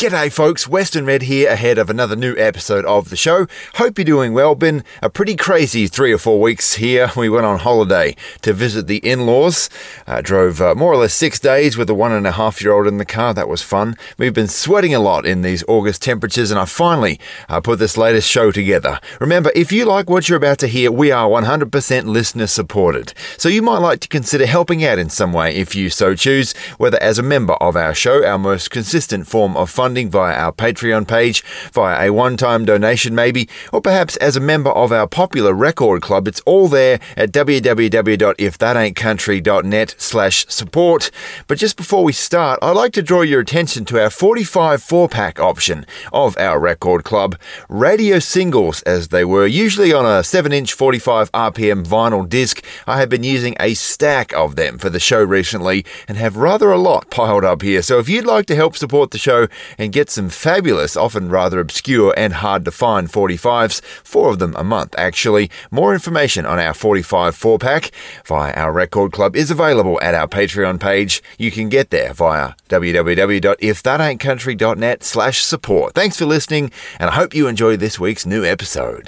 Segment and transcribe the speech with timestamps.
[0.00, 0.66] G'day, folks.
[0.66, 3.46] Western Red here ahead of another new episode of the show.
[3.74, 4.54] Hope you're doing well.
[4.54, 7.10] Been a pretty crazy three or four weeks here.
[7.20, 9.68] We went on holiday to visit the in laws.
[10.06, 12.72] Uh, drove uh, more or less six days with a one and a half year
[12.72, 13.34] old in the car.
[13.34, 13.94] That was fun.
[14.16, 17.20] We've been sweating a lot in these August temperatures, and I finally
[17.50, 19.00] uh, put this latest show together.
[19.20, 23.12] Remember, if you like what you're about to hear, we are 100% listener supported.
[23.36, 26.54] So you might like to consider helping out in some way if you so choose,
[26.78, 30.36] whether as a member of our show, our most consistent form of funding funding via
[30.36, 34.92] our Patreon page, via a one time donation maybe, or perhaps as a member of
[34.92, 36.28] our popular record club.
[36.28, 41.10] It's all there at www.ifthataintcountry.net slash support.
[41.48, 45.08] But just before we start, I'd like to draw your attention to our 45 4
[45.08, 47.36] pack option of our record club.
[47.68, 52.64] Radio singles, as they were, usually on a 7 inch 45 RPM vinyl disc.
[52.86, 56.70] I have been using a stack of them for the show recently and have rather
[56.70, 57.82] a lot piled up here.
[57.82, 59.48] So if you'd like to help support the show
[59.80, 64.54] and get some fabulous, often rather obscure and hard to find 45s, four of them
[64.56, 65.50] a month actually.
[65.70, 67.90] More information on our 45 4 pack
[68.26, 71.22] via our record club is available at our Patreon page.
[71.38, 75.94] You can get there via www.ifthataintcountry.net slash support.
[75.94, 79.06] Thanks for listening, and I hope you enjoy this week's new episode.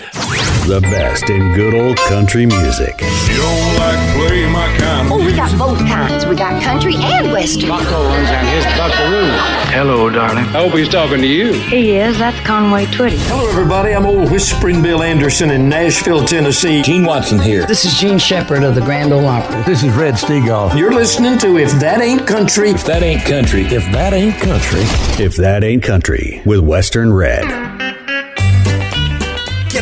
[0.67, 2.99] The best in good old country music.
[3.01, 6.25] You don't like play my kind of Oh, we got both kinds.
[6.25, 7.69] We got country and western.
[7.69, 9.29] Buckles and his buckaroo.
[9.75, 10.47] Hello, darling.
[10.55, 11.53] I hope he's talking to you.
[11.55, 12.19] He is.
[12.19, 13.19] That's Conway Twitty.
[13.27, 13.95] Hello, everybody.
[13.95, 16.83] I'm old Whispering Bill Anderson in Nashville, Tennessee.
[16.83, 17.67] Gene Watson here.
[17.67, 19.61] This is Jean Shepard of the Grand Ole Opry.
[19.65, 20.77] This is Red Steagall.
[20.79, 22.71] You're listening to If That Ain't Country.
[22.71, 24.83] If that ain't country, If that ain't country.
[25.25, 27.92] If That Ain't Country with Western Red.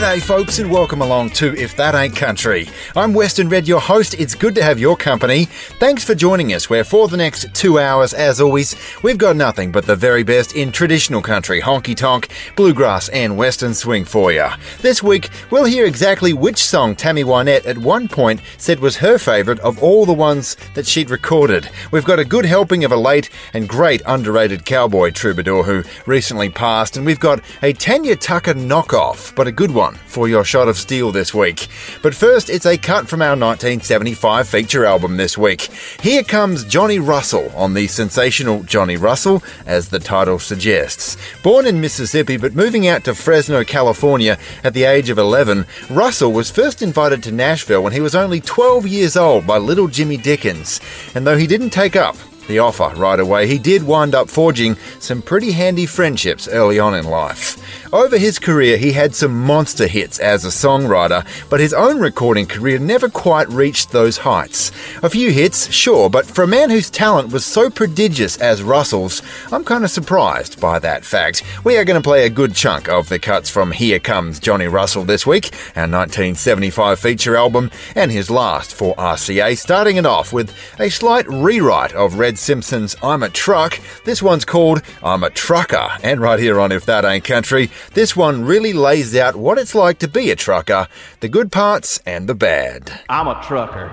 [0.00, 2.70] G'day, folks, and welcome along to If That Ain't Country.
[2.96, 4.14] I'm Western Red, your host.
[4.14, 5.44] It's good to have your company.
[5.78, 9.70] Thanks for joining us, where for the next two hours, as always, we've got nothing
[9.70, 14.48] but the very best in traditional country, honky tonk, bluegrass, and western swing for you.
[14.80, 19.18] This week, we'll hear exactly which song Tammy Wynette at one point said was her
[19.18, 21.68] favourite of all the ones that she'd recorded.
[21.90, 26.48] We've got a good helping of a late and great underrated cowboy troubadour who recently
[26.48, 30.68] passed, and we've got a Tanya Tucker knockoff, but a good one for your shot
[30.68, 31.68] of steel this week.
[32.02, 35.62] But first, it's a cut from our 1975 feature album this week.
[36.00, 41.16] Here comes Johnny Russell on the sensational Johnny Russell, as the title suggests.
[41.42, 46.32] Born in Mississippi but moving out to Fresno, California at the age of 11, Russell
[46.32, 50.16] was first invited to Nashville when he was only 12 years old by little Jimmy
[50.16, 50.80] Dickens.
[51.14, 54.76] And though he didn't take up the offer right away, he did wind up forging
[54.98, 57.56] some pretty handy friendships early on in life.
[57.92, 62.46] Over his career, he had some monster hits as a songwriter, but his own recording
[62.46, 64.70] career never quite reached those heights.
[65.02, 69.22] A few hits, sure, but for a man whose talent was so prodigious as Russell's,
[69.50, 71.42] I'm kind of surprised by that fact.
[71.64, 74.68] We are going to play a good chunk of the cuts from Here Comes Johnny
[74.68, 80.32] Russell this week, our 1975 feature album, and his last for RCA, starting it off
[80.32, 83.80] with a slight rewrite of Red Simpson's I'm a Truck.
[84.04, 88.16] This one's called I'm a Trucker, and right here on If That Ain't Country, this
[88.16, 90.88] one really lays out what it's like to be a trucker,
[91.20, 93.00] the good parts and the bad.
[93.08, 93.90] I'm a trucker.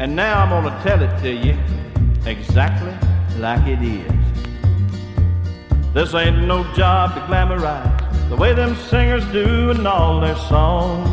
[0.00, 1.58] And now I'm gonna tell it to you
[2.24, 2.94] exactly
[3.38, 4.12] like it is.
[5.94, 11.08] This ain't no job to glamorize the way them singers do in all their songs.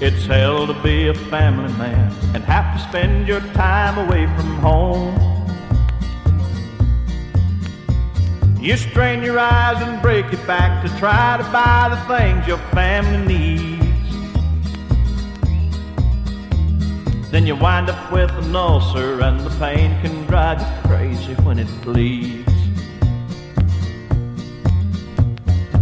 [0.00, 4.56] It's hell to be a family man and have to spend your time away from
[4.58, 5.37] home.
[8.60, 12.58] You strain your eyes and break your back to try to buy the things your
[12.74, 13.78] family needs.
[17.30, 21.60] Then you wind up with an ulcer and the pain can drive you crazy when
[21.60, 22.52] it bleeds.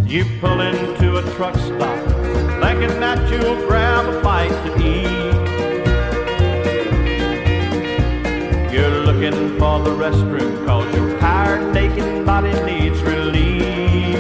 [0.07, 1.99] You pull into a truck stop
[2.61, 5.17] thinking that you'll grab a bite to eat.
[8.71, 14.17] You're looking for the restroom cause your tired, naked body needs relief.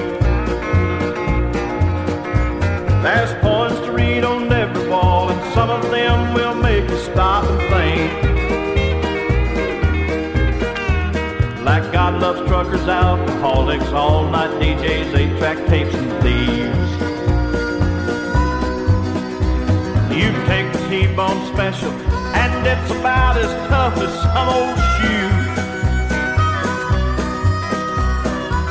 [3.02, 7.44] There's poems to read on every wall, and some of them will make you stop
[7.44, 8.24] and think.
[11.62, 16.90] Like God loves truckers, alcoholics, all night DJs, eight track tapes, and thieves.
[20.16, 25.30] You take T-bone special, and it's about as tough as some old shoe.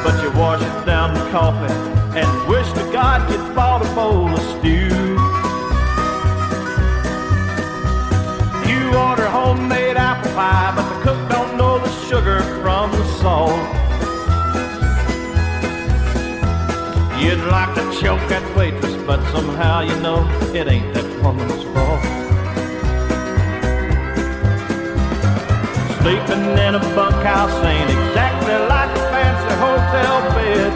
[0.02, 1.74] But you wash it down with coffee
[2.18, 5.20] and wish to God you'd bought a bowl of stew.
[8.70, 13.60] You order homemade apple pie, but the cook don't know the sugar from the salt.
[17.22, 22.04] You'd like to choke that waitress, but somehow you know it ain't that woman's fault.
[25.98, 30.72] Sleeping in a bunkhouse ain't exactly like a fancy hotel bed.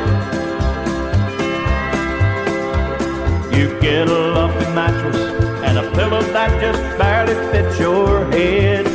[3.56, 5.22] You get a lumpy mattress
[5.68, 8.86] and a pillow that just barely fits your head.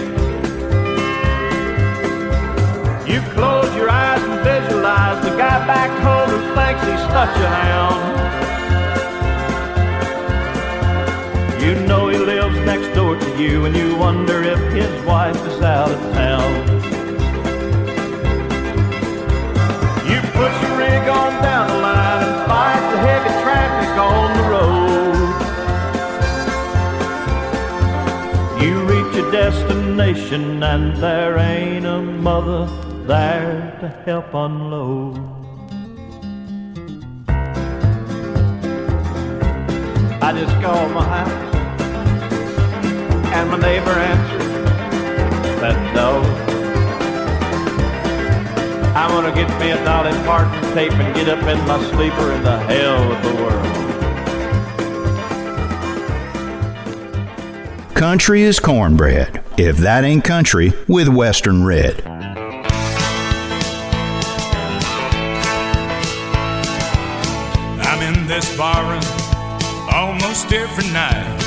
[3.06, 7.48] You close your eyes and visualize the guy back home who thinks he's such a
[7.48, 8.14] hound.
[11.64, 15.62] You know he lives next door to you, and you wonder if his wife is
[15.62, 16.52] out of town.
[20.10, 24.44] You put your rig on down the line and fight the heavy traffic on the
[24.54, 25.30] road.
[28.62, 32.66] You reach your destination, and there ain't a mother
[33.06, 35.18] there to help unload.
[40.22, 41.43] I just called my house
[43.56, 44.40] my neighbor answered
[45.60, 46.24] that door.
[48.96, 52.44] I'm gonna get me a Dolly Parton tape and get up in my sleeper and
[52.44, 53.64] the hell with the world.
[57.94, 59.44] Country is cornbread.
[59.56, 62.02] If that ain't country, with Western Red.
[67.86, 69.04] I'm in this barroom
[69.92, 71.43] almost every night.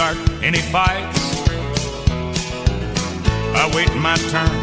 [0.00, 1.20] Start any fights.
[3.52, 4.56] I wait my turn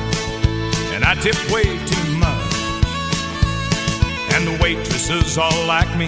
[0.95, 2.53] and I tip way too much.
[4.33, 6.07] And the waitresses all like me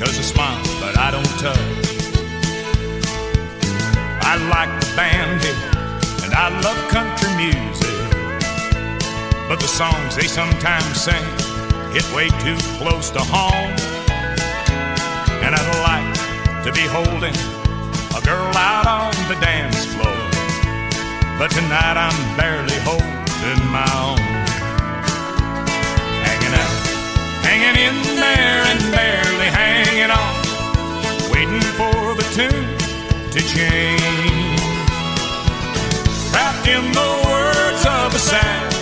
[0.00, 1.76] cause I smile but I don't touch.
[4.30, 5.54] I like the band here
[6.24, 7.98] and I love country music.
[9.48, 11.26] But the songs they sometimes sing
[11.94, 13.76] hit way too close to home.
[15.44, 17.63] And I'd like to be holding
[18.24, 20.16] girl out on the dance floor.
[21.38, 24.18] But tonight I'm barely holding my own.
[26.24, 26.76] Hanging out,
[27.44, 30.34] hanging in there and barely hanging on.
[31.30, 32.68] Waiting for the tune
[33.30, 34.60] to change.
[36.32, 38.73] Wrapped in the words of a sad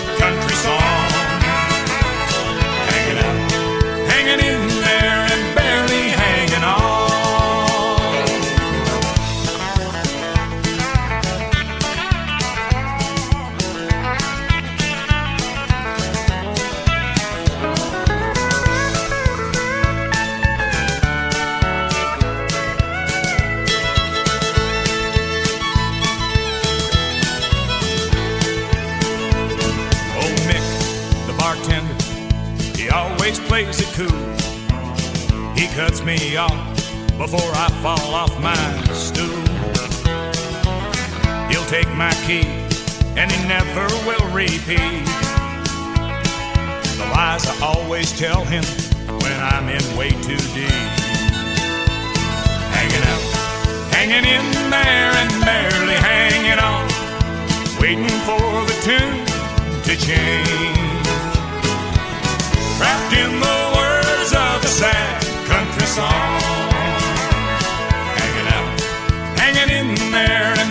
[35.75, 36.53] cuts me off
[37.17, 38.55] before I fall off my
[38.93, 39.41] stool.
[41.49, 42.45] He'll take my key
[43.17, 45.07] and he never will repeat.
[46.99, 48.65] The lies I always tell him
[49.23, 50.93] when I'm in way too deep.
[52.77, 53.25] Hanging out,
[53.95, 56.85] hanging in there and barely hanging on,
[57.81, 59.25] waiting for the tune
[59.85, 60.79] to change.
[62.79, 65.22] Wrapped in the words of a sad
[65.93, 66.41] song.
[68.17, 68.81] Hanging out,
[69.37, 70.62] hanging in there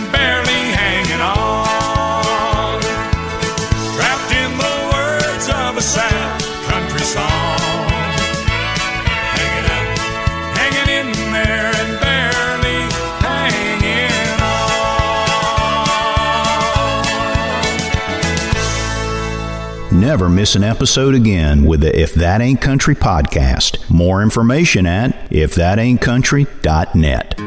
[20.12, 23.88] Never miss an episode again with the If That Ain't Country podcast.
[23.88, 27.38] More information at ifthataintcountry.net.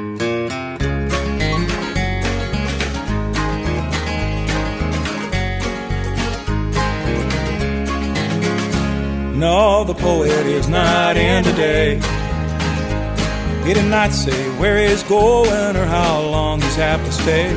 [9.38, 11.98] No, the poet is not in today.
[13.64, 17.50] He did not say where he's going or how long he's have to stay.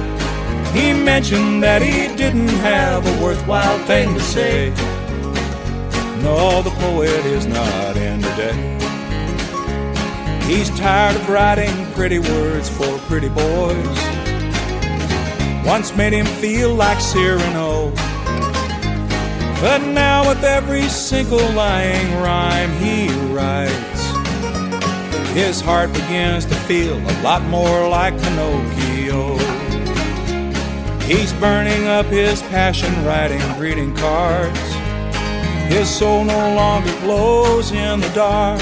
[0.79, 4.71] He mentioned that he didn't have a worthwhile thing to say.
[6.29, 8.53] No, the poet is not in today.
[10.45, 13.99] He's tired of writing pretty words for pretty boys.
[15.65, 17.93] Once made him feel like Cyrano.
[19.63, 24.03] But now, with every single lying rhyme he writes,
[25.33, 29.39] his heart begins to feel a lot more like Pinocchio.
[31.07, 34.78] He's burning up his passion writing greeting cards.
[35.69, 38.61] His soul no longer glows in the dark.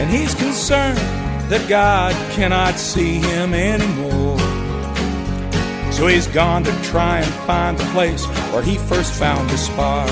[0.00, 0.98] and he's concerned
[1.50, 4.38] that God cannot see him anymore.
[5.92, 10.10] So he's gone to try and find the place where he first found the spark.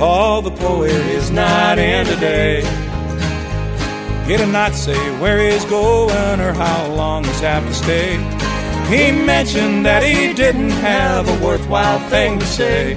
[0.00, 2.62] Oh, the poet is not in today.
[4.26, 8.16] He did not say where he's going or how long he's have to stay.
[8.88, 12.96] He mentioned that he didn't have a worthwhile thing to say.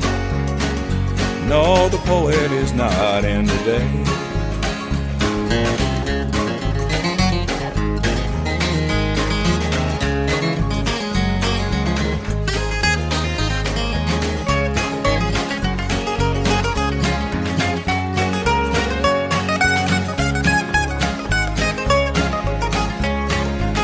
[1.48, 3.88] No, the poet is not in today.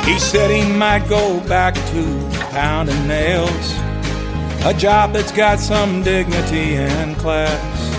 [0.05, 3.80] He said he might go back to pounding nails,
[4.63, 7.91] a job that's got some dignity and class.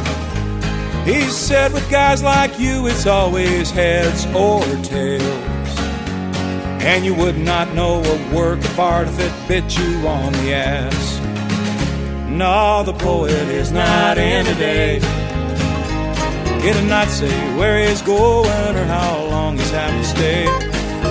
[1.05, 5.23] He said with guys like you, it's always heads or tails.
[6.85, 10.55] And you would not know a work of art if it bit you on the
[10.55, 11.21] ass.
[12.29, 15.01] No, the poet is not in today.
[16.61, 20.45] He did not say where he's going or how long he's have to stay.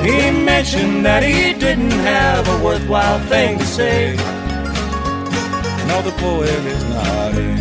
[0.01, 4.30] He mentioned that he didn't have a worthwhile thing to say.
[5.91, 7.60] No, the poet is not in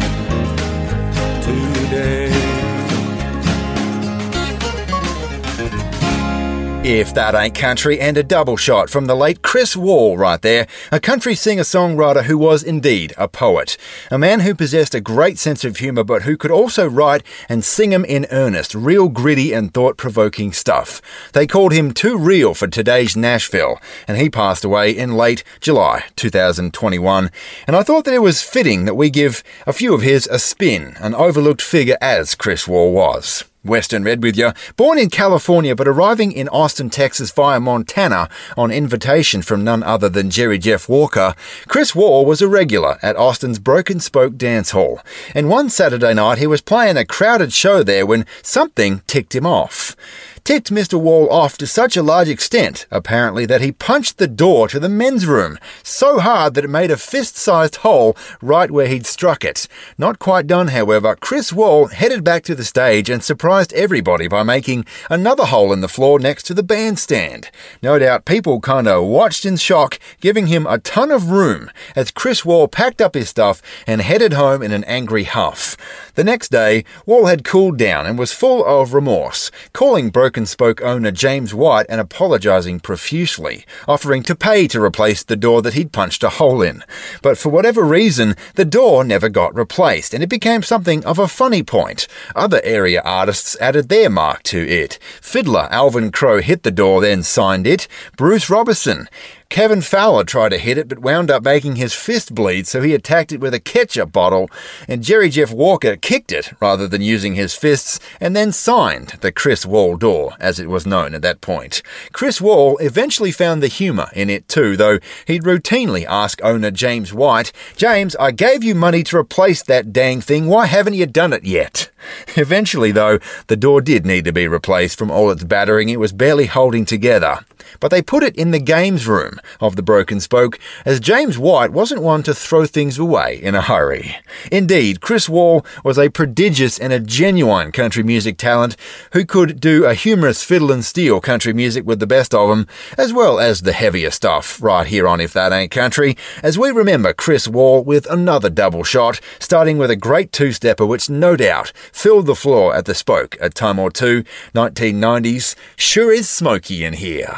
[6.92, 10.66] If that ain't country, and a double shot from the late Chris Wall right there,
[10.90, 13.76] a country singer songwriter who was indeed a poet.
[14.10, 17.64] A man who possessed a great sense of humour, but who could also write and
[17.64, 21.00] sing 'em in earnest, real gritty and thought provoking stuff.
[21.32, 26.06] They called him too real for today's Nashville, and he passed away in late July
[26.16, 27.30] 2021.
[27.68, 30.40] And I thought that it was fitting that we give a few of his a
[30.40, 33.44] spin, an overlooked figure as Chris Wall was.
[33.62, 34.52] Western Red with you.
[34.76, 40.08] Born in California but arriving in Austin, Texas via Montana on invitation from none other
[40.08, 41.34] than Jerry Jeff Walker,
[41.68, 45.00] Chris Wall was a regular at Austin's Broken Spoke Dance Hall.
[45.34, 49.46] And one Saturday night he was playing a crowded show there when something ticked him
[49.46, 49.96] off
[50.44, 51.00] ticked Mr.
[51.00, 54.88] Wall off to such a large extent, apparently, that he punched the door to the
[54.88, 59.44] men's room so hard that it made a fist sized hole right where he'd struck
[59.44, 59.68] it.
[59.98, 64.42] Not quite done, however, Chris Wall headed back to the stage and surprised everybody by
[64.42, 67.50] making another hole in the floor next to the bandstand.
[67.82, 72.44] No doubt people kinda watched in shock, giving him a ton of room as Chris
[72.44, 75.76] Wall packed up his stuff and headed home in an angry huff.
[76.14, 80.80] The next day, Wall had cooled down and was full of remorse, calling Broken Spoke
[80.80, 85.90] owner James White and apologising profusely, offering to pay to replace the door that he'd
[85.90, 86.84] punched a hole in.
[87.20, 91.26] But for whatever reason, the door never got replaced and it became something of a
[91.26, 92.06] funny point.
[92.36, 95.00] Other area artists added their mark to it.
[95.20, 97.88] Fiddler Alvin Crow hit the door, then signed it.
[98.16, 99.08] Bruce Robison
[99.50, 102.94] Kevin Fowler tried to hit it but wound up making his fist bleed, so he
[102.94, 104.48] attacked it with a ketchup bottle,
[104.86, 109.32] and Jerry Jeff Walker kicked it rather than using his fists, and then signed the
[109.32, 111.82] Chris Wall door, as it was known at that point.
[112.12, 117.12] Chris Wall eventually found the humour in it too, though he'd routinely ask owner James
[117.12, 121.32] White, James, I gave you money to replace that dang thing, why haven't you done
[121.32, 121.90] it yet?
[122.36, 124.98] Eventually, though, the door did need to be replaced.
[124.98, 127.40] From all its battering, it was barely holding together.
[127.78, 131.72] But they put it in the games room of the Broken Spoke, as James White
[131.72, 134.16] wasn't one to throw things away in a hurry.
[134.50, 138.76] Indeed, Chris Wall was a prodigious and a genuine country music talent
[139.12, 142.66] who could do a humorous fiddle and steel country music with the best of them,
[142.98, 146.70] as well as the heavier stuff right here on If That Ain't Country, as we
[146.70, 151.72] remember Chris Wall with another double shot, starting with a great two-stepper which no doubt
[151.92, 155.54] filled the floor at the Spoke a time or two, 1990s.
[155.76, 157.34] Sure is smoky in here.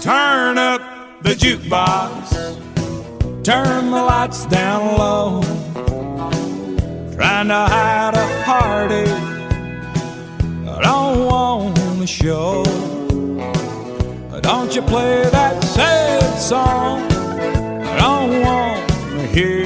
[0.00, 2.34] Turn up the jukebox,
[3.44, 5.42] turn the lights down low.
[7.14, 9.08] Trying to hide a heartache
[10.66, 12.64] I don't want to show.
[14.40, 17.09] Don't you play that sad song
[19.30, 19.64] hear.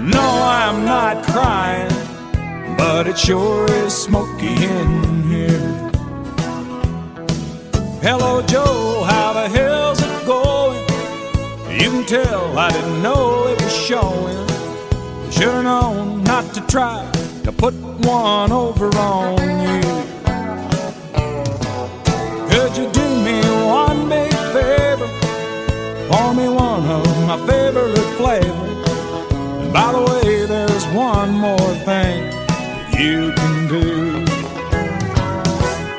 [0.00, 1.88] No, I'm not crying,
[2.76, 5.90] but it sure is smoky in here.
[8.02, 10.82] Hello, Joe, how the hell's it going?
[11.80, 14.46] You can tell I didn't know it was showing.
[15.30, 17.08] Should've known not to try
[17.44, 19.82] to put one over on you.
[22.50, 25.25] Could you do me one big favor?
[26.08, 28.90] Pour me one of my favorite flavors.
[29.62, 34.24] And by the way, there's one more thing that you can do.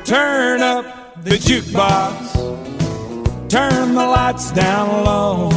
[0.05, 0.85] Turn up
[1.23, 2.15] the jukebox,
[3.49, 5.49] turn the lights down low.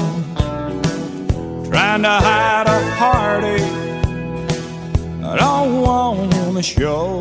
[1.71, 3.63] Trying to hide a party.
[5.25, 7.21] I don't want to show.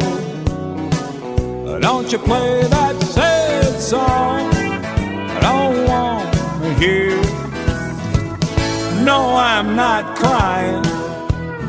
[1.79, 4.51] Don't you play that sad song?
[4.51, 6.18] I don't want
[9.03, 10.81] no, I'm not crying,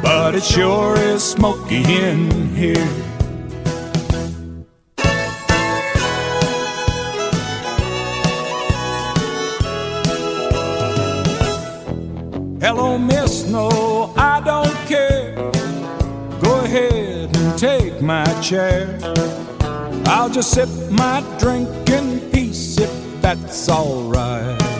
[0.01, 2.87] but it sure is smoky in here.
[12.61, 15.35] Hello, miss, no, I don't care.
[16.41, 18.97] Go ahead and take my chair.
[20.07, 24.80] I'll just sip my drink in peace if that's alright.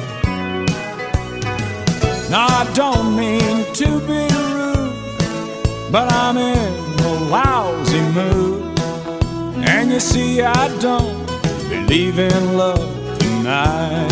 [2.31, 8.79] Now, I don't mean to be rude, but I'm in a lousy mood.
[9.67, 11.27] And you see, I don't
[11.69, 14.09] believe in love tonight.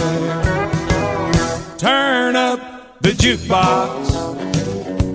[1.78, 4.10] Turn up the jukebox,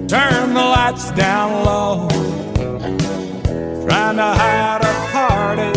[0.08, 2.08] turn the lights down low.
[3.86, 5.76] Trying to hide a heartache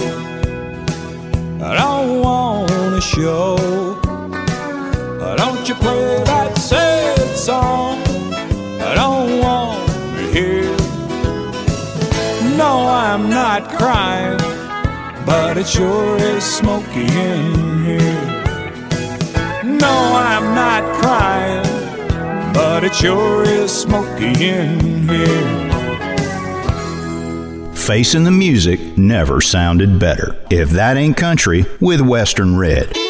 [1.60, 3.56] I don't want to show.
[5.18, 7.05] But don't you play that sad
[7.46, 8.02] song
[8.82, 10.64] I don't want to hear.
[12.56, 14.36] No, I'm not crying,
[15.24, 18.20] but it sure is smoky in here.
[19.62, 19.94] No,
[20.28, 21.62] I'm not crying,
[22.52, 25.66] but it sure is smoky in here.
[27.74, 30.36] Facing the music never sounded better.
[30.50, 33.05] If that ain't country, with Western Red.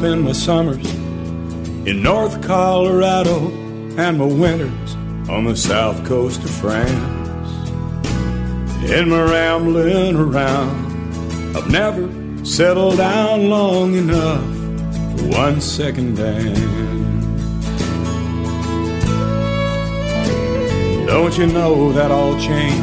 [0.00, 0.94] Spend my summers
[1.86, 3.50] in North Colorado
[3.98, 4.94] and my winters
[5.28, 7.50] on the south coast of France.
[8.90, 12.08] In my rambling around, I've never
[12.46, 14.42] settled down long enough
[15.20, 16.58] for one second dance.
[21.06, 22.80] Don't you know that all changed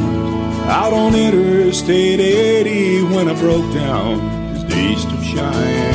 [0.70, 5.87] out on Interstate 80 when I broke down just east of Cheyenne?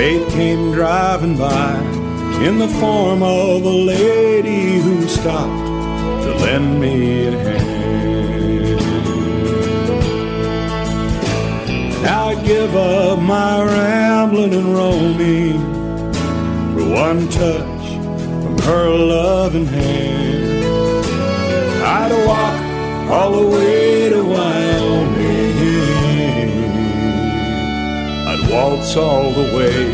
[0.00, 1.74] Fate came driving by
[2.42, 5.66] in the form of a lady who stopped
[6.22, 8.80] to lend me a hand.
[12.02, 15.60] Now I give up my rambling and roaming
[16.72, 17.84] for one touch
[18.42, 21.04] from her loving hand.
[21.84, 22.58] I'd walk
[23.12, 24.69] all the way to Wyoming.
[28.60, 29.84] Waltz all the way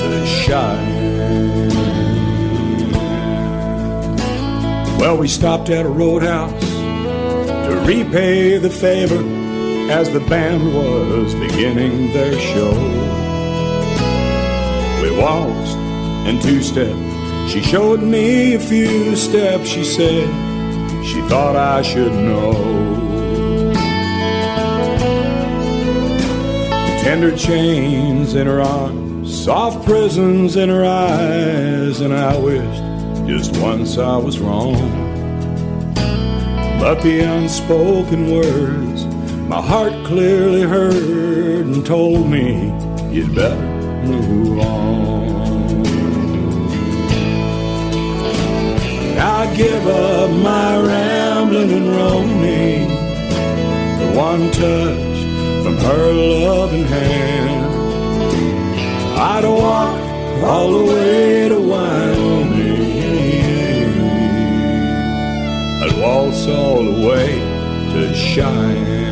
[0.00, 1.68] to Cheyenne.
[4.98, 6.68] Well, we stopped at a roadhouse
[7.66, 9.22] to repay the favor
[9.90, 12.72] as the band was beginning their show.
[15.02, 15.76] We waltzed
[16.26, 16.96] and two step.
[17.50, 19.68] She showed me a few steps.
[19.68, 20.26] She said
[21.04, 22.95] she thought I should know.
[27.06, 33.96] Tender chains in her arms, soft prisons in her eyes, and I wished just once
[33.96, 34.74] I was wrong.
[36.80, 39.04] But the unspoken words
[39.46, 42.74] my heart clearly heard and told me
[43.14, 43.54] you'd better
[44.04, 45.86] move on.
[49.16, 52.88] I give up my rambling and roaming
[53.96, 55.05] for one touch
[55.86, 57.64] her loving hand.
[59.18, 59.94] I'd walk
[60.42, 62.86] all the way to Wyoming.
[65.82, 67.38] I'd waltz all the way
[67.92, 69.05] to Cheyenne.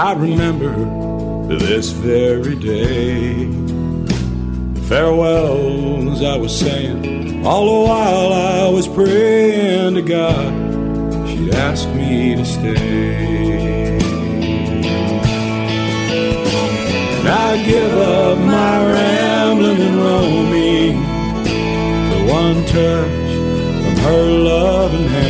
[0.00, 0.76] I remember
[1.48, 3.46] this very day.
[3.46, 10.52] The farewells I was saying, all the while I was praying to God,
[11.28, 13.98] she'd ask me to stay.
[17.18, 21.02] And I give up my rambling and roaming,
[22.12, 23.32] the one touch
[23.82, 25.27] from her loving hand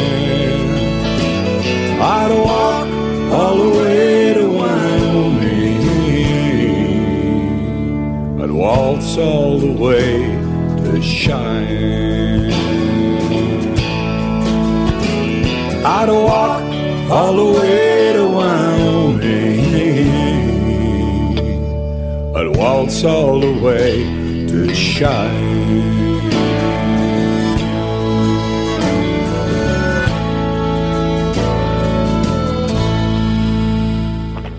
[9.19, 10.19] all the way
[10.85, 12.53] to shine.
[15.85, 16.63] I'd walk
[17.11, 19.59] all the way to Wyoming.
[22.37, 24.05] I'd waltz all the way
[24.49, 25.98] to Cheyenne.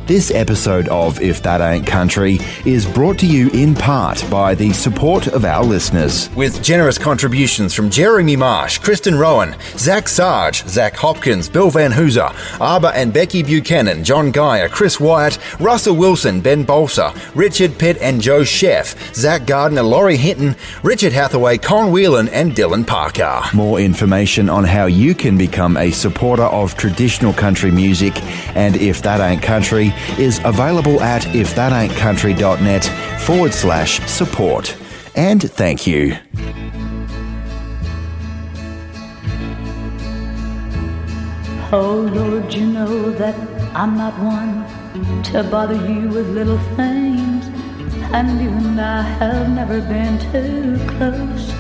[0.10, 4.74] This episode of If That Ain't Country is brought to you in part by the
[4.74, 6.32] support of our listeners.
[6.36, 12.34] With generous contributions from Jeremy Marsh, Kristen Rowan, Zach Sarge, Zach Hopkins, Bill Van Hooser,
[12.60, 18.20] Arba and Becky Buchanan, John Geyer, Chris Wyatt, Russell Wilson, Ben Bolsa, Richard Pitt and
[18.20, 23.44] Joe Sheff, Zach Gardner, Laurie Hinton, Richard Hathaway, Con Whelan and Dylan Parker.
[23.54, 28.20] More information on how you can become a supporter of traditional country music
[28.56, 32.86] and If That Ain't Country is available at ifthataintcountry.net
[33.22, 34.76] forward slash support.
[35.16, 36.16] And thank you.
[41.72, 43.36] Oh Lord, you know that
[43.76, 44.66] I'm not one
[45.26, 47.46] to bother you with little things,
[48.12, 51.59] and you and I have never been too close.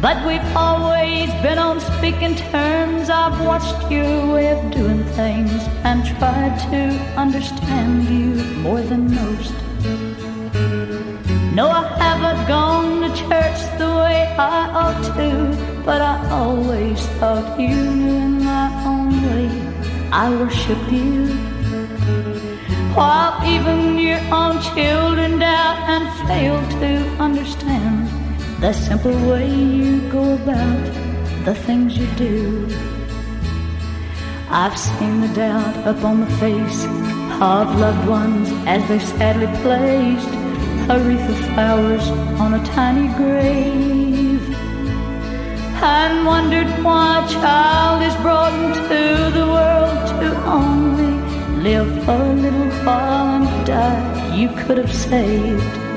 [0.00, 3.10] But we've always been on speaking terms.
[3.10, 5.52] I've watched your way of doing things
[5.84, 6.80] and tried to
[7.20, 9.52] understand you more than most.
[11.54, 17.60] No, I haven't gone to church the way I ought to, but I always thought
[17.60, 19.50] you knew in my own way
[20.10, 21.26] I worship you.
[22.94, 28.19] While even your own children doubt and fail to understand
[28.60, 30.84] the simple way you go about
[31.46, 32.68] the things you do.
[34.50, 36.84] I've seen the doubt upon the face
[37.40, 40.28] of loved ones as they sadly placed
[40.90, 42.06] a wreath of flowers
[42.38, 44.42] on a tiny grave.
[45.82, 51.12] And wondered why a child is brought into the world to only
[51.62, 55.89] live a little while and die you could have saved.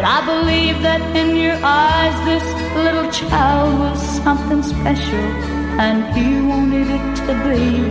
[0.00, 5.26] But I believe that in your eyes this little child was something special,
[5.76, 7.84] and he wanted it to be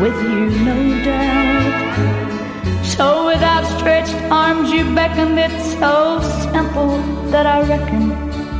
[0.00, 2.86] with you, no doubt.
[2.86, 6.22] So with outstretched arms you beckoned it so
[6.54, 6.96] simple
[7.32, 8.08] that I reckon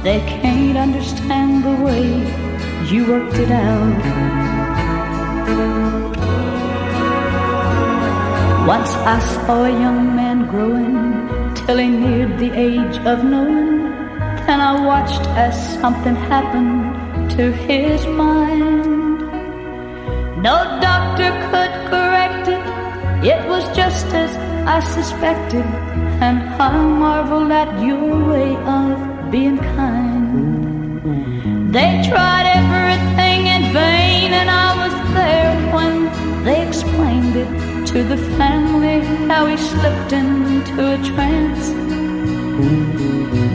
[0.02, 2.04] they can't understand the way
[2.92, 4.00] you worked it out.
[8.68, 11.21] Once I saw a young man growing
[11.72, 13.84] till he neared the age of knowing.
[14.46, 19.20] Then I watched as something happened to his mind.
[20.48, 20.56] No
[20.86, 22.64] doctor could correct it,
[23.32, 24.30] it was just as
[24.76, 25.64] I suspected.
[26.26, 26.72] And I
[27.04, 31.00] marveled at your way of being kind.
[31.74, 35.94] They tried everything in vain, and I was there when
[36.44, 41.68] they explained it to the family how he slipped into a trance.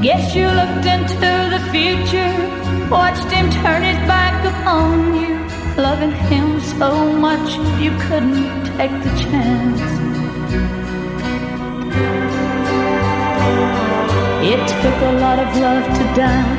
[0.05, 2.33] Guess you looked into the future,
[2.87, 5.33] watched him turn his back upon you,
[5.81, 7.49] loving him so much
[7.81, 9.81] you couldn't take the chance.
[14.53, 16.57] It took a lot of love to die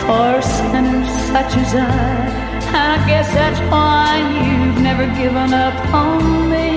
[0.00, 2.42] for sinners such as I.
[2.74, 6.71] I guess that's why you've never given up on me.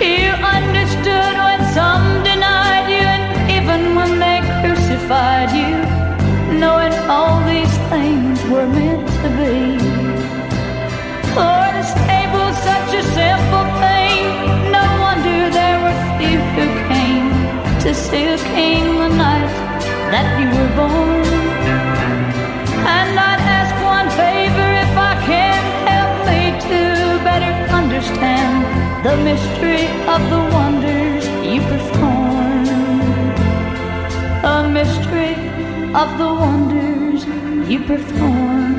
[0.00, 5.74] You understood when some denied you, and even when they crucified you,
[6.56, 9.58] knowing all these things were meant to be.
[11.34, 14.70] Lord, a stable, such a simple thing.
[14.70, 17.30] No wonder there were few who came
[17.82, 19.52] to see the King the night
[20.12, 21.07] that you were born.
[29.02, 32.66] The mystery of the wonders you perform.
[34.44, 35.34] A mystery
[35.94, 37.24] of the wonders
[37.70, 38.77] you perform.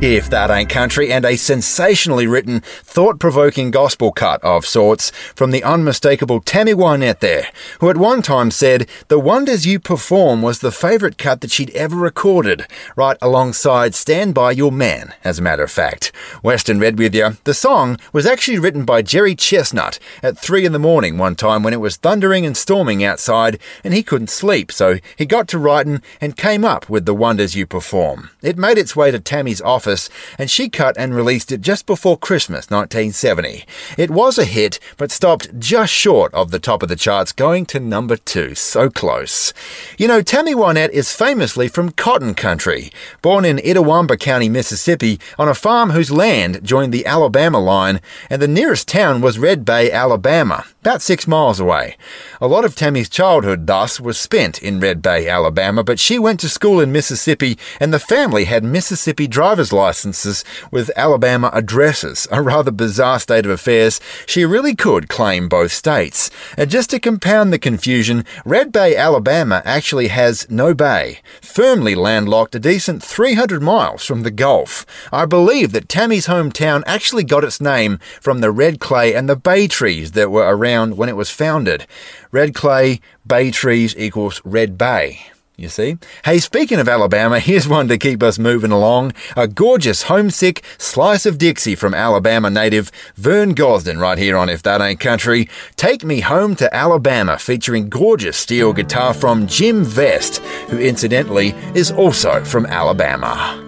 [0.00, 5.50] If That Ain't Country, and a sensationally written, thought provoking gospel cut of sorts from
[5.50, 7.48] the unmistakable Tammy Wynette there,
[7.80, 11.70] who at one time said, The Wonders You Perform was the favourite cut that she'd
[11.70, 16.12] ever recorded, right alongside Stand By Your Man, as a matter of fact.
[16.42, 17.36] Western Red with you.
[17.42, 21.64] The song was actually written by Jerry Chestnut at three in the morning one time
[21.64, 25.58] when it was thundering and storming outside and he couldn't sleep, so he got to
[25.58, 28.30] writing and came up with The Wonders You Perform.
[28.42, 31.86] It made its way to Tammy's office office, and she cut and released it just
[31.86, 33.64] before Christmas 1970.
[33.96, 37.64] It was a hit, but stopped just short of the top of the charts, going
[37.66, 38.54] to number two.
[38.54, 39.54] So close.
[39.96, 42.90] You know, Tammy Wynette is famously from cotton country.
[43.22, 48.42] Born in Itawamba County, Mississippi, on a farm whose land joined the Alabama line, and
[48.42, 51.96] the nearest town was Red Bay, Alabama, about six miles away.
[52.40, 56.40] A lot of Tammy's childhood, thus, was spent in Red Bay, Alabama, but she went
[56.40, 62.26] to school in Mississippi, and the family had Mississippi driver's licenses with Alabama addresses.
[62.30, 64.00] A rather bizarre state of affairs.
[64.26, 66.30] She really could claim both states.
[66.56, 72.54] And just to compound the confusion, Red Bay, Alabama actually has no bay, firmly landlocked
[72.54, 74.84] a decent 300 miles from the Gulf.
[75.12, 79.36] I believe that Tammy's hometown actually got its name from the red clay and the
[79.36, 81.86] bay trees that were around when it was founded.
[82.32, 85.98] Red clay, bay trees equals red bay you see.
[86.24, 89.12] Hey, speaking of Alabama, here's one to keep us moving along.
[89.36, 94.62] A gorgeous, homesick slice of Dixie from Alabama native Vern Gosdin right here on If
[94.62, 95.48] That Ain't Country.
[95.76, 101.90] Take Me Home to Alabama featuring gorgeous steel guitar from Jim Vest, who incidentally is
[101.90, 103.64] also from Alabama.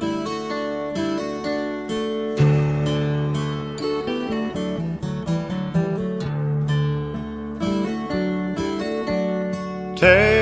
[9.97, 10.40] Take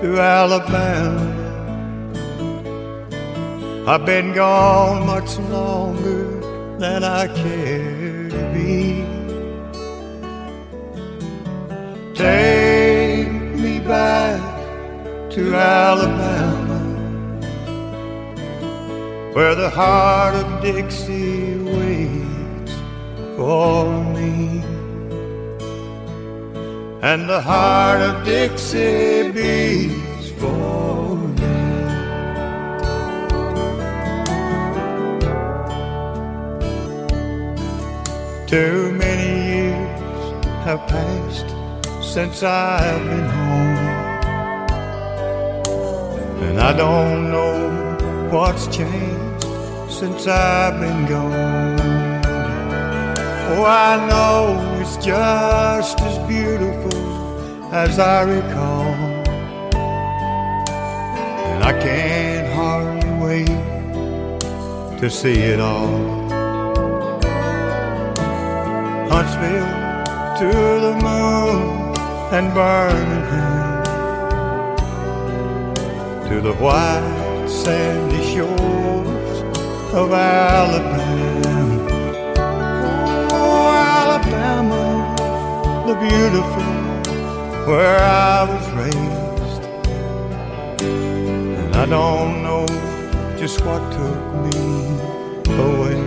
[0.00, 1.26] to Alabama.
[3.86, 6.40] I've been gone much longer
[6.78, 9.04] than I care to be.
[12.14, 14.40] Take me back
[15.32, 16.80] to Alabama,
[19.34, 22.72] where the heart of Dixie waits
[23.36, 23.84] for
[24.14, 24.62] me
[27.02, 31.56] and the heart of Dixie beats for me.
[38.46, 41.48] Too many years have passed
[42.02, 43.78] since I've been home,
[46.48, 49.46] and I don't know what's changed
[49.88, 51.89] since I've been gone.
[53.52, 58.94] Oh, I know it's just as beautiful as I recall.
[61.50, 65.98] And I can't hardly wait to see it all.
[69.10, 69.72] Huntsville
[70.38, 70.50] to
[70.86, 71.60] the moon
[72.36, 73.84] and Birmingham
[76.28, 79.42] to the white sandy shores
[79.92, 81.39] of Alabama.
[85.90, 86.62] The beautiful
[87.66, 89.64] where I was raised.
[90.82, 92.64] And I don't know
[93.36, 94.60] just what took me
[95.66, 96.00] away.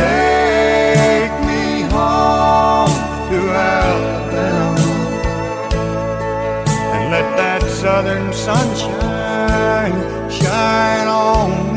[0.00, 1.64] Take me
[1.96, 2.94] home
[3.30, 3.38] to
[3.72, 4.86] Alabama
[6.94, 9.96] and let that southern sunshine
[10.30, 11.69] shine on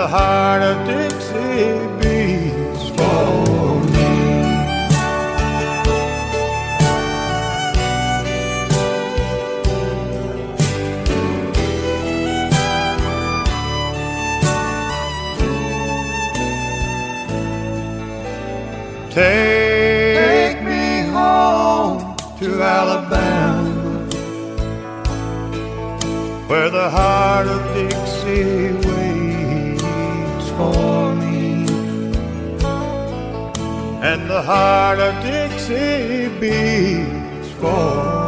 [0.00, 4.12] the heart of Dixie beats for me.
[19.10, 24.08] Take me home to Alabama,
[26.48, 28.69] where the heart of Dixie
[34.30, 38.19] the heart of Dixie beats for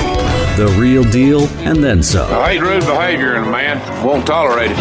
[0.61, 2.29] the real deal and then some.
[2.33, 3.79] I hate rude behavior in a man.
[4.05, 4.77] Won't tolerate it.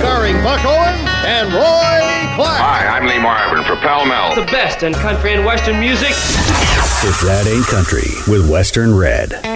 [0.00, 2.02] Starring Buck Owens and Roy
[2.34, 2.58] Clark.
[2.58, 4.34] Hi, I'm Lee Marvin for Pall Mall.
[4.34, 6.10] The best in country and western music.
[7.04, 9.51] If that ain't country with Western Red.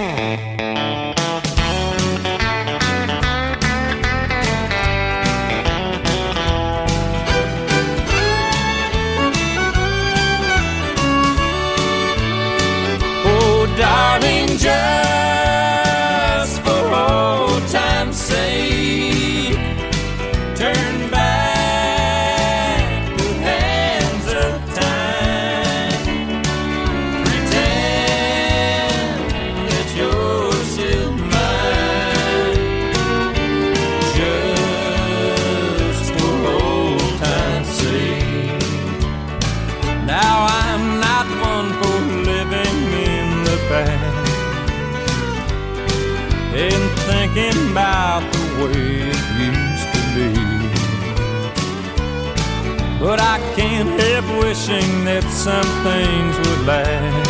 [54.67, 57.29] Wishing that some things would last.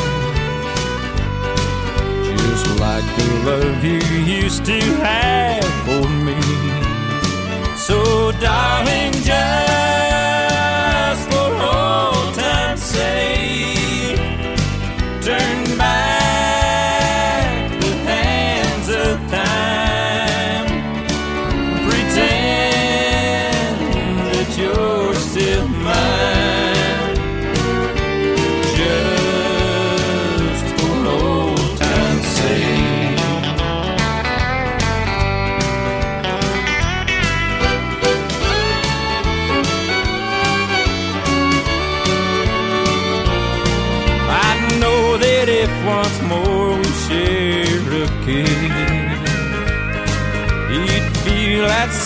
[2.39, 3.99] Just like the love you
[4.41, 6.37] used to have for me.
[7.75, 10.06] So, darling, just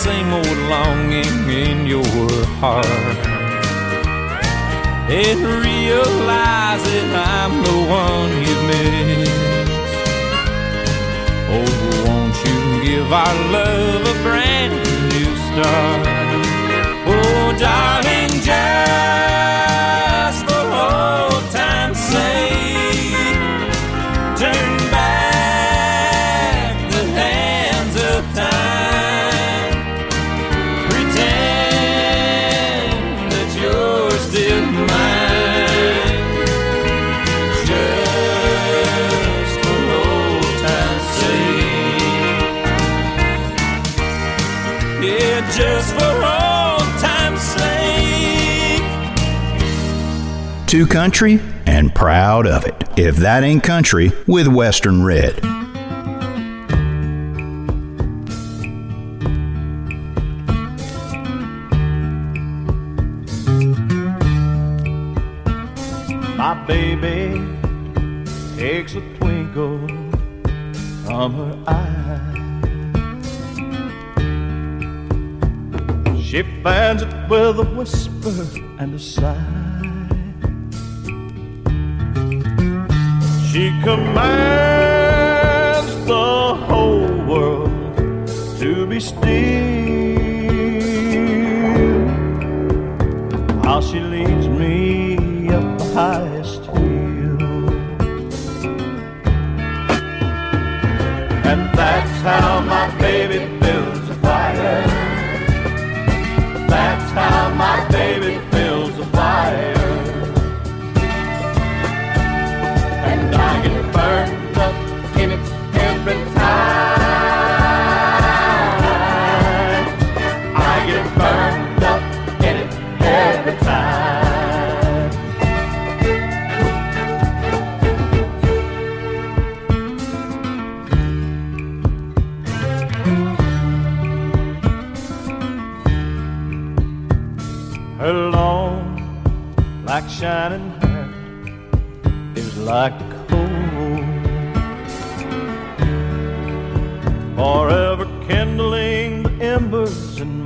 [0.02, 2.04] same old longing in your
[2.58, 2.86] heart.
[5.08, 9.28] And realize that I'm the one you miss.
[11.54, 11.72] Oh,
[12.04, 14.74] won't you give our love a brand
[15.12, 16.06] new start?
[17.06, 19.11] Oh, darling, just
[45.56, 47.72] just for old time's sake.
[50.88, 52.74] Country and proud of it.
[52.96, 55.61] If that ain't country with Western Red.
[76.62, 78.46] Fans it with a whisper
[78.78, 79.34] and a sigh.
[83.50, 85.26] She commands
[86.06, 88.28] the whole world
[88.60, 89.22] to be still
[93.64, 97.42] while she leads me up the highest hill.
[101.44, 103.51] And that's how my baby
[107.92, 108.21] baby.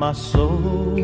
[0.07, 0.95] My soul.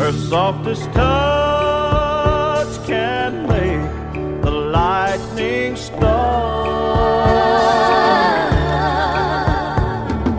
[0.00, 6.66] Her softest touch can make the lightning start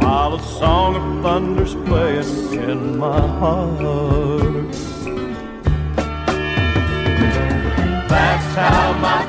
[0.03, 4.73] while a song of thunder's playing in my heart.
[8.11, 9.19] That's how my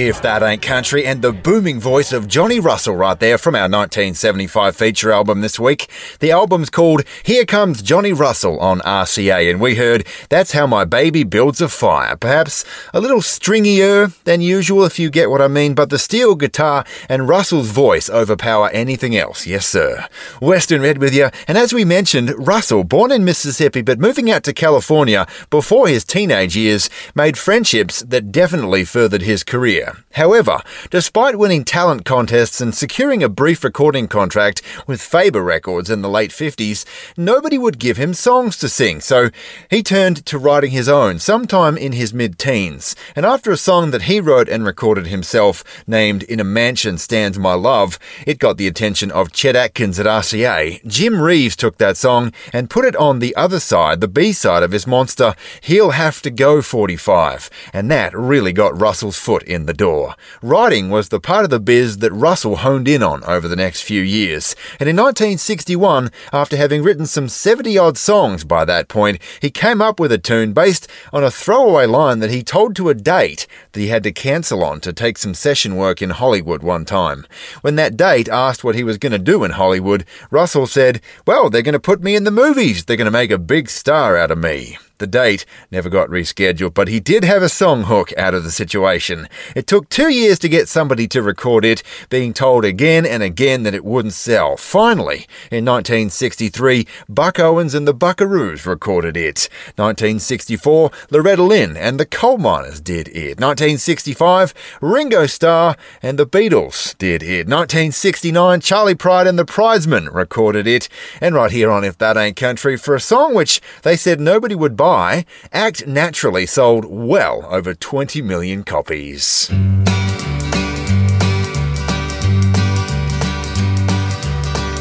[0.00, 3.62] If that ain't country, and the booming voice of Johnny Russell right there from our
[3.62, 5.90] 1975 feature album this week.
[6.20, 10.84] The album's called Here Comes Johnny Russell on RCA, and we heard That's How My
[10.84, 12.16] Baby Builds a Fire.
[12.16, 16.36] Perhaps a little stringier than usual, if you get what I mean, but the steel
[16.36, 19.48] guitar and Russell's voice overpower anything else.
[19.48, 20.06] Yes, sir.
[20.40, 24.44] Western Red with you, and as we mentioned, Russell, born in Mississippi but moving out
[24.44, 29.87] to California before his teenage years, made friendships that definitely furthered his career.
[30.12, 36.02] However, despite winning talent contests and securing a brief recording contract with Faber Records in
[36.02, 36.84] the late 50s,
[37.16, 39.30] nobody would give him songs to sing, so
[39.70, 42.96] he turned to writing his own sometime in his mid teens.
[43.14, 47.38] And after a song that he wrote and recorded himself, named In a Mansion Stands
[47.38, 50.84] My Love, it got the attention of Chet Atkins at RCA.
[50.86, 54.62] Jim Reeves took that song and put it on the other side, the B side
[54.62, 57.50] of his monster, He'll Have to Go 45.
[57.72, 60.14] And that really got Russell's foot in the door.
[60.42, 63.80] Writing was the part of the biz that Russell honed in on over the next
[63.80, 64.54] few years.
[64.78, 69.80] And in 1961, after having written some 70 odd songs by that point, he came
[69.80, 73.46] up with a tune based on a throwaway line that he told to a date
[73.72, 77.26] that he had to cancel on to take some session work in Hollywood one time.
[77.62, 81.48] When that date asked what he was going to do in Hollywood, Russell said, Well,
[81.48, 82.84] they're going to put me in the movies.
[82.84, 84.76] They're going to make a big star out of me.
[84.98, 88.50] The date never got rescheduled, but he did have a song hook out of the
[88.50, 89.28] situation.
[89.54, 93.62] It took two years to get somebody to record it, being told again and again
[93.62, 94.56] that it wouldn't sell.
[94.56, 99.48] Finally, in 1963, Buck Owens and the Buckaroos recorded it.
[99.76, 103.38] 1964, Loretta Lynn and the Coal Miners did it.
[103.38, 107.46] 1965, Ringo Starr and the Beatles did it.
[107.46, 110.88] 1969, Charley Pride and the Pridesmen recorded it.
[111.20, 114.54] And right here on If That Ain't Country, for a song which they said nobody
[114.54, 119.48] would buy, Act Naturally sold well over 20 million copies.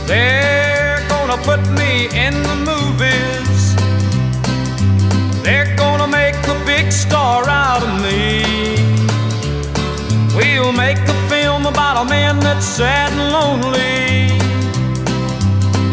[0.07, 3.75] They're gonna put me in the movies.
[5.43, 8.43] They're gonna make a big star out of me.
[10.37, 14.31] We'll make a film about a man that's sad and lonely.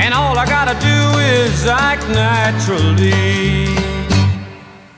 [0.00, 3.83] And all I gotta do is act naturally.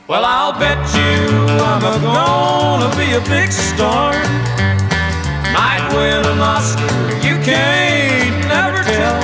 [0.09, 1.35] Well, I'll bet you
[1.67, 4.13] I'm a gonna be a big star.
[5.51, 6.95] Might win an Oscar,
[7.27, 9.21] you can't never tell.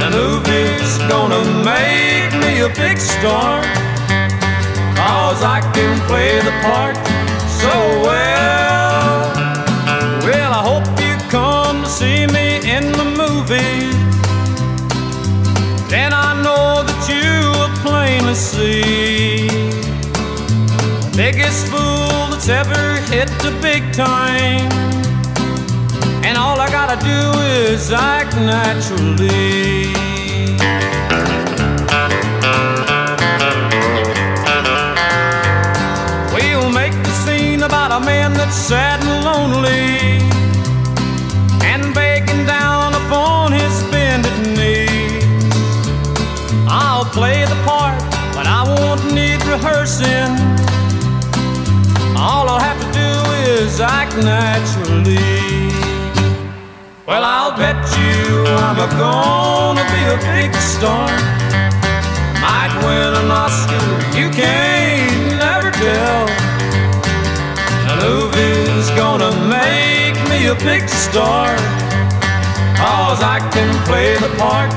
[0.00, 3.62] The movie's gonna make me a big star.
[5.00, 6.96] Cause I can play the part
[7.58, 7.72] so
[8.04, 8.39] well.
[18.60, 19.48] See
[21.16, 22.82] biggest fool that's ever
[23.12, 24.68] hit the big time.
[26.26, 27.20] And all I gotta do
[27.64, 29.86] is act naturally.
[36.34, 40.09] We'll make the scene about a man that's sad and lonely
[49.90, 50.36] rehearsing.
[52.16, 53.10] All I'll have to do
[53.50, 55.16] is act naturally.
[57.06, 61.08] Well, I'll bet you I'm a gonna be a big star.
[62.40, 66.26] Might win an Oscar, you can't never tell.
[68.00, 71.48] Movie's gonna make me a big star.
[72.76, 74.72] cause I can play the part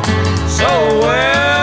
[0.49, 1.62] so well.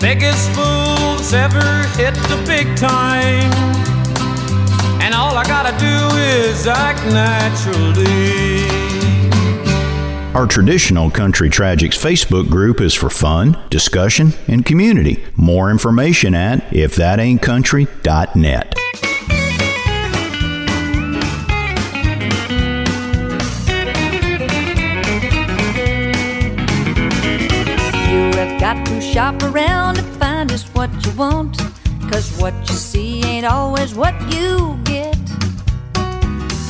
[0.00, 3.50] Biggest fool that's ever hit the big time.
[5.02, 8.66] And all I gotta do is act naturally.
[10.34, 15.24] Our traditional Country Tragics Facebook group is for fun, discussion, and community.
[15.36, 18.77] More information at ifthataintcountry.net.
[29.18, 31.58] shop around to find just what you want.
[32.08, 35.18] Cause what you see ain't always what you get.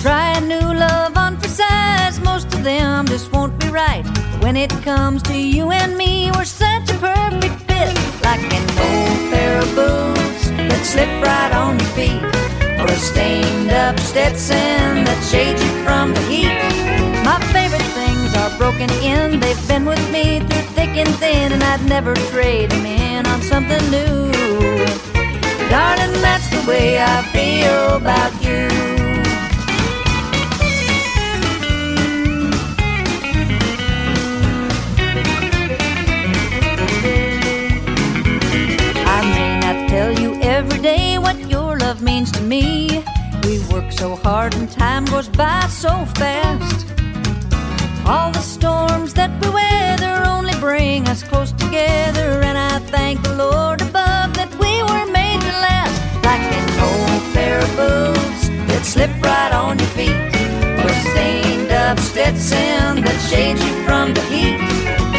[0.01, 4.03] Try a new love on for size, most of them just won't be right.
[4.05, 7.94] But when it comes to you and me, we're such a perfect fit.
[8.28, 12.22] Like an old pair of boots that slip right on your feet.
[12.80, 16.68] Or a stained up Stetson that shades you from the heat.
[18.57, 22.84] Broken in, they've been with me through thick and thin, and I'd never trade them
[22.84, 24.32] in on something new.
[25.70, 28.68] Darling, that's the way I feel about you.
[39.07, 43.05] I may not tell you every day what your love means to me.
[43.44, 46.97] We work so hard and time goes by so fast.
[48.09, 53.35] All the storms that we weather only bring us close together, and I thank the
[53.35, 56.01] Lord above that we were made to last.
[56.25, 60.17] Like an old pair of boots that slip right on your feet,
[60.81, 64.57] or stained up Stetson that shades you from the heat.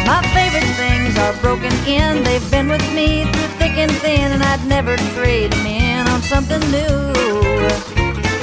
[0.02, 4.42] My favorite things are broken in, they've been with me through thick and thin, and
[4.42, 7.14] I'd never trade them in on something new.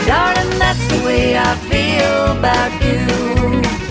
[0.08, 3.87] Darling, that's the way I feel about you.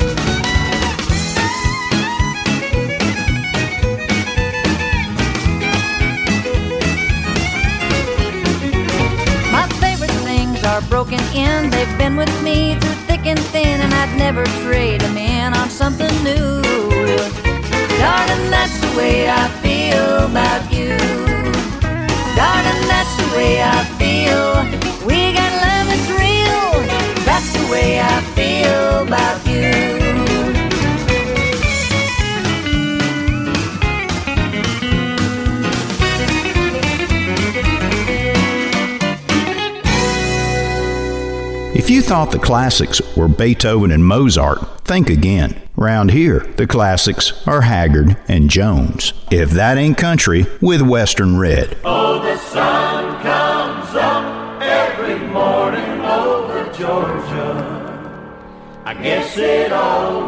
[10.76, 11.70] Are broken in.
[11.70, 15.70] They've been with me through thick and thin, and I'd never trade them in on
[15.70, 16.60] something new.
[18.02, 20.98] Darling, that's the way I feel about you.
[22.36, 25.06] Darling, that's the way I feel.
[25.06, 26.68] We got love that's real.
[27.24, 30.05] That's the way I feel about you.
[41.76, 45.60] If you thought the classics were Beethoven and Mozart, think again.
[45.76, 49.12] Round here, the classics are Haggard and Jones.
[49.30, 51.76] If that ain't country, with Western Red.
[51.84, 58.32] Oh, the sun comes up every morning over Georgia.
[58.86, 60.25] I guess it always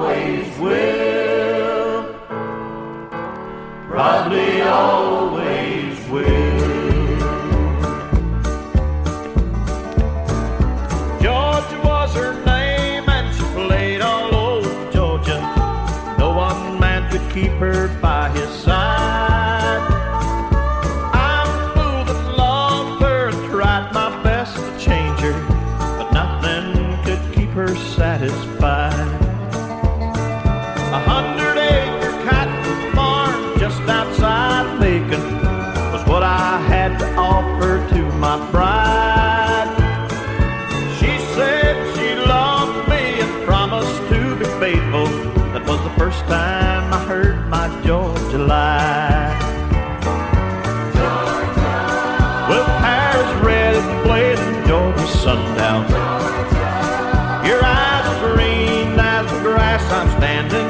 [60.19, 60.68] standing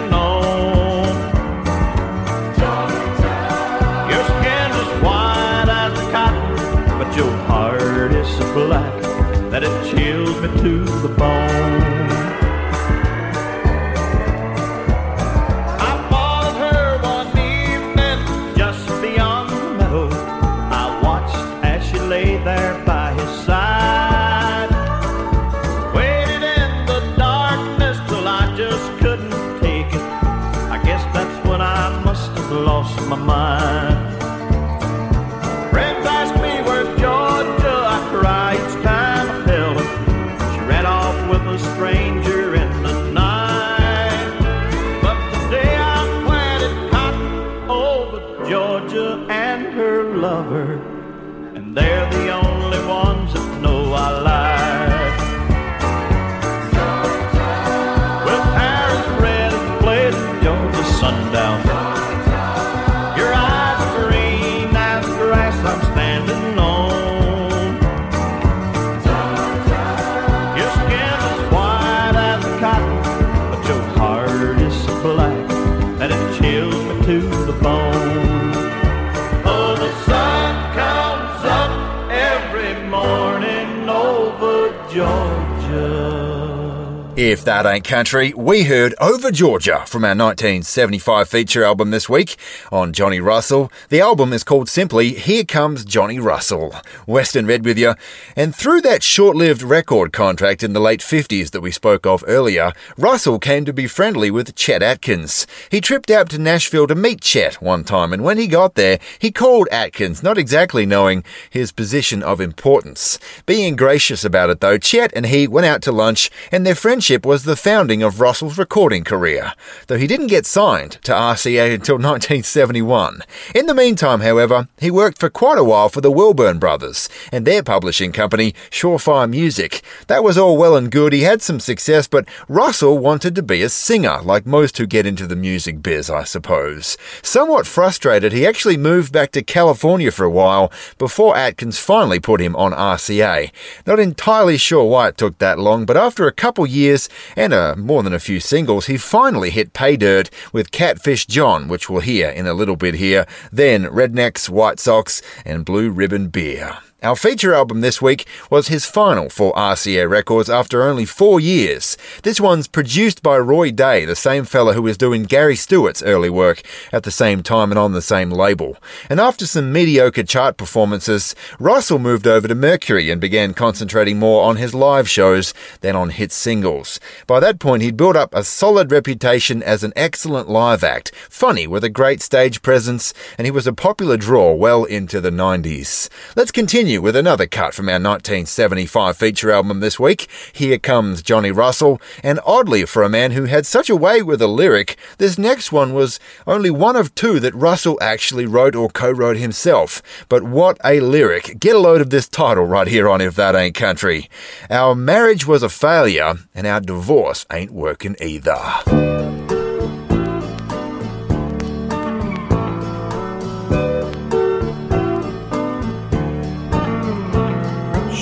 [87.49, 92.37] that ain't country, we heard Over Georgia from our 1975 feature album this week
[92.71, 93.73] on Johnny Russell.
[93.89, 96.75] The album is called simply Here Comes Johnny Russell.
[97.07, 97.95] Western Red with you.
[98.37, 102.23] And through that short lived record contract in the late 50s that we spoke of
[102.27, 105.47] earlier, Russell came to be friendly with Chet Atkins.
[105.71, 108.99] He tripped out to Nashville to meet Chet one time, and when he got there,
[109.19, 113.19] he called Atkins, not exactly knowing his position of importance.
[113.47, 117.25] Being gracious about it though, Chet and he went out to lunch, and their friendship
[117.25, 119.53] was the founding of Russell's recording career,
[119.87, 123.23] though he didn't get signed to RCA until 1971.
[123.55, 127.47] In the meantime, however, he worked for quite a while for the Wilburn brothers and
[127.47, 129.83] their publishing company, Surefire Music.
[130.07, 133.63] That was all well and good, he had some success, but Russell wanted to be
[133.63, 136.97] a singer, like most who get into the music biz, I suppose.
[137.23, 142.41] Somewhat frustrated, he actually moved back to California for a while before Atkins finally put
[142.41, 143.51] him on RCA.
[143.87, 147.75] Not entirely sure why it took that long, but after a couple years and uh,
[147.77, 152.01] more than a few singles, he finally hit pay dirt with Catfish John, which we'll
[152.01, 156.79] hear in a little bit here, then Rednecks, White Socks, and Blue Ribbon Beer.
[157.01, 161.97] Our feature album this week was his final for RCA Records after only four years.
[162.25, 166.29] This one's produced by Roy Dea, the same fella who was doing Gary Stewart's early
[166.29, 168.77] work at the same time and on the same label.
[169.09, 174.43] And after some mediocre chart performances, Russell moved over to Mercury and began concentrating more
[174.43, 176.99] on his live shows than on hit singles.
[177.29, 181.69] By that point, he'd built up a solid reputation as an excellent live act, funny
[181.69, 186.09] with a great stage presence, and he was a popular draw well into the 90s.
[186.35, 190.27] Let's continue with another cut from our 1975 feature album this week.
[190.55, 194.41] Here comes Johnny Russell, and oddly for a man who had such a way with
[194.41, 198.89] a lyric, this next one was only one of two that Russell actually wrote or
[198.89, 200.01] co-wrote himself.
[200.31, 201.61] But what a lyric.
[201.61, 204.31] Get a load of this title right here on If That Ain't Country.
[204.71, 209.58] Our marriage was a failure, and our divorce ain't working either.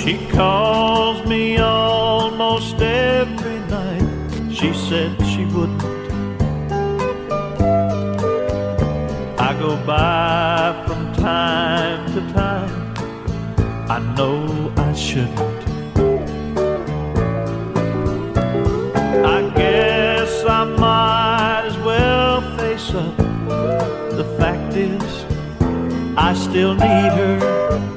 [0.07, 4.55] She calls me almost every night.
[4.55, 5.83] She said she wouldn't.
[9.37, 12.95] I go by from time to time.
[13.91, 15.41] I know I shouldn't.
[19.27, 23.17] I guess I might as well face up.
[24.17, 25.03] The fact is,
[26.17, 27.96] I still need her.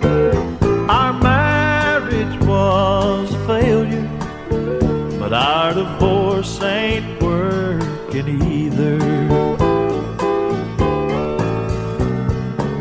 [5.94, 9.00] Divorce ain't working either.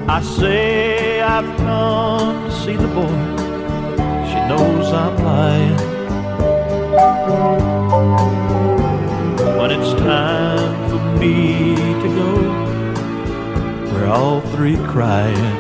[0.09, 3.19] I say I've come to see the boy.
[4.29, 5.79] She knows I'm lying.
[9.59, 12.33] When it's time for me to go,
[13.93, 15.57] we're all three crying.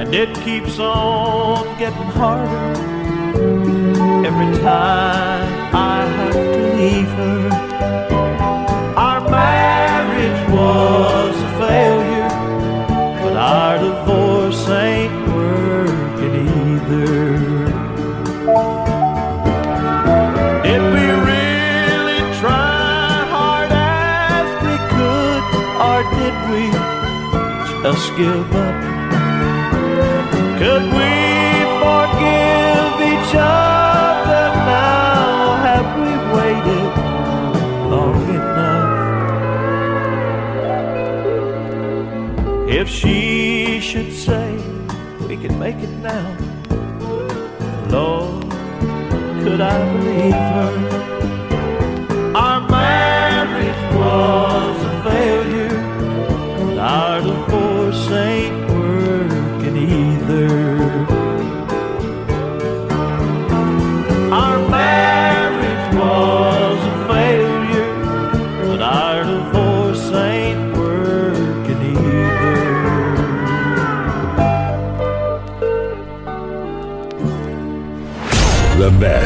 [0.00, 2.89] And it keeps on getting harder
[4.40, 7.48] every time I have to leave her.
[8.96, 12.28] Our marriage was a failure,
[13.22, 17.20] but our divorce ain't working either.
[20.62, 25.42] Did we really try hard as we could,
[25.88, 26.62] or did we
[27.82, 28.76] just give up?
[30.58, 31.19] Could we
[42.90, 44.52] she should say
[45.28, 46.36] we can make it now,
[47.88, 48.42] Lord,
[49.42, 50.69] could I believe her?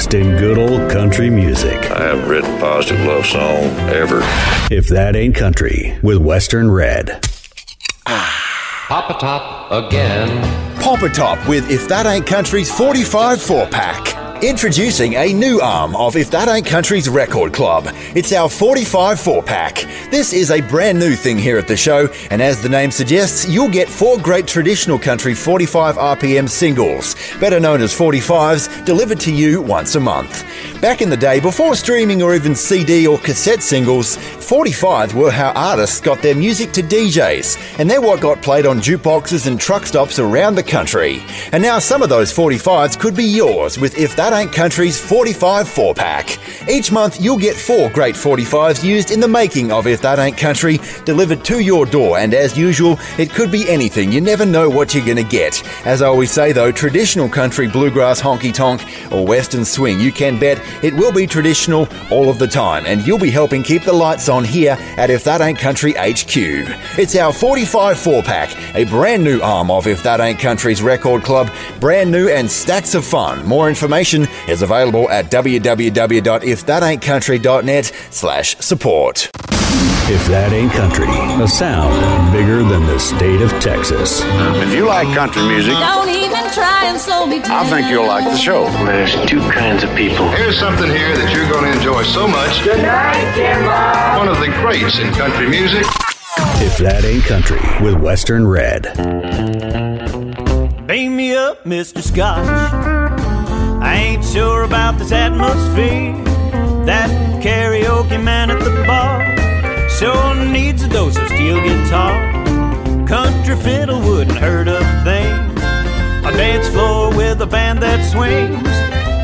[0.04, 1.90] Best in good old country music.
[1.90, 4.20] I haven't written a positive love song ever.
[4.70, 7.22] If that ain't country, with Western Red.
[8.06, 10.80] Pop a top again.
[10.80, 14.13] Pop a top with If That Ain't Country's 45 4 pack.
[14.44, 17.88] Introducing a new arm of If That Ain't Country's Record Club.
[18.14, 19.86] It's our 45 4 pack.
[20.10, 23.48] This is a brand new thing here at the show, and as the name suggests,
[23.48, 29.32] you'll get four great traditional country 45 RPM singles, better known as 45s, delivered to
[29.32, 30.44] you once a month.
[30.78, 35.52] Back in the day, before streaming or even CD or cassette singles, 45s were how
[35.52, 39.86] artists got their music to DJs, and they're what got played on jukeboxes and truck
[39.86, 41.22] stops around the country.
[41.52, 45.66] And now some of those 45s could be yours with If That Ain't Country's 45
[45.66, 46.38] 4 pack.
[46.68, 50.36] Each month, you'll get four great 45s used in the making of If That Ain't
[50.36, 52.18] Country, delivered to your door.
[52.18, 54.12] And as usual, it could be anything.
[54.12, 55.62] You never know what you're going to get.
[55.86, 60.38] As I always say, though, traditional country, bluegrass, honky tonk, or western swing, you can
[60.38, 62.84] bet it will be traditional all of the time.
[62.86, 66.34] And you'll be helping keep the lights on here at If That Ain't Country HQ.
[66.98, 71.22] It's our 45 4 pack, a brand new arm of If That Ain't Country's record
[71.22, 73.46] club, brand new and stacks of fun.
[73.46, 79.30] More information is available at www.ifthataintcountry.net slash support.
[80.06, 81.08] If that ain't country,
[81.42, 81.96] a sound
[82.30, 84.20] bigger than the state of Texas.
[84.60, 87.64] If you like country music, Don't even try and slow me down.
[87.64, 88.64] I think you'll like the show.
[88.84, 90.28] There's two kinds of people.
[90.36, 92.62] Here's something here that you're going to enjoy so much.
[92.64, 94.18] Good night, Jimbo.
[94.20, 95.86] One of the greats in country music.
[96.60, 98.92] If that ain't country, with Western Red.
[100.86, 102.02] Beam me up, Mr.
[102.02, 102.46] Scotch.
[103.82, 106.12] I ain't sure about this atmosphere.
[106.84, 107.08] That
[107.42, 109.43] karaoke man at the bar
[109.98, 112.14] sure needs a dose of steel guitar.
[113.06, 115.34] Country fiddle wouldn't hurt a thing.
[116.24, 118.74] A dance floor with a band that swings.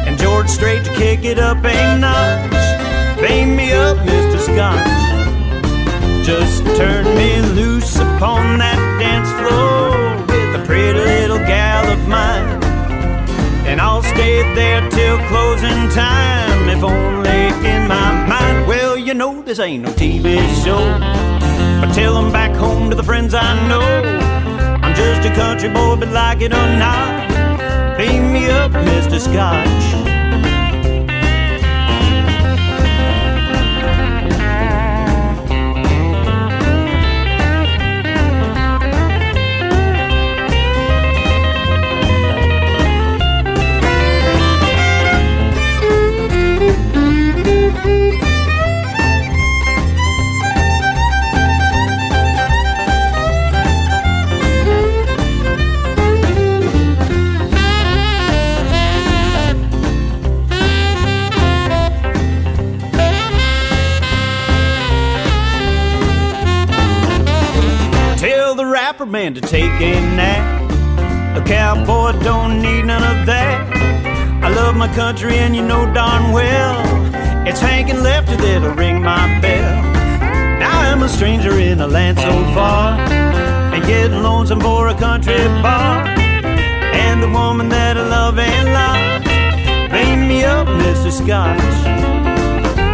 [0.06, 3.18] And George Strait to kick it up a notch.
[3.20, 4.38] Beam me up, Mr.
[4.38, 5.00] Scotch.
[6.24, 9.90] Just turn me loose upon that dance floor
[10.30, 12.62] with a pretty little gal of mine.
[13.66, 17.40] And I'll stay there till closing time, if only
[17.72, 18.66] in my mind.
[18.66, 20.82] Well, you know this ain't no TV show.
[21.80, 23.88] But tell 'em back home to the friends I know.
[24.82, 27.28] I'm just a country boy, but like it or not,
[27.98, 29.18] beam me up, Mr.
[29.18, 29.99] Scotch.
[69.35, 70.70] To take a nap.
[71.37, 73.70] A cowboy don't need none of that.
[74.43, 77.01] I love my country and you know darn well
[77.47, 79.83] it's Hank and Lefty that'll ring my bell.
[80.61, 85.35] Now I'm a stranger in a land so far and getting lonesome for a country
[85.62, 86.07] bar.
[86.93, 91.11] And the woman that I love and love, beam me up, Mr.
[91.11, 91.59] Scotch.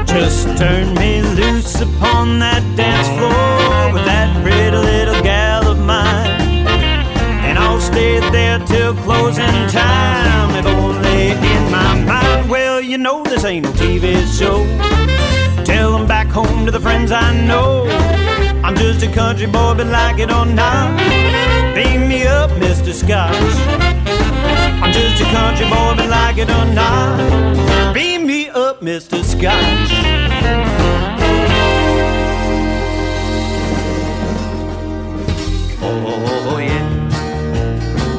[0.09, 5.46] Just turn me loose upon that dance floor with that pretty little gal.
[7.97, 12.51] And I'll stay there till closing time, if only in my mind.
[12.51, 14.67] Well, you know this ain't no TV show.
[15.65, 17.89] Tell 'em back home to the friends I know.
[18.63, 20.99] I'm just a country boy, but like it or not,
[21.75, 22.93] beam me up, Mr.
[22.93, 23.35] Scotch.
[24.83, 29.23] I'm just a country boy, but like it or not, beam me up, Mr.
[29.25, 29.93] Scotch.
[35.83, 36.36] Oh, yeah.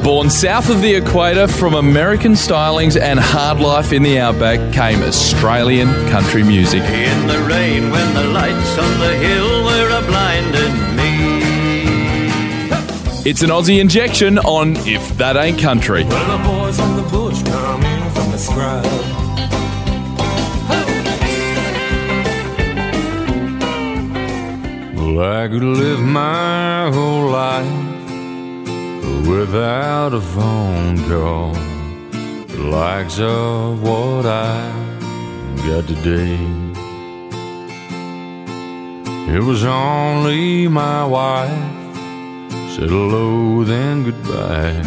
[0.08, 5.02] Born south of the equator from American stylings and hard life in the outback came
[5.02, 6.80] Australian country music.
[6.82, 11.42] In the rain when the lights on the hill were a blinding me.
[13.30, 16.04] It's an Aussie injection on If That Ain't Country.
[16.04, 18.84] Well, the boys on the bush come in from the scrub.
[24.96, 27.87] Well, I could live my whole life
[29.26, 31.52] without a phone call.
[32.46, 34.70] The likes of what I
[35.66, 36.38] got today.
[39.34, 41.78] It was only my wife
[42.78, 44.82] said hello, then goodbye,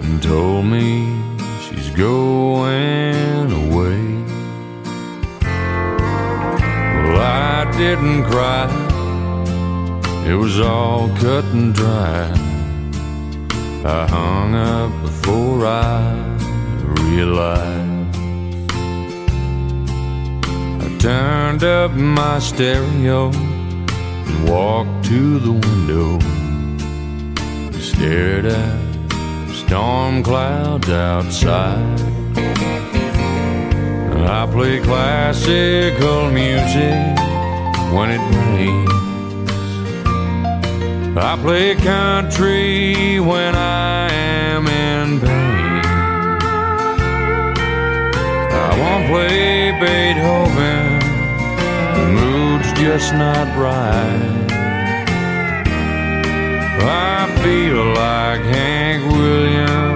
[0.00, 1.12] and told me
[1.60, 4.00] she's going away.
[7.02, 8.66] Well, I didn't cry,
[10.24, 12.45] it was all cut and dry.
[13.84, 16.36] I hung up before I
[17.02, 18.16] realized.
[20.84, 26.18] I turned up my stereo and walked to the window.
[27.78, 28.86] Stared at
[29.52, 32.00] storm clouds outside.
[34.28, 37.16] I play classical music
[37.92, 38.95] when it rains.
[41.18, 45.82] I play country when I am in pain.
[48.52, 50.98] I won't play Beethoven,
[51.96, 54.46] the mood's just not right.
[56.88, 59.95] I feel like Hank Williams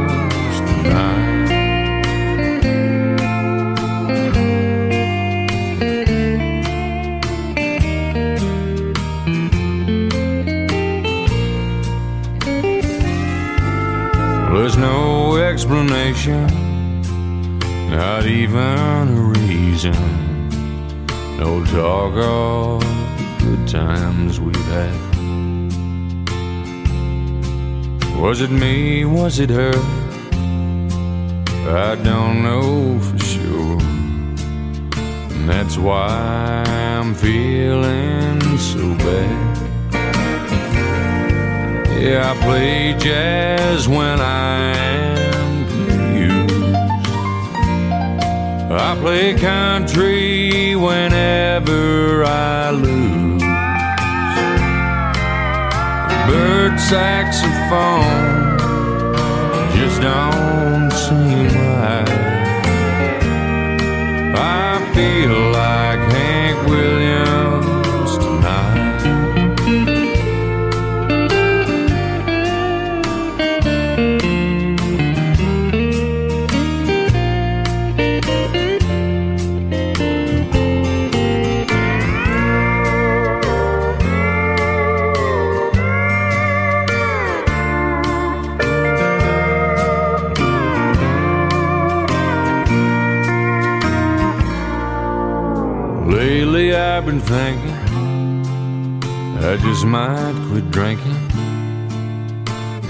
[14.71, 16.47] There's no explanation,
[17.91, 19.97] not even a reason.
[21.39, 22.81] No talk of
[23.19, 24.95] the good times we've had.
[28.21, 29.05] Was it me?
[29.05, 29.75] Was it her?
[31.69, 33.81] I don't know for sure.
[35.35, 39.50] And that's why I'm feeling so bad.
[42.01, 46.75] Yeah, I play jazz when I am confused.
[48.73, 53.43] I play country whenever I lose.
[56.27, 58.59] Bird saxophone
[59.77, 62.09] just don't seem right.
[64.37, 65.50] I feel
[99.81, 101.29] just might quit drinking.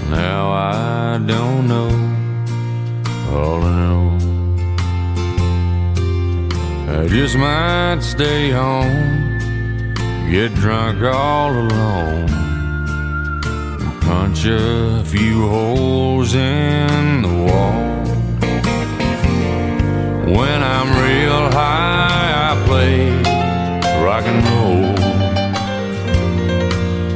[0.09, 1.89] Now I don't know
[3.31, 4.03] all I know.
[6.99, 9.39] I just might stay home,
[10.29, 12.27] get drunk all alone,
[14.01, 18.03] punch a few holes in the wall.
[20.35, 21.90] When I'm real high,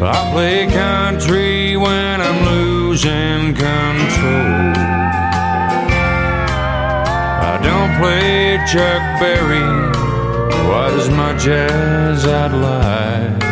[0.07, 4.73] I play country when I'm losing control.
[7.51, 9.65] I don't play Chuck Berry
[10.67, 13.43] quite as much as I'd like.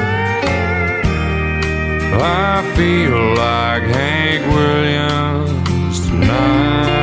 [2.22, 6.94] I feel like Hank Williams tonight.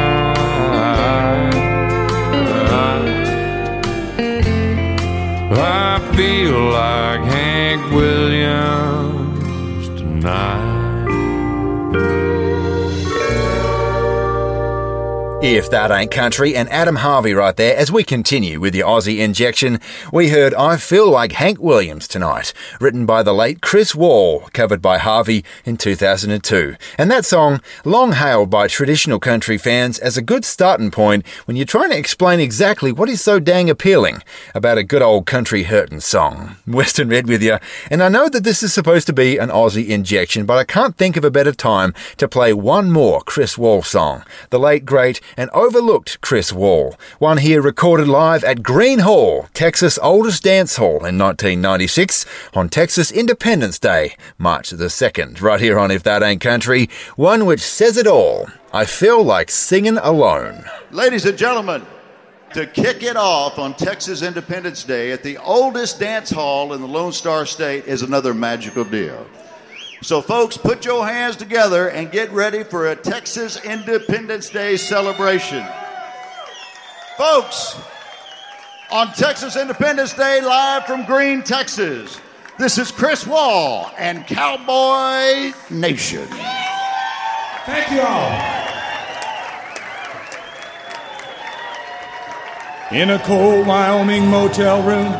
[5.52, 7.29] I feel like
[15.50, 19.18] If that ain't country, and Adam Harvey right there as we continue with the Aussie
[19.18, 19.80] injection.
[20.12, 24.80] We heard I Feel Like Hank Williams tonight, written by the late Chris Wall, covered
[24.80, 26.76] by Harvey in 2002.
[26.96, 31.56] And that song, long hailed by traditional country fans as a good starting point when
[31.56, 34.22] you're trying to explain exactly what is so dang appealing
[34.54, 36.58] about a good old country hurtin' song.
[36.68, 37.58] Western Red with you,
[37.90, 40.96] and I know that this is supposed to be an Aussie injection, but I can't
[40.96, 44.22] think of a better time to play one more Chris Wall song.
[44.50, 46.94] The late, great, and overlooked Chris Wall.
[47.18, 53.10] One here recorded live at Gruene Hall, Texas' oldest dance hall in 1996 on Texas
[53.10, 57.96] Independence Day, March the 2nd, right here on If That Ain't Country, one which says
[57.96, 58.48] it all.
[58.74, 60.66] I feel like singing alone.
[60.90, 61.86] Ladies and gentlemen,
[62.52, 66.86] to kick it off on Texas Independence Day at the oldest dance hall in the
[66.86, 69.26] Lone Star State is another magical deal.
[70.02, 75.62] So, folks, put your hands together and get ready for a Texas Independence Day celebration.
[77.18, 77.78] Folks,
[78.90, 82.18] on Texas Independence Day, live from Gruene, Texas,
[82.58, 86.26] this is Chris Wall and Cowboy Nation.
[87.66, 88.60] Thank you all.
[92.90, 95.12] In a cold Wyoming motel room,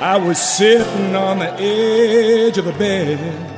[0.00, 3.49] I was sitting on the edge of the bed.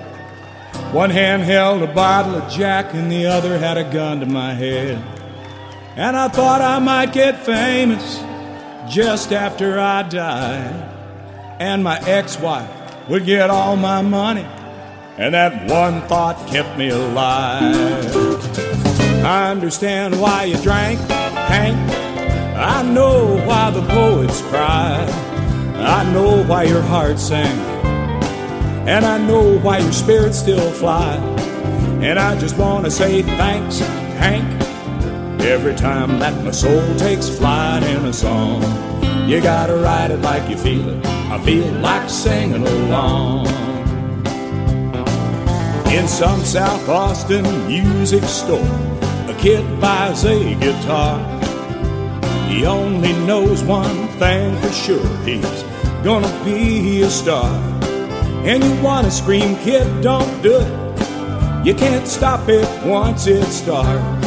[0.92, 4.54] One hand held a bottle of Jack, and the other had a gun to my
[4.54, 5.02] head.
[5.96, 8.18] And I thought I might get famous
[8.88, 10.88] just after I died.
[11.60, 12.70] And my ex wife
[13.08, 14.46] would get all my money.
[15.18, 18.16] And that one thought kept me alive.
[19.24, 21.76] I understand why you drank, Hank.
[22.56, 25.08] I know why the poets cried.
[25.76, 27.71] I know why your heart sang.
[28.84, 31.14] And I know why your spirit still fly.
[32.02, 33.78] And I just want to say thanks,
[34.18, 34.44] Hank.
[35.40, 38.60] Every time that my soul takes flight in a song,
[39.28, 41.06] you gotta write it like you feel it.
[41.06, 43.46] I feel like singing along.
[45.92, 48.58] In some South Austin music store,
[49.28, 51.20] a kid buys a guitar.
[52.48, 55.62] He only knows one thing for sure he's
[56.02, 57.71] gonna be a star.
[58.44, 61.66] And you wanna scream, kid, don't do it.
[61.66, 64.26] You can't stop it once it starts.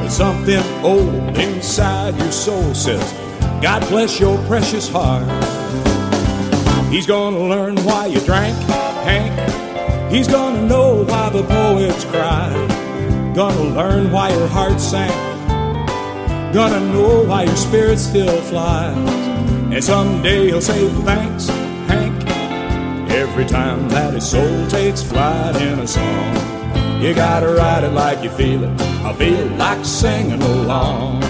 [0.00, 3.02] There's something old inside your soul says,
[3.62, 5.24] God bless your precious heart.
[6.92, 8.54] He's gonna learn why you drank,
[9.04, 10.12] Hank.
[10.12, 12.68] He's gonna know why the poets cried.
[13.34, 15.12] Gonna learn why your heart sank.
[16.54, 18.96] Gonna know why your spirit still flies.
[19.72, 21.55] And someday he'll say thanks, Hank.
[23.08, 26.34] Every time that his soul takes flight in a song.
[27.00, 28.80] You gotta write it like you feel it.
[28.80, 31.22] I feel like singing along.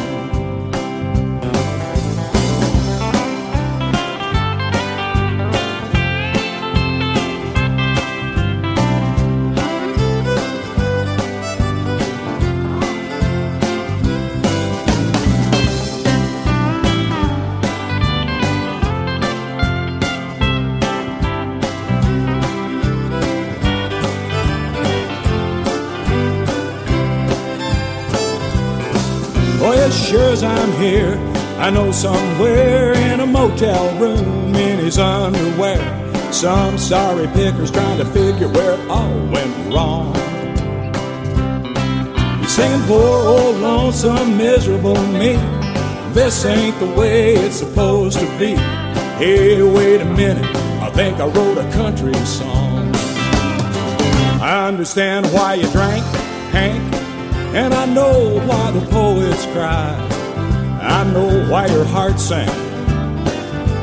[30.87, 35.83] I know somewhere in a motel room in his underwear,
[36.33, 40.15] some sorry picker's trying to figure where it all went wrong.
[42.39, 45.33] He's singing poor old lonesome miserable me.
[46.15, 48.55] This ain't the way it's supposed to be.
[49.19, 50.47] Hey, wait a minute,
[50.81, 52.95] I think I wrote a country song.
[54.41, 56.05] I understand why you drank,
[56.53, 56.95] Hank.
[57.57, 60.16] And I know why the poets cry.
[60.87, 62.49] I know why your heart sang.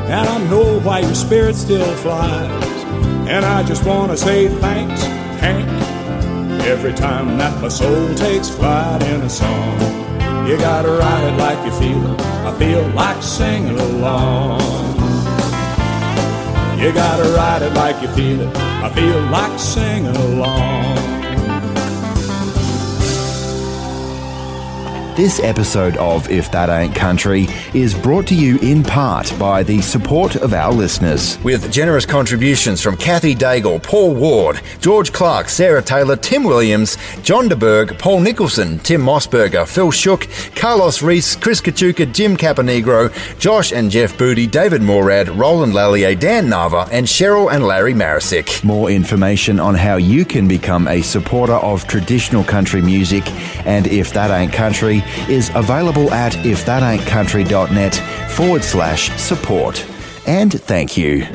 [0.06, 2.64] And I know why your spirit still flies.
[3.28, 5.02] And I just want to say thanks,
[5.40, 5.68] Hank.
[6.62, 9.78] Every time that my soul takes flight in a song,
[10.48, 12.20] you gotta write it like you feel it.
[12.20, 14.60] I feel like singing along.
[16.78, 18.56] You gotta write it like you feel it.
[18.56, 21.13] I feel like singing along.
[25.16, 29.80] This episode of If That Ain't Country is brought to you in part by the
[29.80, 31.38] support of our listeners.
[31.44, 37.48] With generous contributions from Kathy Daigle, Paul Ward, George Clark, Sarah Taylor, Tim Williams, John
[37.48, 43.92] DeBerg, Paul Nicholson, Tim Mossberger, Phil Shook, Carlos Reese, Chris Kachuka, Jim Caponegro, Josh and
[43.92, 48.64] Jeff Booty, David Morad, Roland Lallier, Dan Nava, and Cheryl and Larry Marisick.
[48.64, 53.22] More information on how you can become a supporter of traditional country music
[53.64, 57.94] and If That Ain't Country is available at ifthataintcountry.net
[58.30, 59.84] forward slash support.
[60.26, 61.26] And thank you.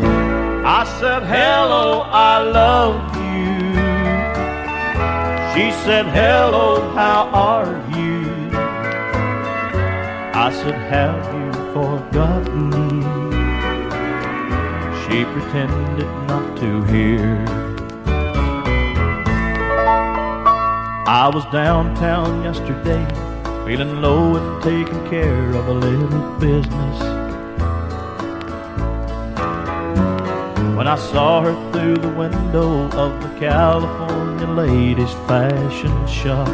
[0.65, 3.29] I said, Hello, I love you.
[5.53, 8.29] She said, Hello, how are you?
[10.33, 13.19] I said, Have you forgotten me?
[15.03, 17.69] She pretended not to hear.
[21.07, 23.03] I was downtown yesterday,
[23.69, 26.99] feeling low and taking care of a little business.
[30.75, 36.47] when I saw her through the window of the California ladies' fashion shop.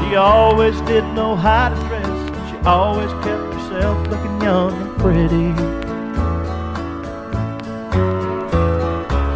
[0.00, 5.48] She always did know how to dress, she always kept herself looking young and pretty.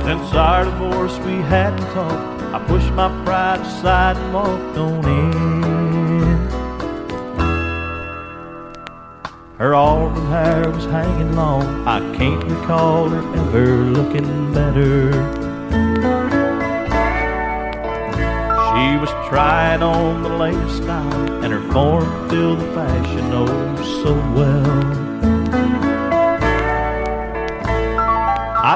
[0.06, 2.31] Since our divorce, we hadn't talked.
[2.54, 5.42] I pushed my pride aside and walked on in.
[9.56, 11.88] Her auburn hair was hanging long.
[11.88, 15.12] I can't recall her ever looking better.
[18.68, 24.12] She was tried on the latest style, and her form filled the fashion oh so
[24.36, 25.91] well.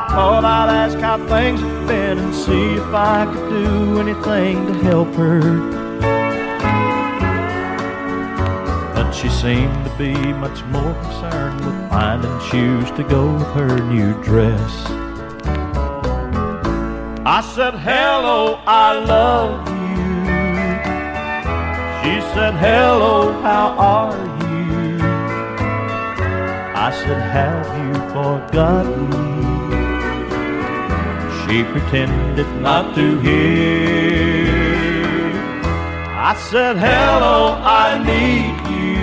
[0.09, 4.75] Thought I'd ask how things had been and see if I could do anything to
[4.83, 5.41] help her.
[8.95, 13.79] But she seemed to be much more concerned with finding shoes to go with her
[13.79, 14.73] new dress.
[17.29, 19.77] I said, Hello, I love you.
[22.03, 24.99] She said, Hello, how are you?
[26.75, 29.36] I said, Have you forgotten me?
[31.49, 34.47] She pretended not to hear.
[36.19, 38.97] I said, Hello, I need you.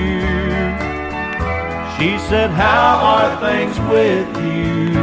[1.95, 4.99] She said, How are things with you?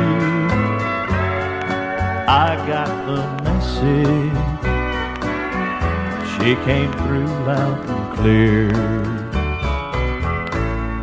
[2.28, 4.41] I got the message.
[6.34, 8.70] She came through loud and clear.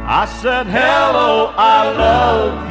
[0.06, 2.67] I said, Hello, I love you.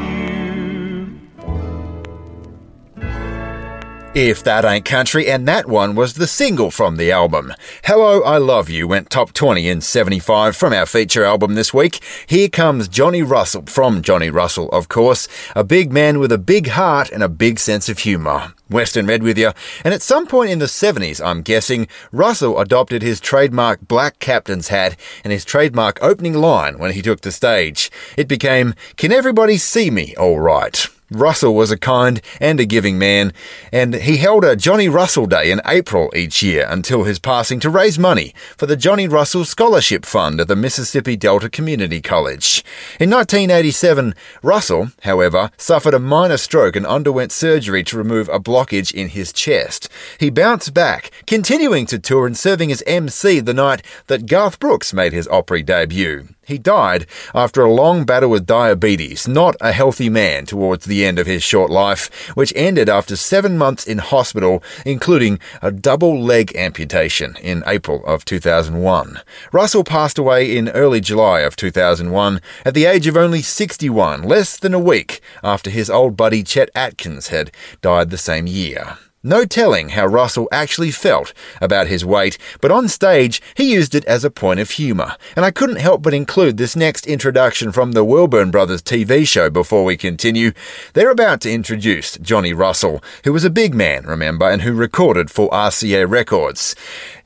[4.16, 7.52] If That Ain't Country, and that one was the single from the album.
[7.84, 12.00] Hello, I Love You went top 20 in 75 from our feature album this week.
[12.26, 16.68] Here comes Johnny Russell, from Johnny Russell, of course, a big man with a big
[16.68, 18.54] heart and a big sense of humour.
[18.70, 19.52] Western Red with you.
[19.84, 24.68] And at some point in the 70s, I'm guessing, Russell adopted his trademark black captain's
[24.68, 27.90] hat and his trademark opening line when he took the stage.
[28.16, 30.88] It became, Can everybody see me all right?
[31.10, 33.32] Russell was a kind and a giving man,
[33.70, 37.70] and he held a Johnny Russell Day in April each year until his passing to
[37.70, 42.64] raise money for the Johnny Russell Scholarship Fund at the Mississippi Delta Community College.
[42.98, 48.92] In 1987, Russell, however, suffered a minor stroke and underwent surgery to remove a blockage
[48.92, 49.88] in his chest.
[50.18, 54.92] He bounced back, continuing to tour and serving as MC the night that Garth Brooks
[54.92, 56.28] made his Opry debut.
[56.46, 61.18] He died after a long battle with diabetes, not a healthy man towards the end
[61.18, 66.54] of his short life, which ended after seven months in hospital, including a double leg
[66.54, 69.20] amputation in April of 2001.
[69.50, 74.56] Russell passed away in early July of 2001 at the age of only 61, less
[74.56, 77.50] than a week after his old buddy Chet Atkins had
[77.82, 78.98] died the same year.
[79.26, 84.04] No telling how Russell actually felt about his weight, but on stage he used it
[84.04, 85.16] as a point of humour.
[85.34, 89.50] And I couldn't help but include this next introduction from the Wilburn Brothers TV show
[89.50, 90.52] before we continue.
[90.92, 95.28] They're about to introduce Johnny Russell, who was a big man, remember, and who recorded
[95.28, 96.76] for RCA Records.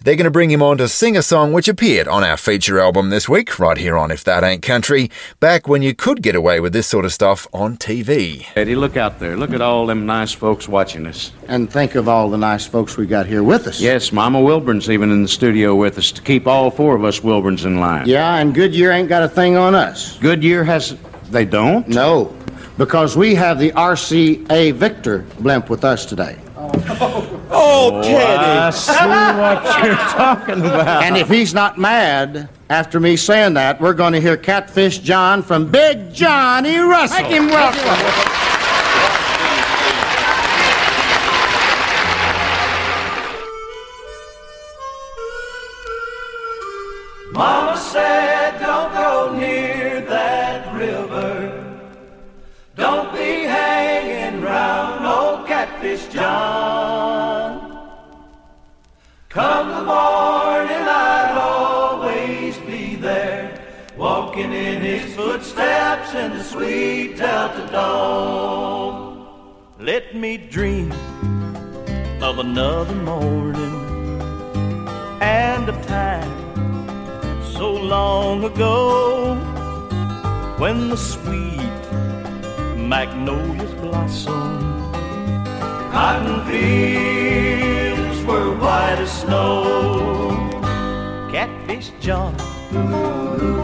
[0.03, 2.81] They're going to bring him on to sing a song which appeared on our feature
[2.81, 5.11] album this week, right here on If That Ain't Country,
[5.41, 8.47] back when you could get away with this sort of stuff on TV.
[8.57, 9.37] Eddie, look out there.
[9.37, 11.33] Look at all them nice folks watching us.
[11.49, 13.79] And think of all the nice folks we got here with us.
[13.79, 17.23] Yes, Mama Wilburn's even in the studio with us to keep all four of us
[17.23, 18.09] Wilburns in line.
[18.09, 20.17] Yeah, and Goodyear ain't got a thing on us.
[20.21, 20.97] Goodyear has.
[21.25, 21.87] They don't?
[21.87, 22.35] No,
[22.79, 26.39] because we have the RCA Victor blimp with us today.
[26.63, 28.15] Oh, oh Teddy.
[28.17, 31.03] I see what you're talking about.
[31.03, 35.43] And if he's not mad after me saying that, we're going to hear Catfish John
[35.43, 37.23] from Big Johnny Russell.
[37.23, 38.30] Make him welcome.
[55.71, 57.79] Catfish, John.
[59.29, 63.63] Come the morning, I'd always be there,
[63.97, 69.27] walking in his footsteps in the sweet Delta dawn.
[69.79, 70.93] Let me dream
[72.21, 74.21] of another morning
[75.23, 79.37] and a time so long ago
[80.59, 81.83] when the sweet
[82.77, 84.70] magnolias blossomed.
[85.93, 90.39] Cotton fields were white as snow.
[91.33, 92.35] Catfish John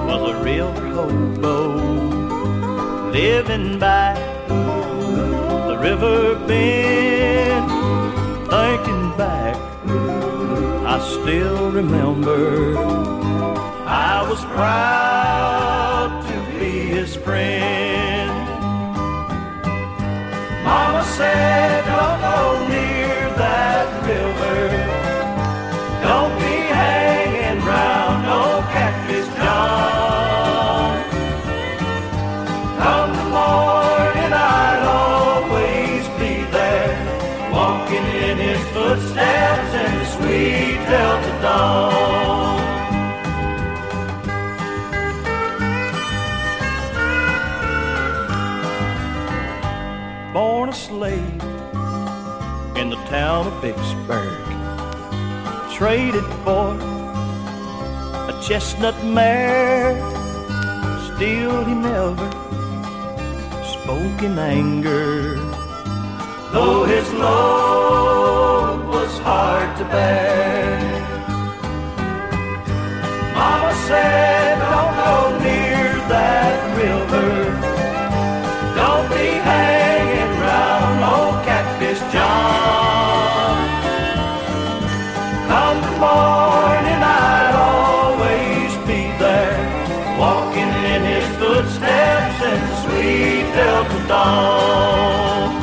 [0.09, 1.87] was a real hobo
[3.13, 4.15] living by
[5.69, 7.71] the river bend.
[8.51, 9.57] Thinking back,
[10.85, 12.77] I still remember
[13.87, 18.33] I was proud to be his friend.
[20.65, 22.16] Mama said, that
[24.07, 24.69] river.
[26.03, 30.95] Don't be hanging round no catfish, John.
[32.83, 36.97] Come the morning, I'd always be there,
[37.53, 41.96] walking in his footsteps in the sweet Delta dawn.
[52.79, 54.45] In the town of Vicksburg.
[55.73, 56.77] Traded for
[58.31, 59.95] a chestnut mare.
[61.07, 62.31] Still, he never
[63.75, 65.37] spoke in anger.
[66.53, 70.79] Though his load was hard to bear.
[73.35, 77.46] Mama said, Don't go near that river.
[94.09, 95.55] Dawn.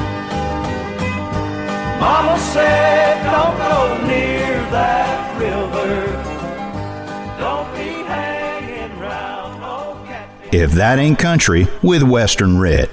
[1.99, 6.07] Mama said, Don't go near that river.
[7.40, 9.61] Don't be hanging round
[10.07, 12.90] Catfish If that ain't country with Western Red.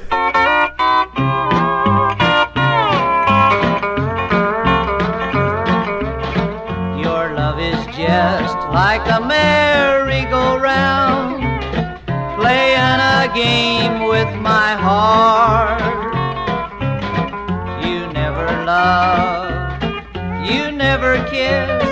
[19.01, 19.81] Love,
[20.49, 21.85] you never kiss.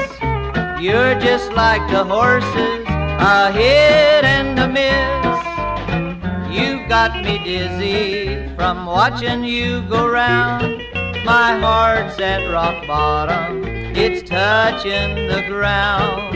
[0.81, 2.87] You're just like the horses,
[3.35, 5.39] a hit and a miss.
[6.57, 10.83] You've got me dizzy from watching you go round.
[11.25, 13.65] My heart's at rock bottom,
[14.05, 16.35] it's touching the ground.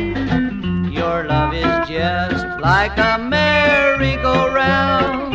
[0.93, 5.33] Your love is just like a merry-go-round,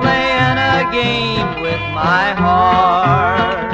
[0.00, 3.71] playing a game with my heart.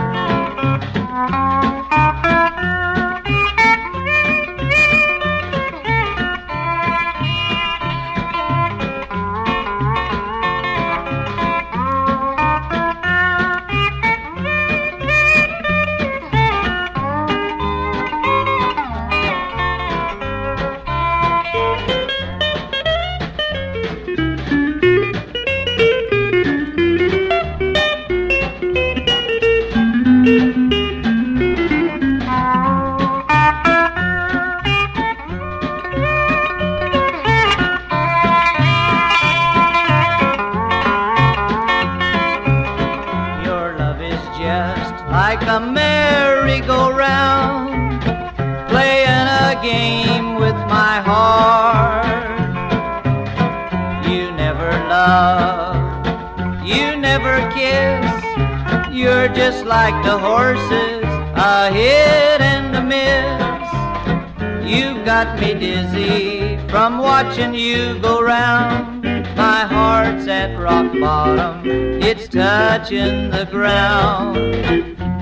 [66.89, 69.03] From watching you go round.
[69.37, 71.71] My heart's at rock bottom,
[72.03, 74.39] it's touching the ground.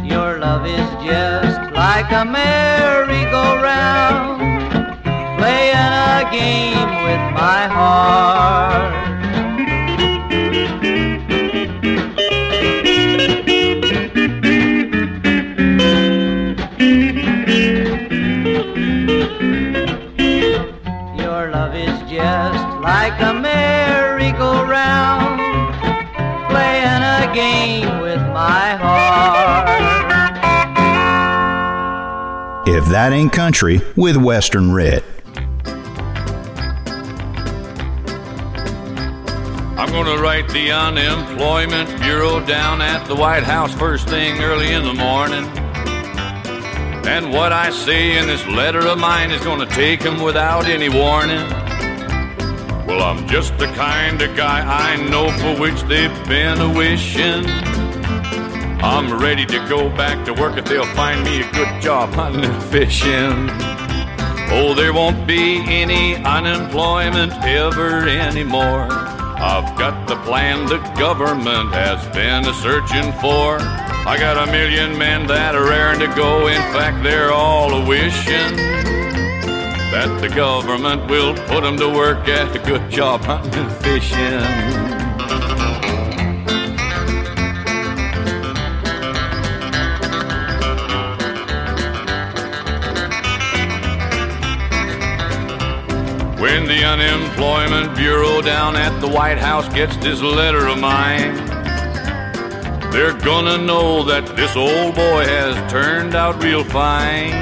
[0.09, 4.39] Your love is just like a merry-go-round,
[5.39, 9.16] playing a game with my heart.
[32.97, 35.05] That ain't country with Western Red.
[39.77, 44.83] I'm gonna write the unemployment bureau down at the White House first thing early in
[44.83, 45.45] the morning.
[47.07, 50.65] And what I say in this letter of mine is gonna take take 'em without
[50.65, 51.47] any warning.
[52.87, 57.66] Well, I'm just the kind of guy I know for which they've been a wishing.
[58.87, 62.45] I'm ready to go back to work if they'll find me a good job hunting
[62.45, 63.51] and fishing.
[64.49, 68.87] Oh, there won't be any unemployment ever anymore.
[68.89, 73.59] I've got the plan the government has been a searching for.
[73.59, 76.47] I got a million men that are raring to go.
[76.47, 78.57] In fact, they're all a wishing
[79.91, 84.86] that the government will put them to work at a good job hunting and fishing.
[96.99, 101.37] Unemployment Bureau down at the White House gets this letter of mine,
[102.91, 107.33] they're gonna know that this old boy has turned out real fine.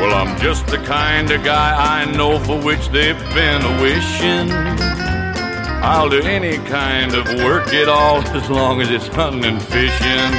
[0.00, 4.50] Well, I'm just the kind of guy I know for which they've been a wishing
[5.84, 10.32] I'll do any kind of work at all as long as it's hunting and fishing.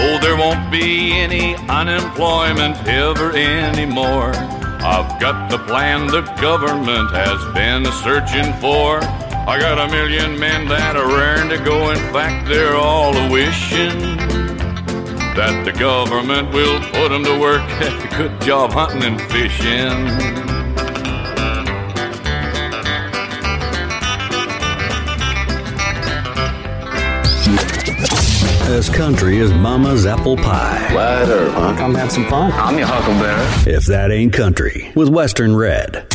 [0.00, 4.57] Oh, there won't be any unemployment ever anymore.
[4.80, 9.00] I've got the plan the government has been searching for.
[9.48, 11.90] I got a million men that are raring to go.
[11.90, 14.16] In fact, they're all wishing
[15.34, 17.66] that the government will put them to work.
[18.16, 20.57] Good job hunting and fishing.
[28.68, 30.94] As country as mama's apple pie.
[30.94, 31.74] Wide earth, huh?
[31.78, 32.52] Come have some fun.
[32.52, 33.74] I'm your huckleberry.
[33.74, 36.06] If that ain't country, with Western Red.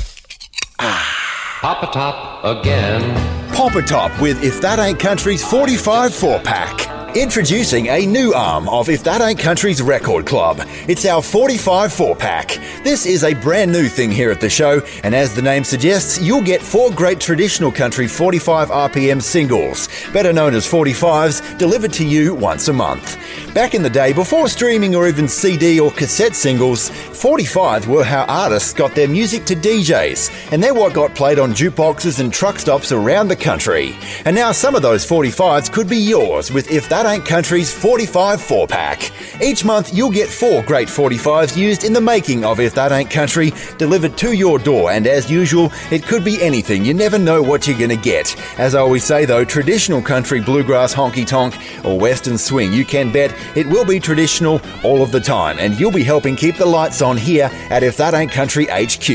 [0.77, 1.57] Ah.
[1.61, 3.53] Pop a Top again.
[3.55, 6.82] Pop a Top with If That Ain't Country's 45 4 pack.
[7.15, 10.63] Introducing a new arm of If That Ain't Country's Record Club.
[10.87, 12.57] It's our 45 4 pack.
[12.83, 16.19] This is a brand new thing here at the show, and as the name suggests,
[16.19, 22.03] you'll get four great traditional country 45 RPM singles, better known as 45s, delivered to
[22.03, 23.19] you once a month.
[23.53, 28.23] Back in the day, before streaming or even CD or cassette singles, 45s were how
[28.23, 32.57] artists got their music to DJs, and they're what got played on jukeboxes and truck
[32.57, 33.95] stops around the country.
[34.25, 38.41] And now some of those 45s could be yours with If That Ain't Country's 45
[38.41, 39.11] 4 pack.
[39.41, 43.09] Each month, you'll get four great 45s used in the making of If That Ain't
[43.09, 44.91] Country, delivered to your door.
[44.91, 46.85] And as usual, it could be anything.
[46.85, 48.35] You never know what you're going to get.
[48.59, 53.11] As I always say, though, traditional country, bluegrass, honky tonk, or western swing, you can
[53.11, 55.57] bet it will be traditional all of the time.
[55.59, 59.09] And you'll be helping keep the lights on here at If That Ain't Country HQ.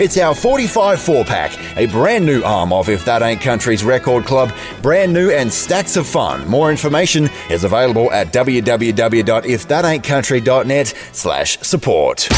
[0.00, 4.24] It's our 45 4 pack, a brand new arm of If That Ain't Country's record
[4.24, 4.52] club,
[4.82, 6.46] brand new and stacks of fun.
[6.48, 12.28] More information is available at www.ifthataintcountry.net slash support.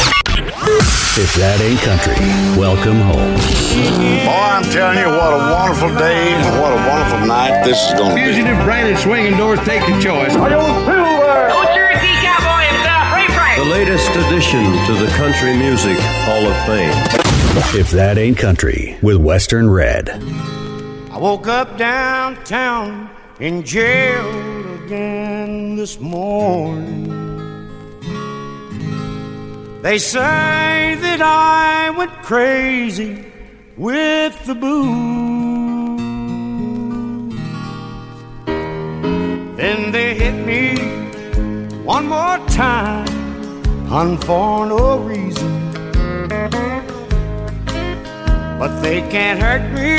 [1.17, 2.13] If that ain't country,
[2.59, 3.39] welcome home.
[4.27, 7.93] Boy, I'm telling you, what a wonderful day and what a wonderful night this is
[7.95, 8.21] going to be.
[8.33, 10.35] Fugitive Brandon swinging doors take the choice.
[13.55, 15.95] The latest addition to the Country Music
[16.27, 16.91] Hall of Fame.
[17.79, 20.09] If that ain't country, with Western Red.
[20.09, 23.09] I woke up downtown
[23.39, 24.44] in jail
[24.85, 27.09] again this morning.
[29.81, 33.25] They say that I went crazy
[33.77, 34.85] with the booze.
[39.57, 40.65] Then they hit me
[41.83, 43.07] one more time,
[43.99, 45.51] and for no reason.
[48.59, 49.95] But they can't hurt me,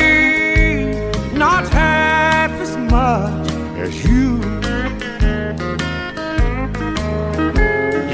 [1.37, 3.51] not half as much
[3.85, 4.66] as you.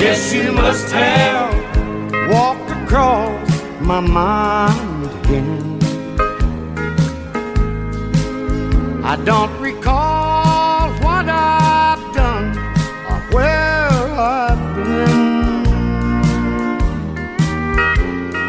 [0.03, 1.55] Yes, you must have
[2.29, 3.49] walked across
[3.81, 5.79] my mind again.
[9.05, 12.49] I don't recall what I've done
[13.11, 15.67] or where I've been.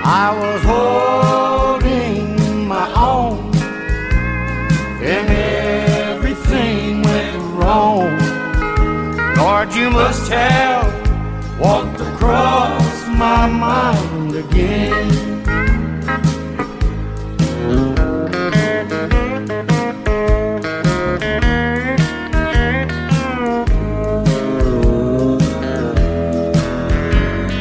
[0.03, 3.53] I was holding my own,
[5.03, 5.30] and
[6.09, 8.17] everything went wrong.
[9.38, 10.82] Lord, you must have
[13.23, 15.07] my mind again.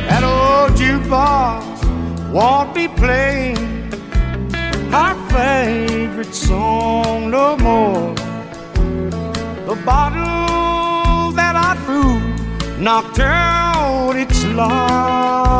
[0.08, 1.62] That old jukebox
[2.32, 3.58] won't be playing
[4.92, 8.14] our favorite song no more.
[9.68, 12.18] The bottle that I threw
[12.82, 15.51] knocked out its light.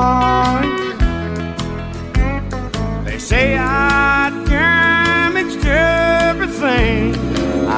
[3.33, 7.15] Say I damaged everything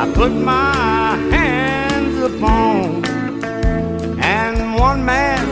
[0.01, 3.05] I put my hands upon,
[4.19, 4.57] and
[4.89, 5.45] one man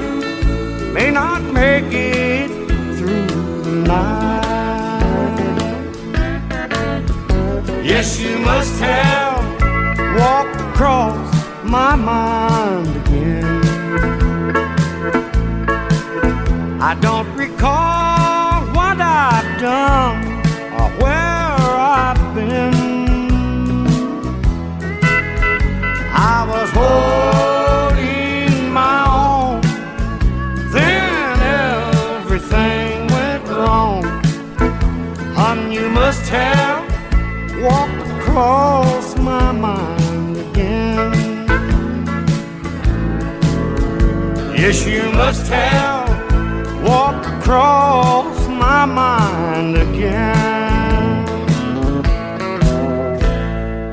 [0.93, 2.51] may not make it
[2.97, 3.27] through
[3.67, 5.03] the night.
[7.93, 9.43] Yes, you must have
[10.21, 11.31] walked across
[11.77, 13.63] my mind again.
[16.91, 18.02] I don't recall
[19.73, 20.23] Done
[20.79, 21.71] or where
[22.05, 22.75] I've been.
[26.35, 29.61] I was holding my own,
[30.77, 31.37] then
[32.21, 34.05] everything went wrong.
[35.47, 36.85] And you must have
[37.67, 41.13] walked across my mind again.
[44.63, 46.11] Yes, you must have
[46.87, 48.32] walked across
[48.87, 50.33] my mind again.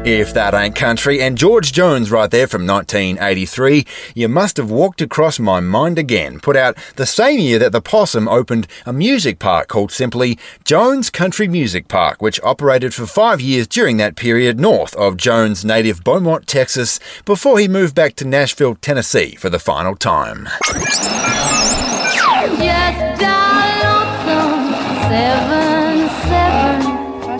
[0.03, 3.85] If that ain't country, and George Jones right there from 1983,
[4.15, 6.39] you must have walked across my mind again.
[6.39, 11.11] Put out the same year that the Possum opened a music park called simply Jones
[11.11, 16.03] Country Music Park, which operated for five years during that period north of Jones' native
[16.03, 20.49] Beaumont, Texas, before he moved back to Nashville, Tennessee for the final time.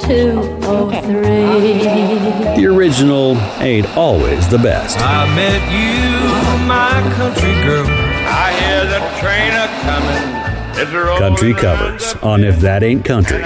[0.10, 2.60] Two oh three.
[2.60, 4.98] The original ain't always the best.
[5.00, 7.86] I met you, my country girl.
[7.88, 10.82] I hear the train a coming.
[10.82, 13.44] It's a rolling Country covers on If That Ain't Country.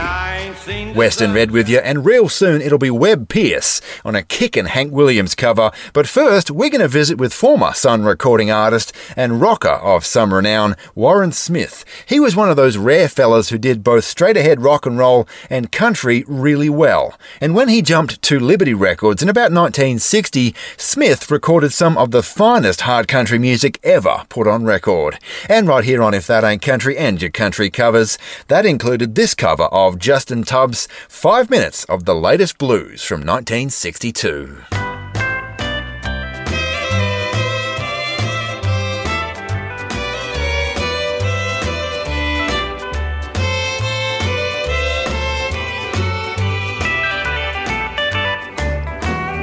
[0.65, 4.93] Western Red with you, and real soon it'll be Webb Pierce on a kickin' Hank
[4.93, 5.71] Williams cover.
[5.91, 10.33] But first, we're going to visit with former Sun recording artist and rocker of some
[10.33, 11.83] renown, Warren Smith.
[12.05, 15.27] He was one of those rare fellas who did both straight ahead rock and roll
[15.49, 17.19] and country really well.
[17.41, 22.23] And when he jumped to Liberty Records in about 1960, Smith recorded some of the
[22.23, 25.19] finest hard country music ever put on record.
[25.49, 28.17] And right here on If That Ain't Country and Your Country covers,
[28.47, 34.61] that included this cover of Justin Tubb's Five Minutes of the Latest Blues from 1962.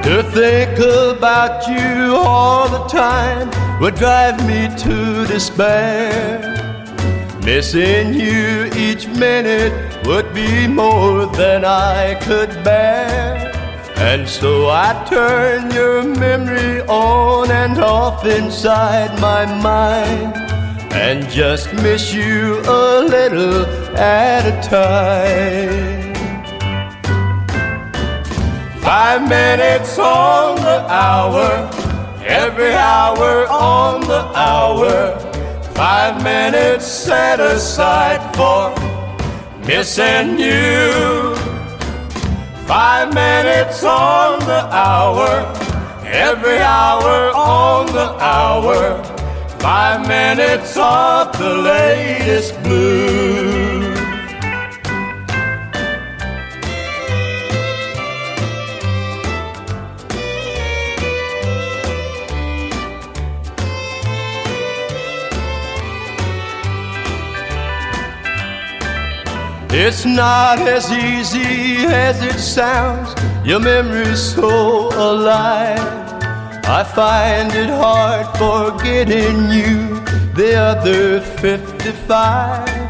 [0.05, 3.51] To think about you all the time
[3.81, 6.70] would drive me to despair.
[7.45, 9.73] Missing you each minute
[10.07, 13.51] would be more than I could bear.
[13.97, 20.37] And so I turn your memory on and off inside my mind.
[20.93, 23.65] And just miss you a little
[23.97, 26.15] at a time.
[28.83, 31.71] Five minutes on the hour,
[32.23, 35.30] every hour on the hour.
[35.81, 38.69] Five minutes set aside for
[39.67, 41.35] missing you.
[42.67, 45.31] Five minutes on the hour,
[46.05, 49.03] every hour on the hour.
[49.59, 53.90] Five minutes of the latest blues.
[69.73, 73.15] It's not as easy as it sounds.
[73.47, 75.79] Your memory's so alive.
[76.65, 80.01] I find it hard forgetting you,
[80.35, 82.81] the other 55.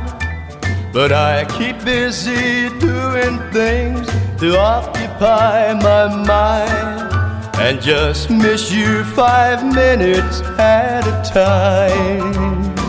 [0.90, 4.06] But I keep busy doing things
[4.40, 7.12] to occupy my mind
[7.60, 12.79] and just miss you five minutes at a time.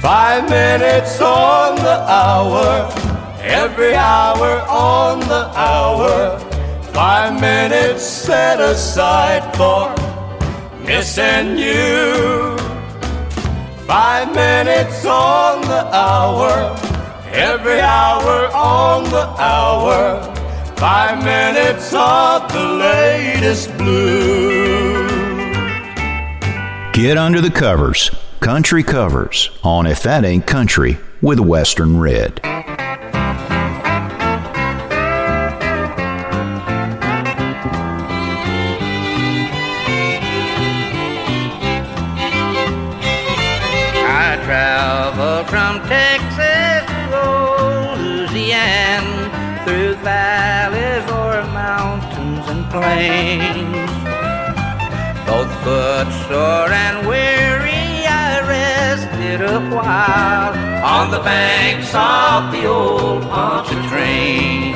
[0.00, 2.90] Five minutes on the hour,
[3.42, 6.38] every hour on the hour.
[6.94, 9.94] Five minutes set aside for
[10.86, 12.56] missing you.
[13.86, 16.74] Five minutes on the hour,
[17.30, 20.22] every hour on the hour.
[20.76, 25.10] Five minutes of the latest blues.
[26.94, 28.10] Get under the covers.
[28.40, 32.40] Country covers on If That Ain't Country with Western Red.
[44.02, 47.20] I travel from Texas to
[48.30, 53.90] Louisiana through valleys or mountains and plains.
[55.26, 57.39] Both footsore and weary,
[59.90, 64.72] on the banks of the old Pontchartrain.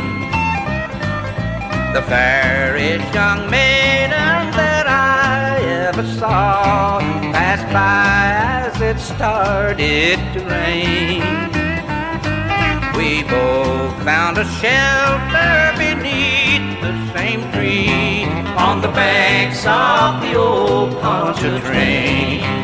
[1.94, 6.98] The fairest young maiden that I ever saw
[7.32, 8.14] passed by
[8.66, 11.22] as it started to rain.
[12.96, 18.24] We both found a shelter beneath the same tree
[18.56, 22.63] on the banks of the old Pontchartrain.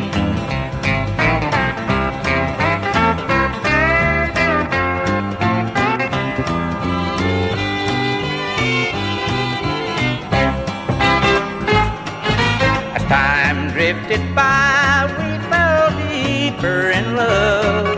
[13.93, 17.97] Drifted by, we fell deeper in love,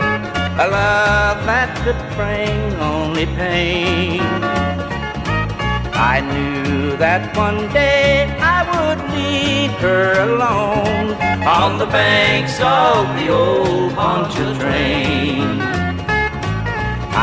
[0.58, 4.20] a love that could bring only pain.
[5.94, 11.14] I knew that one day I would leave her alone
[11.46, 15.60] on the banks of the old Pontchartrain.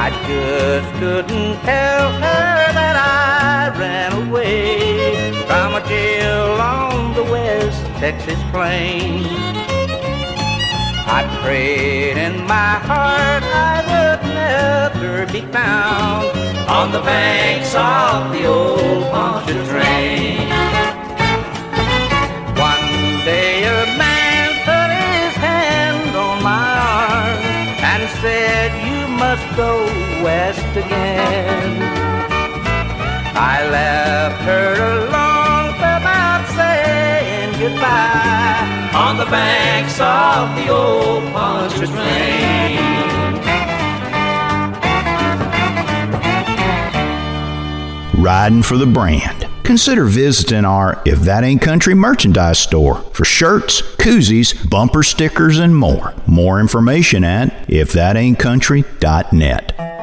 [0.04, 7.81] I just couldn't tell her that I ran away from a jail on the West
[8.02, 9.24] Texas plain.
[11.06, 16.26] I prayed in my heart I would never be found
[16.68, 20.50] on the banks of the old Pontchartrain.
[22.58, 22.90] One
[23.24, 26.70] day a man put his hand on my
[27.06, 27.38] arm
[27.86, 29.78] and said, You must go
[30.26, 31.84] west again.
[33.38, 35.31] I left her alone
[37.62, 42.80] goodbye on the banks of the old Pontchartrain.
[48.20, 49.48] Riding for the brand.
[49.64, 55.76] Consider visiting our If That Ain't Country merchandise store for shirts, koozies, bumper stickers, and
[55.76, 56.16] more.
[56.26, 60.01] More information at ifthataintcountry.net.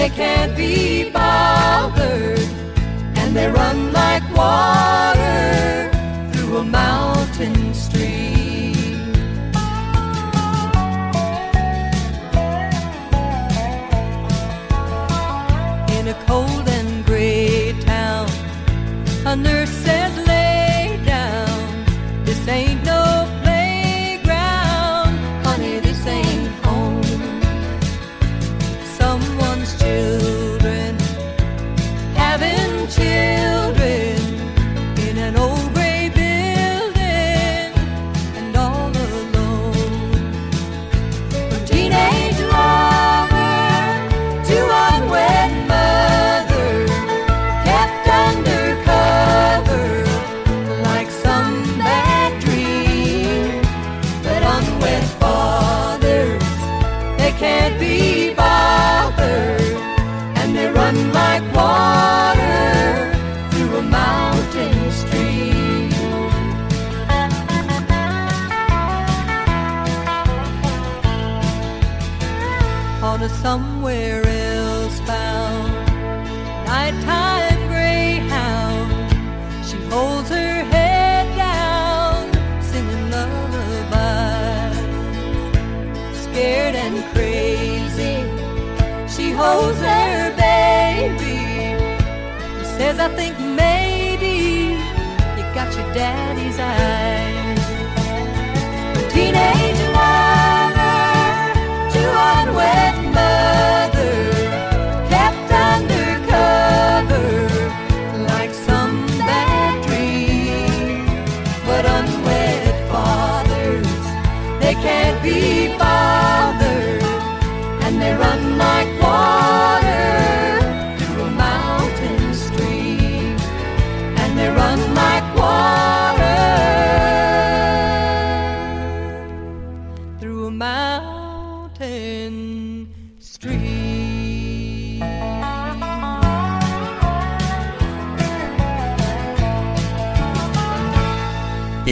[0.00, 1.29] they can't be bothered,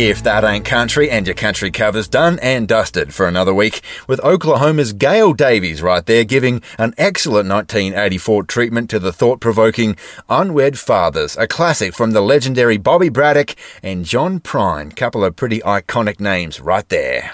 [0.00, 4.20] If that ain't country and your country covers done and dusted for another week with
[4.20, 9.96] Oklahoma's Gail Davies right there giving an excellent 1984 treatment to the thought-provoking
[10.28, 14.94] Unwed Fathers, a classic from the legendary Bobby Braddock and John Prine.
[14.94, 17.32] Couple of pretty iconic names right there.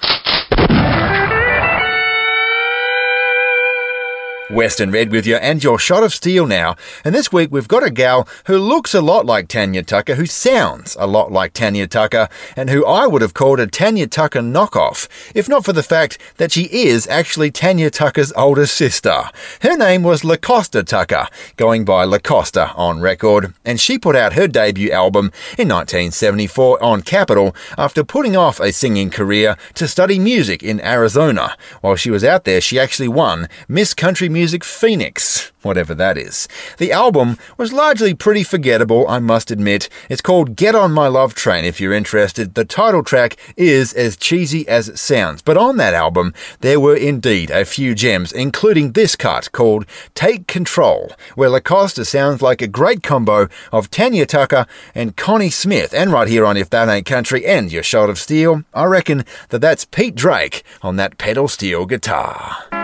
[4.50, 6.76] Western Red with you and your shot of steel now.
[7.04, 10.26] And this week we've got a gal who looks a lot like Tanya Tucker, who
[10.26, 14.40] sounds a lot like Tanya Tucker, and who I would have called a Tanya Tucker
[14.40, 19.24] knockoff, if not for the fact that she is actually Tanya Tucker's older sister.
[19.62, 24.46] Her name was LaCosta Tucker, going by LaCosta on record, and she put out her
[24.46, 25.26] debut album
[25.56, 31.56] in 1974 on Capitol after putting off a singing career to study music in Arizona.
[31.80, 36.48] While she was out there, she actually won Miss Country Music Phoenix, whatever that is.
[36.78, 39.88] The album was largely pretty forgettable, I must admit.
[40.10, 42.54] It's called Get On My Love Train if you're interested.
[42.54, 46.96] The title track is as cheesy as it sounds, but on that album there were
[46.96, 49.86] indeed a few gems, including this cut called
[50.16, 54.66] Take Control, where LaCosta sounds like a great combo of Tanya Tucker
[54.96, 55.94] and Connie Smith.
[55.94, 59.24] And right here on If That Ain't Country and Your Shot of Steel, I reckon
[59.50, 62.83] that that's Pete Drake on that pedal steel guitar.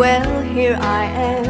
[0.00, 1.44] Well, here I am.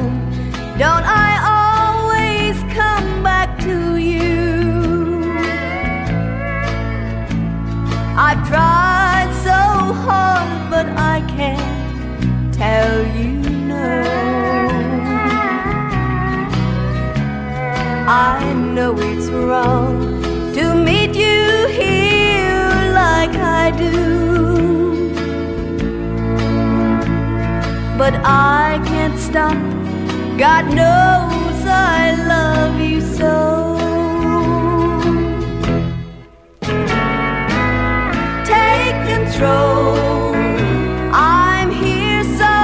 [0.77, 5.23] Don't I always come back to you?
[8.19, 9.61] I've tried so
[10.03, 13.35] hard, but I can't tell you
[13.69, 14.03] no.
[18.09, 20.21] I know it's wrong
[20.55, 24.10] to meet you here like I do.
[28.01, 29.59] But I can't stop.
[30.39, 33.35] God knows I love you so.
[38.53, 40.35] Take control.
[41.13, 42.55] I'm here, so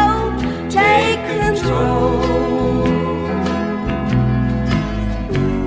[0.71, 2.17] take control.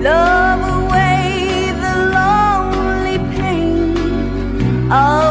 [0.01, 5.28] Love away the lonely pain of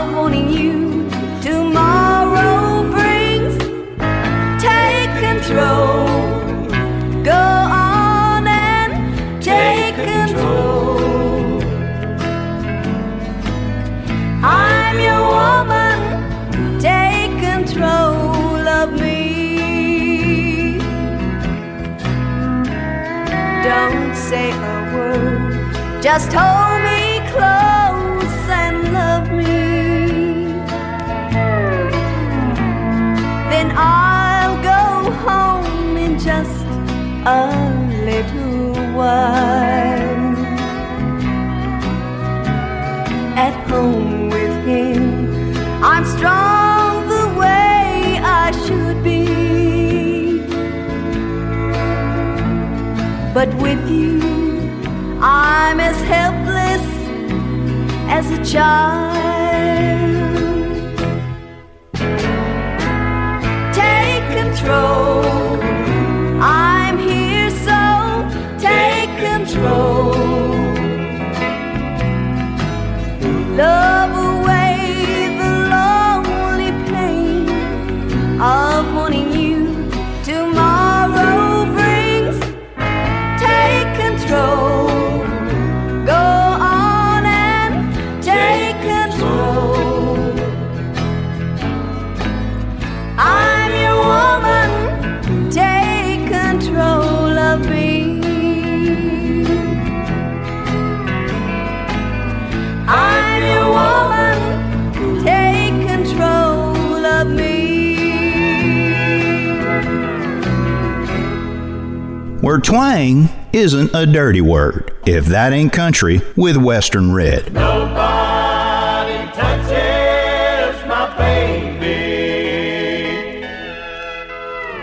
[113.58, 114.92] isn't a dirty word.
[115.04, 117.52] If that ain't country with Western Red.
[117.52, 121.88] Nobody touches my baby.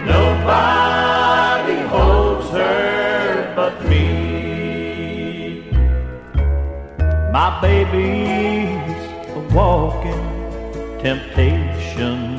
[0.06, 5.62] Nobody holds her but me.
[7.32, 9.00] My baby's
[9.30, 10.26] a walking
[11.02, 12.36] temptation.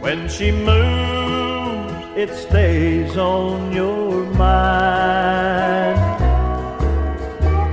[0.00, 6.00] When she moves, it stays on your mind.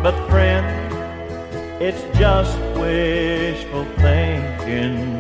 [0.04, 0.66] But friend,
[1.82, 5.18] it's just wishful thinking.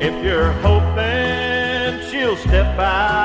[0.00, 3.17] If you're hoping she'll step out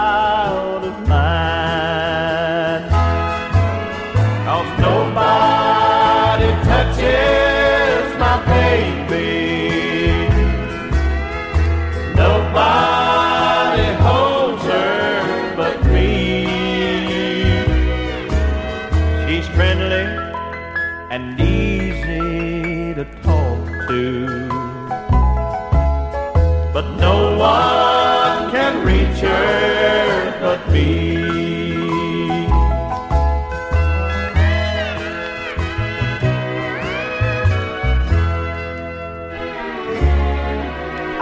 [30.73, 31.23] me.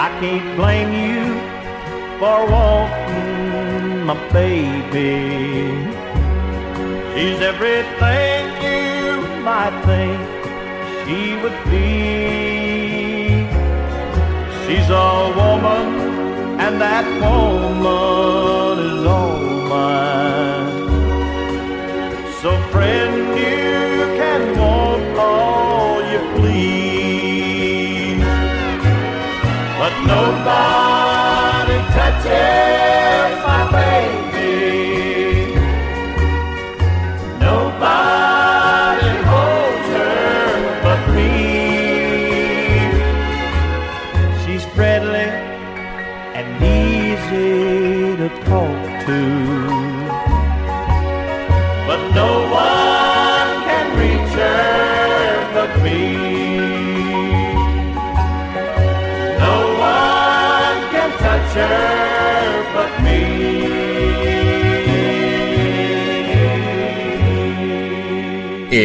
[0.05, 1.23] I can't blame you
[2.19, 5.11] for wanting my baby.
[7.13, 10.21] She's everything you might think
[11.03, 11.91] she would be.
[14.63, 16.10] She's a woman,
[16.63, 19.39] and that woman is all
[19.71, 20.77] mine.
[22.41, 23.15] So, friend,
[23.45, 23.81] you
[24.21, 28.23] can want all you please,
[29.79, 33.40] but nobody touches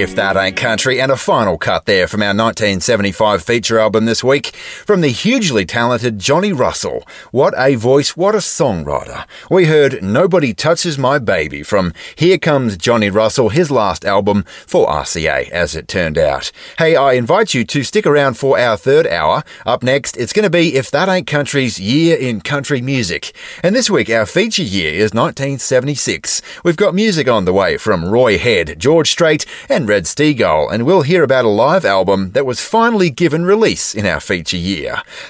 [0.06, 4.22] If That Ain't Country, and a final cut there from our 1975 feature album this
[4.22, 4.55] week
[4.86, 7.02] from the hugely talented Johnny Russell.
[7.32, 9.26] What a voice, what a songwriter.
[9.50, 14.86] We heard Nobody Touches My Baby from Here Comes Johnny Russell, his last album for
[14.86, 16.52] RCA, as it turned out.
[16.78, 19.42] Hey, I invite you to stick around for our third hour.
[19.66, 23.34] Up next, it's going to be If That Ain't Country's Year in Country Music.
[23.64, 26.42] And this week, our feature year is 1976.
[26.62, 30.86] We've got music on the way from Roy Head, George Strait, and Red Steagall, and
[30.86, 34.75] we'll hear about a live album that was finally given release in our feature year.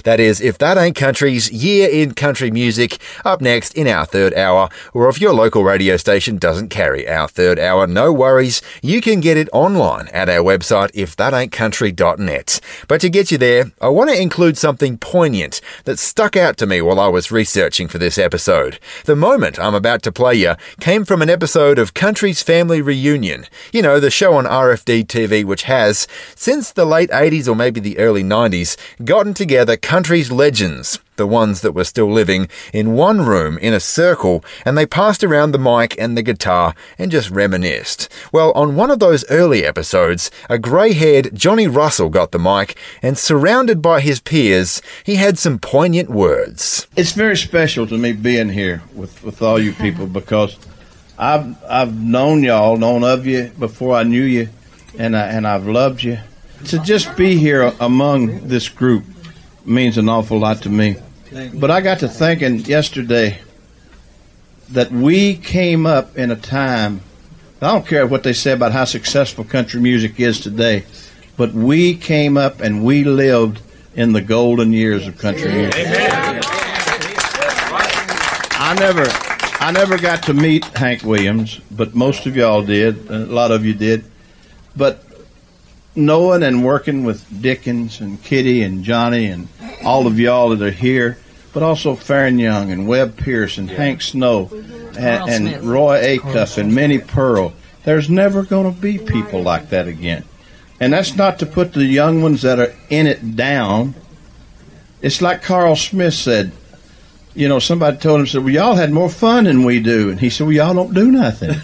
[0.04, 4.34] That is, If That Ain't Country's Year in Country Music, up next in our third
[4.34, 9.00] hour, or if your local radio station doesn't carry our third hour, no worries, you
[9.00, 12.60] can get it online at our website, ifthataintcountry.net.
[12.88, 16.66] But to get you there, I want to include something poignant that stuck out to
[16.66, 18.78] me while I was researching for this episode.
[19.04, 23.46] The moment I'm about to play you came from an episode of Country's Family Reunion.
[23.72, 27.80] You know, the show on RFD TV, which has, since the late 80s or maybe
[27.80, 33.20] the early 90s, gotten together country's legends, the ones that were still living, in one
[33.20, 37.30] room in a circle, and they passed around the mic and the guitar and just
[37.30, 38.08] reminisced.
[38.32, 42.76] Well, on one of those early episodes, a grey haired Johnny Russell got the mic,
[43.02, 46.88] and surrounded by his peers, he had some poignant words.
[46.96, 50.56] It's very special to me being here with, with all you people because
[51.18, 54.48] I've I've known y'all, known of you before I knew you,
[54.98, 56.18] and I, and I've loved you.
[56.66, 59.04] To just be here among this group
[59.66, 60.96] means an awful lot to me.
[61.54, 63.40] But I got to thinking yesterday
[64.70, 67.00] that we came up in a time.
[67.60, 70.84] I don't care what they say about how successful country music is today,
[71.36, 73.60] but we came up and we lived
[73.94, 75.86] in the golden years of country music.
[78.58, 79.06] I never,
[79.64, 83.08] I never got to meet Hank Williams, but most of y'all did.
[83.10, 84.04] A lot of you did.
[84.76, 85.05] But
[85.96, 89.48] knowing and working with Dickens and Kitty and Johnny and
[89.82, 91.18] all of y'all that are here,
[91.52, 94.50] but also Faron Young and Webb Pierce and Hank Snow
[94.98, 97.54] and, and Roy Acuff and Minnie Pearl.
[97.84, 100.24] There's never going to be people like that again.
[100.80, 103.94] And that's not to put the young ones that are in it down.
[105.00, 106.52] It's like Carl Smith said.
[107.34, 110.10] You know, somebody told him, said, Well, y'all had more fun than we do.
[110.10, 111.50] And he said, Well, y'all don't do nothing.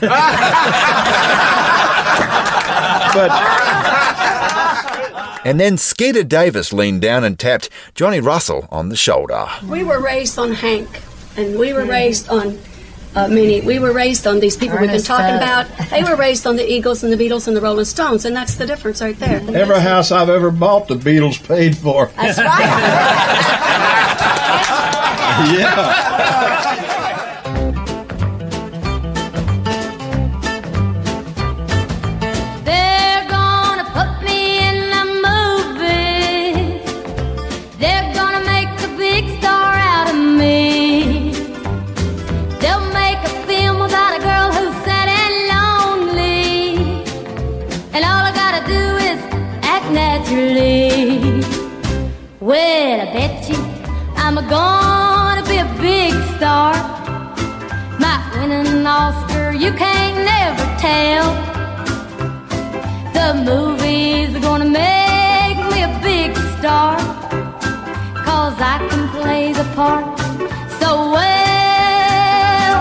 [5.45, 9.47] And then Skeeter Davis leaned down and tapped Johnny Russell on the shoulder.
[9.69, 10.89] We were raised on Hank,
[11.37, 12.59] and we were raised on
[13.15, 13.61] uh, many.
[13.61, 15.67] We were raised on these people we've been talking Tubb.
[15.67, 15.91] about.
[15.91, 18.55] They were raised on the Eagles and the Beatles and the Rolling Stones, and that's
[18.55, 19.41] the difference right there.
[19.55, 22.07] Every house I've ever bought, the Beatles paid for.
[22.17, 22.61] That's right.
[25.59, 26.89] yeah.
[54.35, 56.73] I'm gonna be a big star.
[58.01, 61.29] Might win an Oscar, you can't never tell.
[63.13, 66.97] The movies are gonna make me a big star.
[68.25, 70.19] Cause I can play the part
[70.81, 72.75] so well.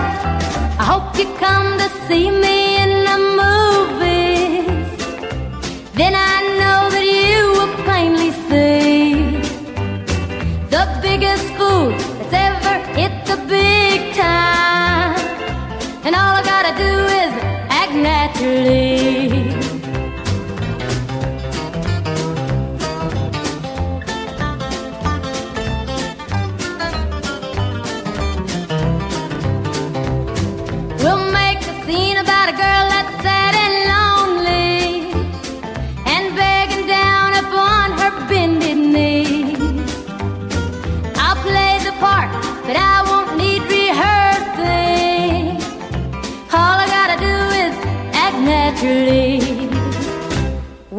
[0.80, 4.88] I hope you come to see me in the movies.
[5.92, 6.31] Then I
[11.12, 15.14] biggest fool that's ever hit the big time.
[16.06, 17.32] And all I gotta do is
[17.80, 19.31] act naturally.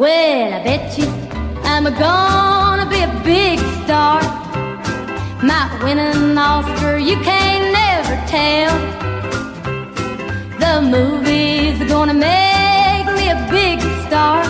[0.04, 1.06] Well, I bet you
[1.64, 4.20] I'm gonna be a big star.
[5.42, 8.74] Might win an Oscar, you can't never tell.
[10.62, 14.44] The movies are gonna make me a big star.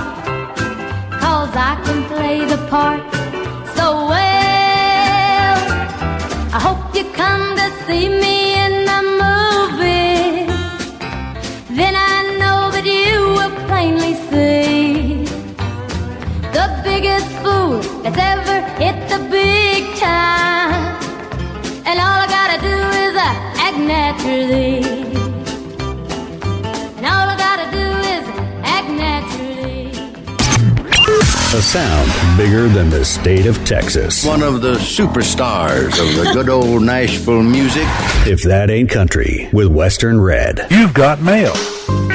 [1.22, 3.04] Cause I can play the part
[3.76, 5.58] so well.
[6.52, 8.33] I hope you come to see me
[18.04, 20.94] that's ever hit the big time.
[21.86, 24.84] And all I gotta do is uh, act naturally.
[26.98, 28.24] And all I gotta do is
[28.62, 29.88] act naturally.
[31.58, 34.22] A sound bigger than the state of Texas.
[34.22, 37.86] One of the superstars of the good old Nashville music.
[38.26, 40.66] If that ain't country, with Western Red.
[40.70, 41.54] You've got mail.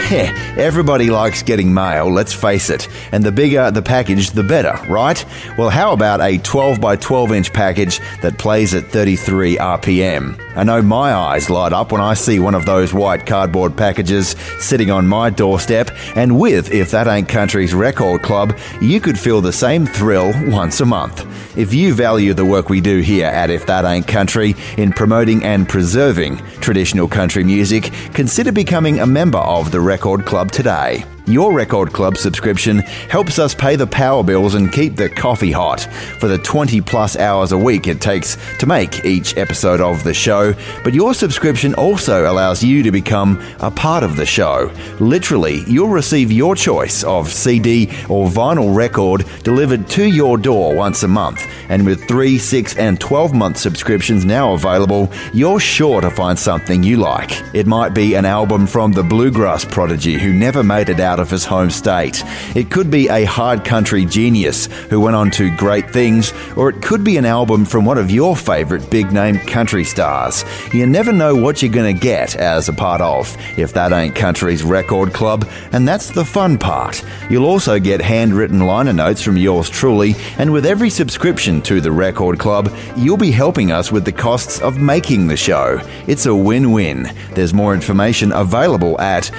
[0.09, 2.87] Yeah, everybody likes getting mail, let's face it.
[3.11, 5.23] And the bigger the package, the better, right?
[5.55, 10.43] Well, how about a 12 by 12 inch package that plays at 33 RPM?
[10.55, 14.29] I know my eyes light up when I see one of those white cardboard packages
[14.57, 19.41] sitting on my doorstep, and with If That Ain't Country's Record Club, you could feel
[19.41, 21.23] the same thrill once a month.
[21.55, 25.43] If you value the work we do here at If That Ain't Country in promoting
[25.43, 31.05] and preserving traditional country music, consider becoming a member of the Record Club today.
[31.29, 35.81] Your Record Club subscription helps us pay the power bills and keep the coffee hot
[36.19, 40.13] for the 20 plus hours a week it takes to make each episode of the
[40.13, 40.55] show.
[40.83, 44.71] But your subscription also allows you to become a part of the show.
[44.99, 51.03] Literally, you'll receive your choice of CD or vinyl record delivered to your door once
[51.03, 51.45] a month.
[51.69, 56.81] And with 3, 6, and 12 month subscriptions now available, you're sure to find something
[56.81, 57.29] you like.
[57.53, 61.29] It might be an album from the bluegrass prodigy who never made it out of
[61.29, 62.23] his home state.
[62.55, 66.81] It could be a hard country genius who went on to great things, or it
[66.81, 70.43] could be an album from one of your favourite big name country stars.
[70.73, 74.15] You never know what you're going to get as a part of If That Ain't
[74.15, 77.03] Country's Record Club, and that's the fun part.
[77.29, 81.91] You'll also get handwritten liner notes from yours truly, and with every subscription to the
[81.91, 85.79] Record Club, you'll be helping us with the costs of making the show.
[86.07, 87.11] It's a win win.
[87.33, 89.29] There's more information available at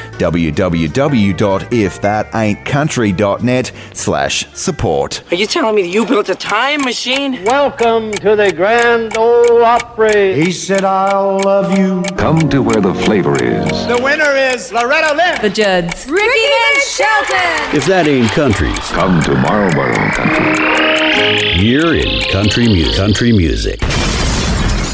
[1.61, 5.23] www.ifthataintcountry.net slash support.
[5.33, 7.43] Are you telling me that you built a time machine?
[7.45, 10.35] Welcome to the Grand Ole Opry.
[10.43, 12.03] He said, I'll love you.
[12.17, 13.69] Come to where the flavor is.
[13.87, 15.41] The winner is Loretta Lynn.
[15.43, 16.07] The Judds.
[16.09, 17.77] Ricky and Shelton.
[17.77, 21.65] If that ain't country's, Come to Marlboro Country.
[21.65, 22.97] You're in country music.
[22.97, 23.81] Country music.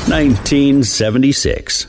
[0.08, 1.86] 1976.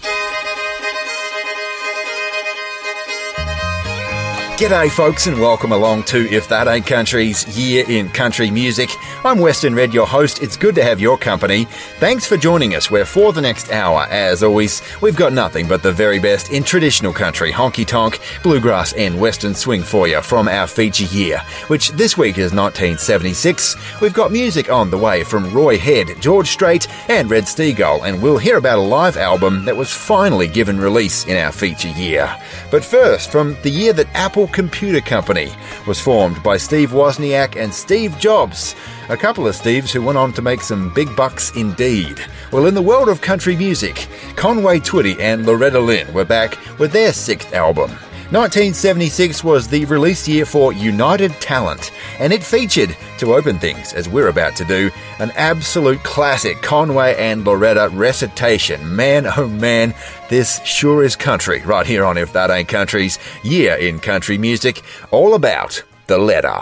[4.58, 8.90] G'day, folks, and welcome along to If That Ain't Country's Year in Country Music.
[9.24, 10.42] I'm Western Red, your host.
[10.42, 11.66] It's good to have your company.
[12.00, 15.84] Thanks for joining us, where for the next hour, as always, we've got nothing but
[15.84, 20.48] the very best in traditional country, honky tonk, bluegrass, and western swing for you from
[20.48, 23.76] our feature year, which this week is 1976.
[24.02, 28.24] We've got music on the way from Roy Head, George Strait, and Red Steagall, and
[28.24, 32.36] we'll hear about a live album that was finally given release in our feature year.
[32.72, 35.52] But first, from the year that Apple Computer Company
[35.86, 38.76] was formed by Steve Wozniak and Steve Jobs,
[39.10, 42.20] a couple of Steves who went on to make some big bucks indeed.
[42.52, 46.92] Well, in the world of country music, Conway Twitty and Loretta Lynn were back with
[46.92, 47.92] their sixth album.
[48.32, 54.10] 1976 was the release year for United Talent, and it featured, to open things as
[54.10, 58.94] we're about to do, an absolute classic Conway and Loretta recitation.
[58.94, 59.94] Man, oh man,
[60.30, 64.84] this sure is country, right here on If That Ain't Country's Year in Country Music,
[65.12, 66.60] all about the letter.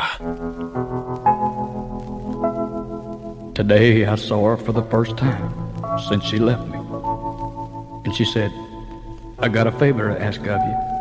[3.55, 5.51] Today I saw her for the first time
[6.09, 6.77] since she left me.
[8.05, 8.51] And she said,
[9.39, 10.94] I got a favor to ask of you.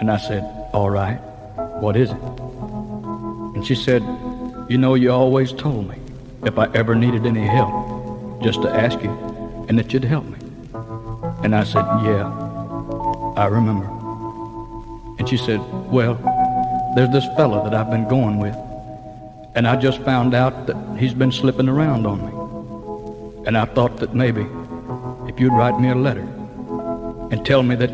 [0.00, 0.42] And I said,
[0.72, 1.16] All right,
[1.80, 2.22] what is it?
[3.54, 4.02] And she said,
[4.68, 5.96] You know, you always told me
[6.44, 9.10] if I ever needed any help, just to ask you
[9.68, 10.38] and that you'd help me.
[11.42, 12.30] And I said, Yeah,
[13.36, 13.86] I remember.
[15.18, 15.60] And she said,
[15.90, 16.14] Well,
[16.94, 18.56] there's this fella that I've been going with.
[19.54, 23.46] And I just found out that he's been slipping around on me.
[23.46, 24.46] And I thought that maybe
[25.26, 26.28] if you'd write me a letter
[27.30, 27.90] and tell me that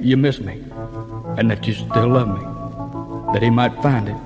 [0.00, 0.64] you miss me
[1.38, 2.44] and that you still love me,
[3.32, 4.16] that he might find it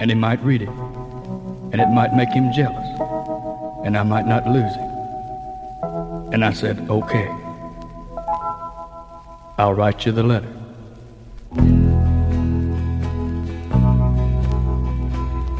[0.00, 0.68] and he might read it
[1.72, 2.86] and it might make him jealous
[3.84, 4.90] and I might not lose him.
[6.32, 7.28] And I said, okay,
[9.58, 10.52] I'll write you the letter.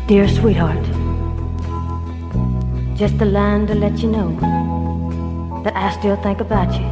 [0.06, 0.84] Dear sweetheart,
[2.96, 6.86] just a line to let you know that I still think about you.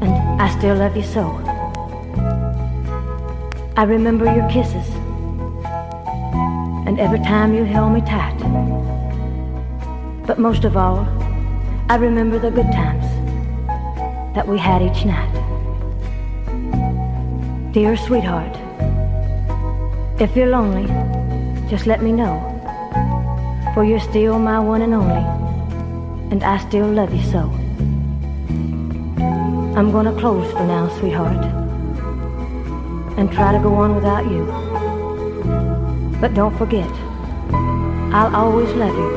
[0.00, 1.49] And I still love you so.
[3.80, 4.86] I remember your kisses.
[6.86, 8.36] And every time you held me tight.
[10.26, 11.08] But most of all,
[11.88, 13.06] I remember the good times
[14.34, 15.32] that we had each night.
[17.72, 18.54] Dear sweetheart,
[20.20, 20.86] if you're lonely,
[21.70, 22.36] just let me know.
[23.72, 25.24] For you're still my one and only,
[26.30, 27.50] and I still love you so.
[29.74, 31.59] I'm gonna close for now, sweetheart,
[33.20, 34.46] and try to go on without you.
[36.22, 36.88] But don't forget,
[38.14, 39.10] I'll always love you,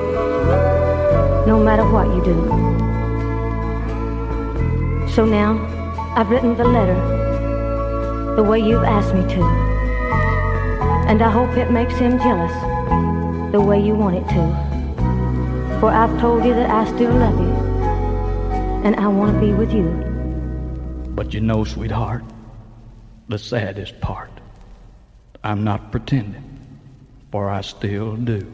[1.47, 2.35] no matter what you do.
[5.09, 5.55] So now,
[6.17, 6.99] I've written the letter
[8.35, 9.41] the way you've asked me to.
[11.07, 12.51] And I hope it makes him jealous
[13.53, 15.80] the way you want it to.
[15.80, 17.53] For I've told you that I still love you.
[18.84, 19.88] And I want to be with you.
[21.15, 22.23] But you know, sweetheart,
[23.27, 24.31] the saddest part,
[25.43, 26.79] I'm not pretending,
[27.31, 28.47] for I still do.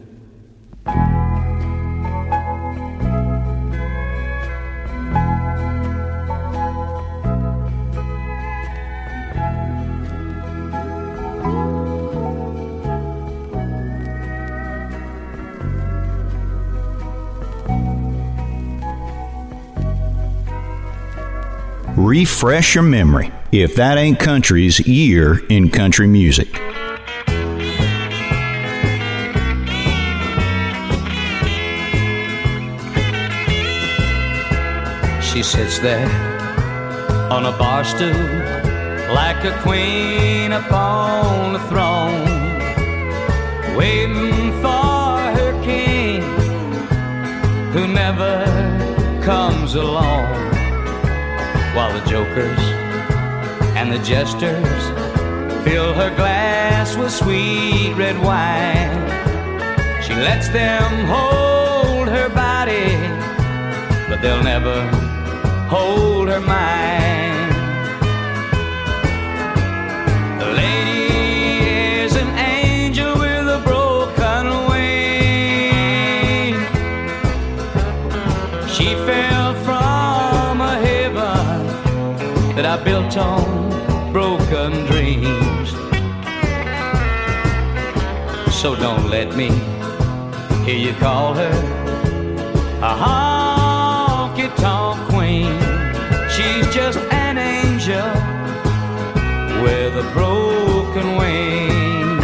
[21.96, 26.48] Refresh your memory if that ain't country's year in country music.
[35.20, 36.08] She sits there
[37.32, 38.10] on a bar stool
[39.14, 42.24] like a queen upon a throne,
[43.76, 46.22] waiting for her king
[47.72, 48.44] who never
[49.24, 50.38] comes along.
[51.74, 52.89] While the jokers
[53.80, 54.82] and the jesters
[55.64, 58.92] fill her glass with sweet red wine,
[60.02, 62.92] she lets them hold her body,
[64.06, 64.82] but they'll never
[65.70, 67.19] hold her mind.
[88.60, 89.48] So don't let me
[90.66, 91.50] hear you call her
[92.82, 95.58] a honky tonk queen.
[96.28, 98.04] She's just an angel
[99.62, 102.20] with a broken wing.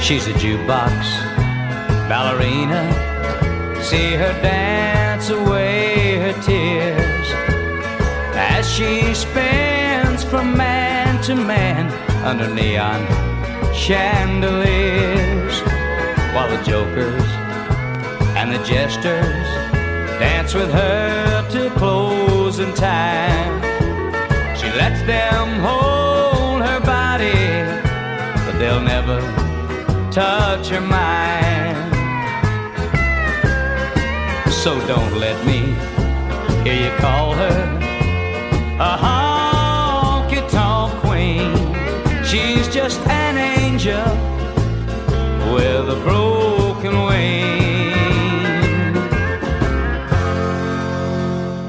[0.00, 1.04] She's a jukebox
[2.08, 2.80] ballerina.
[3.82, 7.26] See her dance away her tears
[8.34, 11.92] as she spins from man to man
[12.24, 13.06] under neon
[13.74, 15.60] chandeliers
[16.32, 17.22] while the jokers
[18.38, 19.70] and the jesters
[20.18, 23.60] dance with her till closing time.
[24.56, 27.32] She lets them hold her body,
[28.44, 29.20] but they'll never
[30.10, 31.49] touch her mind.
[34.60, 35.60] so don't let me
[36.62, 37.78] hear you call her
[38.78, 41.54] a honky tonk queen.
[42.22, 44.04] She's just an angel
[45.54, 47.50] with a broken wing.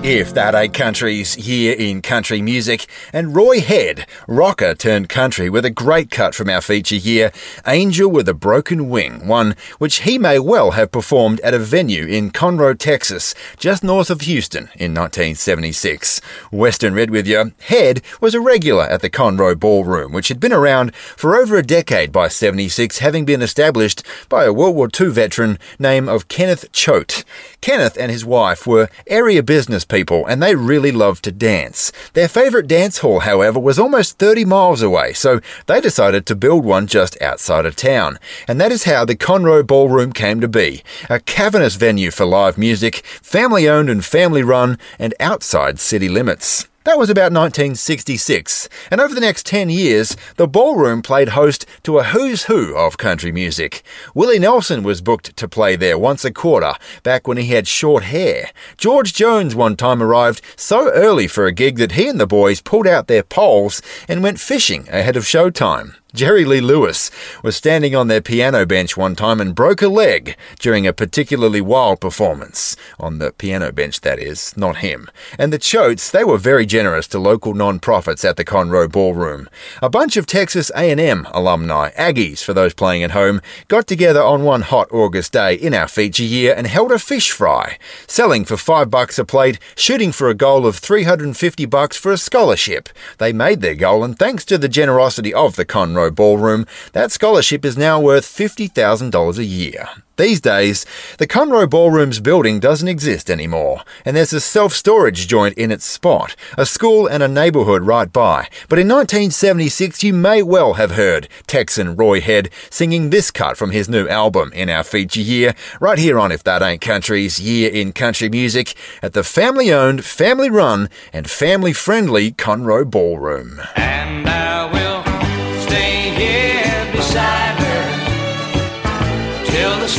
[0.04, 5.66] If that ain't country's year in country music, and Roy Head rocker turned country, with
[5.66, 7.32] a great cut from our feature year,
[7.66, 12.06] Angel with a Broken Wing, one which he may well have performed at a venue
[12.06, 16.22] in Conroe, Texas, just north of Houston in 1976.
[16.52, 20.54] Western Red with you, Head was a regular at the Conroe Ballroom, which had been
[20.54, 25.10] around for over a decade by 76, having been established by a World War II
[25.10, 27.24] veteran named of Kenneth Choate.
[27.62, 31.92] Kenneth and his wife were area business people and they really loved to dance.
[32.14, 36.66] Their favourite dance hall, however, was almost 30 miles away, so they decided to build
[36.66, 38.18] one just outside of town.
[38.48, 42.58] And that is how the Conroe Ballroom came to be a cavernous venue for live
[42.58, 46.68] music, family owned and family run, and outside city limits.
[46.84, 52.00] That was about 1966, and over the next 10 years, the ballroom played host to
[52.00, 53.84] a who's who of country music.
[54.16, 58.06] Willie Nelson was booked to play there once a quarter, back when he had short
[58.06, 58.50] hair.
[58.78, 62.62] George Jones one time arrived so early for a gig that he and the boys
[62.62, 65.94] pulled out their poles and went fishing ahead of showtime.
[66.14, 67.10] Jerry Lee Lewis
[67.42, 71.62] was standing on their piano bench one time and broke a leg during a particularly
[71.62, 72.76] wild performance.
[73.00, 75.10] On the piano bench, that is, not him.
[75.40, 79.50] And the Choates, they were very generous to local non-profits at the Conroe Ballroom.
[79.82, 83.40] A bunch of Texas A&M alumni, Aggies for those playing at home,
[83.70, 87.32] got together on one hot August day in our feature year and held a fish
[87.32, 92.12] fry, selling for five bucks a plate, shooting for a goal of 350 bucks for
[92.12, 92.90] a scholarship.
[93.18, 97.64] They made their goal and thanks to the generosity of the Conroe Ballroom, that scholarship
[97.64, 99.90] is now worth $50,000 a year.
[100.22, 100.86] These days,
[101.18, 105.84] the Conroe Ballroom's building doesn't exist anymore, and there's a self storage joint in its
[105.84, 108.48] spot, a school and a neighbourhood right by.
[108.70, 113.72] But in 1976, you may well have heard Texan Roy Head singing this cut from
[113.72, 117.72] his new album in our feature year, right here on If That Ain't Country's Year
[117.72, 123.60] in Country Music, at the family owned, family run, and family friendly Conroe Ballroom.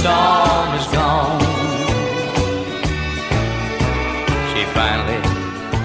[0.03, 1.41] Storm is gone.
[4.51, 5.21] She finally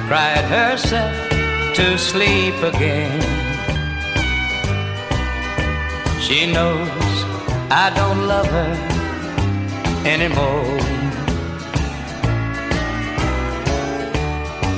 [0.07, 1.15] cried herself
[1.77, 3.21] to sleep again.
[6.25, 7.13] She knows
[7.83, 8.73] I don't love her
[10.15, 10.79] anymore.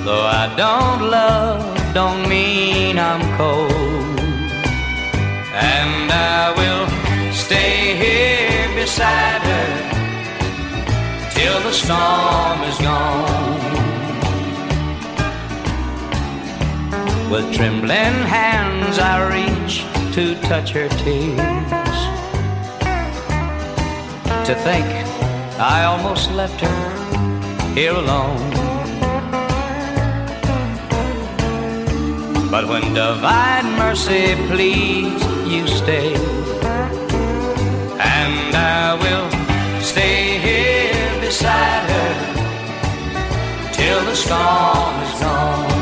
[0.05, 4.19] Though I don't love, don't mean I'm cold.
[5.71, 6.87] And I will
[7.31, 7.78] stay
[11.39, 13.59] till the storm is gone.
[17.31, 19.85] With trembling hands, I reach
[20.15, 21.99] to touch her tears.
[24.47, 24.85] To think
[25.59, 28.49] I almost left her here alone.
[32.51, 36.58] But when divine mercy pleads, you stay.
[38.31, 39.27] And I will
[39.81, 42.13] stay here beside her
[43.73, 45.78] till the storm is gone.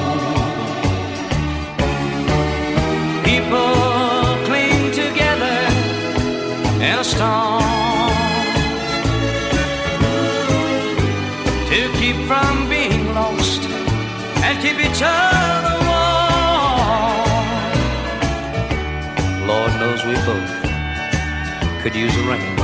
[21.89, 22.63] Could use a rainbow.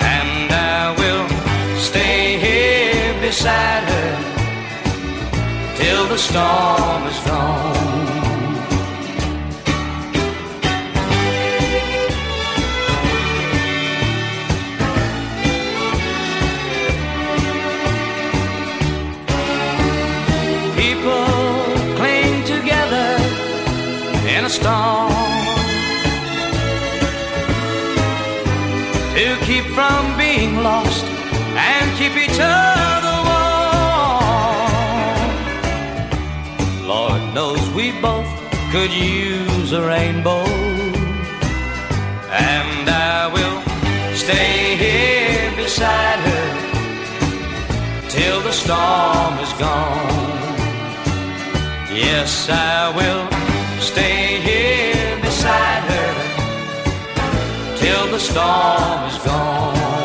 [0.00, 1.28] And I will
[1.78, 4.12] stay here beside her
[5.76, 7.87] till the storm is gone.
[30.62, 33.58] Lost and keep each other warm.
[36.86, 38.28] Lord knows we both
[38.72, 40.44] could use a rainbow,
[42.30, 43.60] and I will
[44.14, 46.48] stay here beside her
[48.08, 50.28] till the storm is gone.
[51.90, 53.26] Yes, I will
[53.80, 56.12] stay here beside her
[57.76, 59.97] till the storm is gone.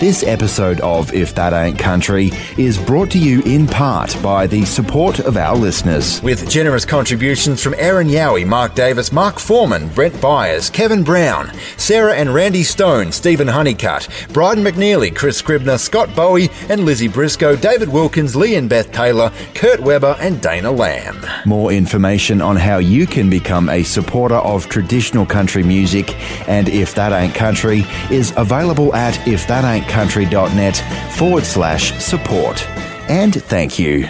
[0.00, 4.64] This episode of If That Ain't Country is brought to you in part by the
[4.64, 6.22] support of our listeners.
[6.22, 12.14] With generous contributions from Aaron Yowie, Mark Davis, Mark Foreman, Brent Byers, Kevin Brown, Sarah
[12.14, 17.90] and Randy Stone, Stephen Honeycutt, Bryden McNeely, Chris Scribner, Scott Bowie and Lizzie Briscoe, David
[17.90, 21.26] Wilkins, Lee and Beth Taylor, Kurt Weber and Dana Lamb.
[21.44, 26.18] More information on how you can become a supporter of traditional country music
[26.48, 29.12] and If That Ain't Country is available at
[29.90, 30.76] ifthataintcountry.net
[31.12, 32.66] forward slash support.
[33.08, 34.06] And thank you.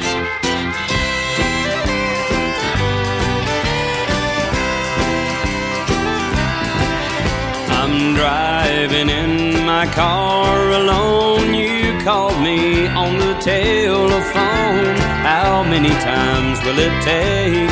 [7.73, 11.55] I'm driving in my car alone.
[11.55, 14.97] You called me on the telephone.
[15.24, 17.70] How many times will it take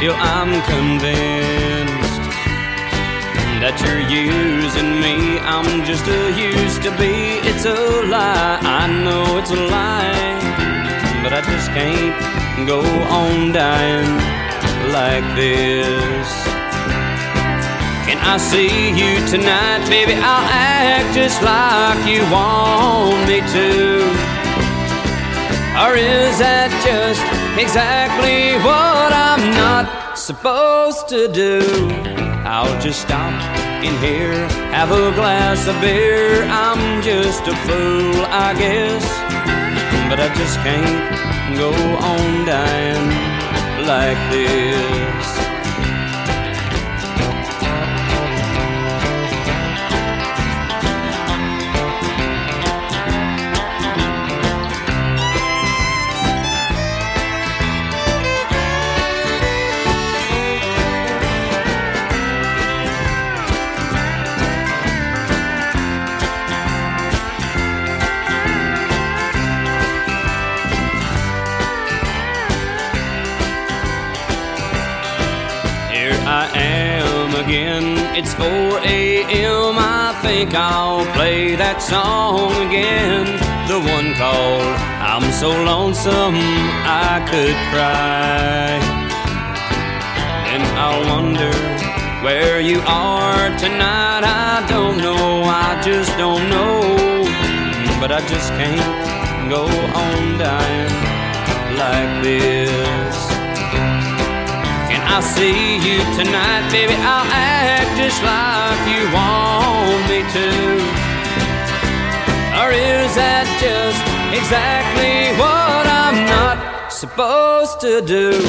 [0.00, 1.85] till I'm convinced
[3.66, 5.42] that you're using me?
[5.42, 7.42] I'm just a used to be.
[7.50, 7.74] It's a
[8.06, 8.62] lie.
[8.62, 10.38] I know it's a lie,
[11.22, 12.14] but I just can't
[12.62, 12.78] go
[13.10, 14.14] on dying
[14.94, 16.30] like this.
[18.06, 20.14] Can I see you tonight, baby?
[20.14, 24.06] I'll act just like you want me to.
[25.82, 27.26] Or is that just
[27.58, 32.06] exactly what I'm not supposed to do?
[32.46, 36.44] I'll just stop in here, have a glass of beer.
[36.44, 39.04] I'm just a fool, I guess.
[40.08, 43.08] But I just can't go on dying
[43.86, 45.35] like this.
[80.46, 83.26] Think I'll play that song again.
[83.66, 86.36] The one called I'm So Lonesome
[86.86, 88.78] I Could Cry.
[90.52, 91.52] And I'll wonder
[92.24, 94.22] where you are tonight.
[94.22, 96.82] I don't know, I just don't know.
[98.00, 100.94] But I just can't go on dying
[101.82, 103.05] like this.
[105.16, 106.92] Can I see you tonight, baby?
[106.92, 110.48] I'll act just like you want me to.
[112.60, 113.96] Or is that just
[114.36, 118.44] exactly what I'm not supposed to do?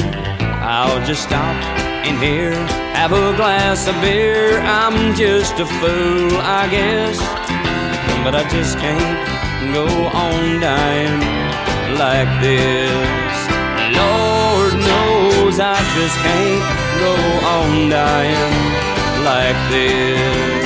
[0.60, 1.56] I'll just stop
[2.06, 2.52] in here,
[3.00, 4.60] have a glass of beer.
[4.60, 7.18] I'm just a fool, I guess.
[8.26, 11.22] But I just can't go on dying
[11.96, 13.38] like this.
[13.96, 14.27] Lord
[15.60, 17.14] I just can't go
[17.48, 20.58] on dying like this.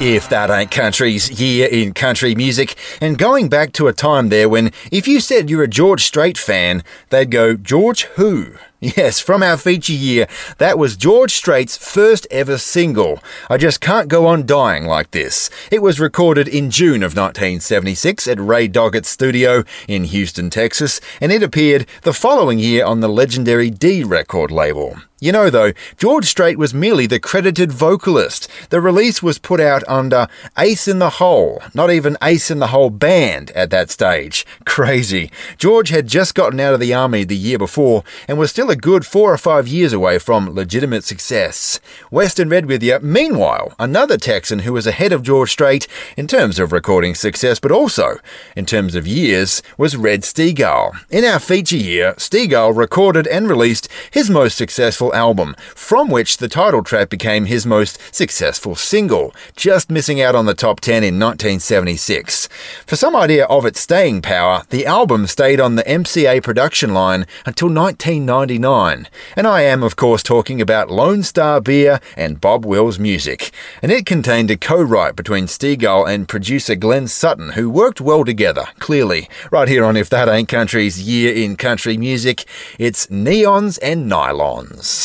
[0.00, 4.48] If that ain't country's year in country music, and going back to a time there
[4.48, 8.54] when if you said you're a George Strait fan, they'd go, George who?
[8.82, 10.26] Yes, from our feature year,
[10.58, 13.22] that was George Strait's first ever single.
[13.48, 15.50] I just can't go on dying like this.
[15.70, 21.30] It was recorded in June of 1976 at Ray Doggett's studio in Houston, Texas, and
[21.30, 24.96] it appeared the following year on the legendary D record label.
[25.22, 28.48] You know, though, George Strait was merely the credited vocalist.
[28.70, 30.26] The release was put out under
[30.58, 34.44] Ace in the Hole, not even Ace in the Hole Band at that stage.
[34.66, 35.30] Crazy.
[35.58, 38.74] George had just gotten out of the army the year before and was still a
[38.74, 41.78] good four or five years away from legitimate success.
[42.10, 42.98] Western Red with you.
[43.00, 45.86] Meanwhile, another Texan who was ahead of George Strait
[46.16, 48.16] in terms of recording success, but also
[48.56, 50.98] in terms of years, was Red Steagall.
[51.10, 56.48] In our feature year, Steagall recorded and released his most successful album, from which the
[56.48, 61.18] title track became his most successful single, just missing out on the top 10 in
[61.18, 62.48] 1976.
[62.86, 67.26] For some idea of its staying power, the album stayed on the MCA production line
[67.44, 69.08] until 1999.
[69.36, 73.50] And I am, of course, talking about Lone Star Beer and Bob Wills Music.
[73.82, 78.24] And it contained a co write between Steagall and producer Glenn Sutton, who worked well
[78.24, 79.28] together, clearly.
[79.50, 82.44] Right here on If That Ain't Country's Year in Country Music,
[82.78, 85.01] it's Neons and Nylons.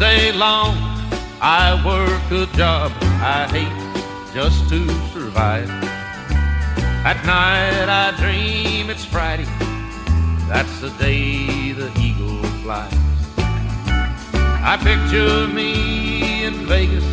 [0.00, 0.74] Day long,
[1.42, 2.90] I work a job
[3.20, 5.68] I hate just to survive.
[7.04, 9.44] At night, I dream it's Friday.
[10.48, 12.94] That's the day the eagle flies.
[14.72, 17.04] I picture me in Vegas,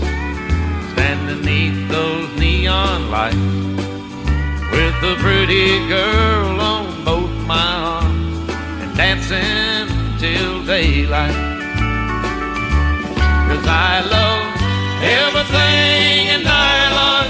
[0.93, 3.35] standing neath those neon lights,
[4.71, 8.49] with a pretty girl on both my arms,
[8.81, 11.56] and dancing till daylight.
[13.57, 14.45] Cause I love
[15.01, 17.27] everything in nylon,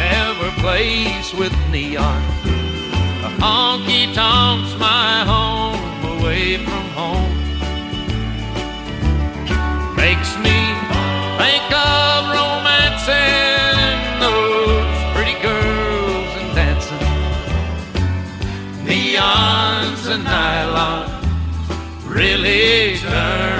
[0.00, 2.20] never place with neon.
[3.22, 7.36] A honky tonk's my home away from home.
[9.94, 10.58] Makes me
[11.38, 16.98] think of romancing those pretty girls and dancing.
[18.84, 21.06] Neons and nylon
[22.08, 23.59] really turned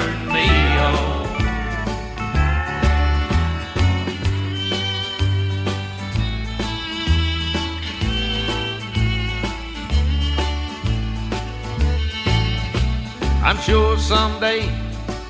[13.43, 14.69] I'm sure someday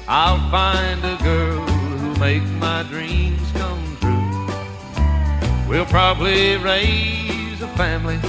[0.05, 5.69] I'll find a girl who'll make my dreams come true.
[5.69, 8.19] We'll probably raise a family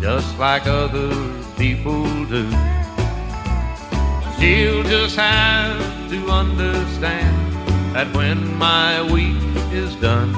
[0.00, 1.10] just like other
[1.58, 2.48] people do.
[4.38, 7.36] She'll just have to understand
[7.94, 10.34] that when my week is done,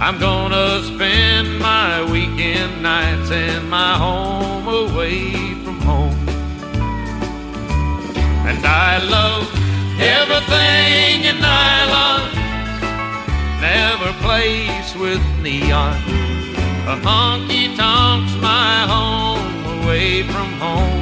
[0.00, 5.32] I'm gonna spend my weekend nights in my home away
[5.64, 6.21] from home.
[8.94, 9.48] I love
[9.98, 12.28] everything in nylon,
[13.62, 15.96] never place with neon.
[16.92, 21.01] A honky tonk's my home away from home.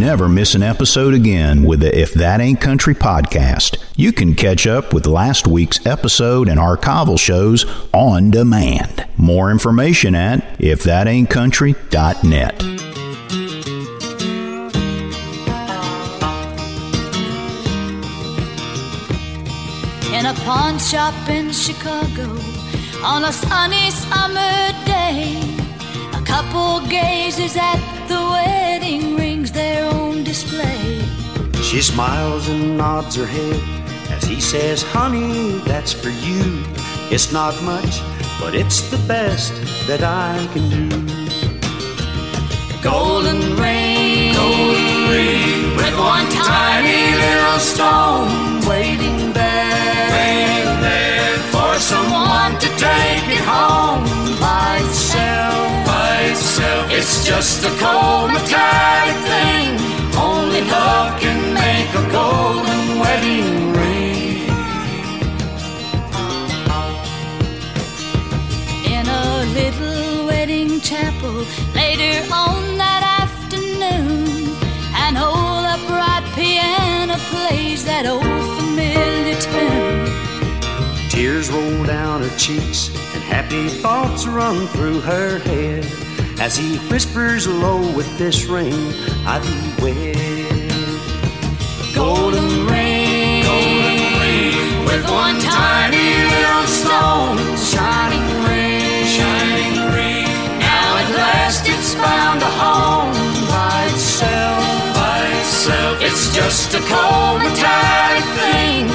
[0.00, 3.76] Never miss an episode again with the If That Ain't Country podcast.
[3.96, 9.06] You can catch up with last week's episode and archival shows on demand.
[9.18, 12.62] More information at ifthataintcountry.net.
[20.14, 22.38] in a pawn shop in Chicago
[23.04, 25.42] on a sunny summer day.
[26.14, 27.76] A couple gazes at
[28.08, 29.29] the wedding on
[30.30, 31.02] display.
[31.60, 33.60] She smiles and nods her head
[34.10, 36.42] as he says, Honey, that's for you.
[37.10, 37.94] It's not much,
[38.40, 39.52] but it's the best
[39.88, 40.86] that I can do.
[42.80, 48.30] Golden ring, golden ring, with one tiny little stone
[48.72, 51.09] waiting there, waiting there for
[51.80, 54.04] someone to take it home
[54.38, 56.90] by itself, by itself.
[56.90, 59.80] It's just a cold metallic thing.
[60.14, 64.48] Only love can make a golden wedding ring.
[68.94, 74.54] In a little wedding chapel later on that afternoon,
[75.06, 80.29] an old upright piano plays that old familiar tune.
[81.10, 85.84] Tears roll down her cheeks and happy thoughts run through her head
[86.40, 88.72] as he whispers low with this ring
[89.26, 90.70] I thee wed.
[91.96, 100.30] Golden ring, golden ring, with one tiny little stone, shining ring, shining ring.
[100.62, 103.12] Now at last it's found a home
[103.50, 104.62] by itself,
[104.94, 105.98] by itself.
[106.02, 108.89] It's just a cold metallic thing.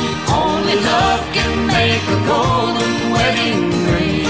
[2.15, 4.25] A golden wedding ring.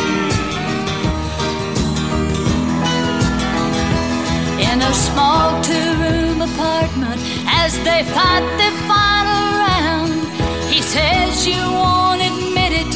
[4.70, 7.20] in a small two-room apartment
[7.64, 10.14] as they fight their final round.
[10.74, 12.92] He says you won't admit it,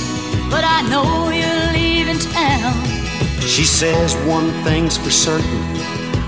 [0.54, 1.10] but I know
[1.40, 2.74] you're leaving town.
[3.56, 5.64] She says one thing's for certain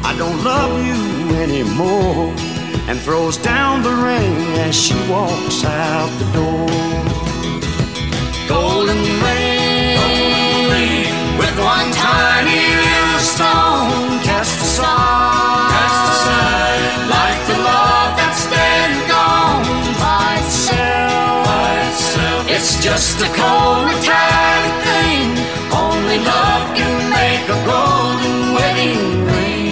[0.09, 1.01] I don't love you
[1.45, 2.33] anymore
[2.89, 4.35] and throws down the ring
[4.67, 7.31] as she walks out the door.
[8.91, 10.76] Golden ring,
[11.38, 19.63] with one tiny little stone cast aside, cast aside, like the love that's and gone
[19.95, 22.43] by itself, by itself.
[22.49, 25.39] It's just a cold metallic thing.
[25.72, 29.72] Only love can make a golden wedding ring.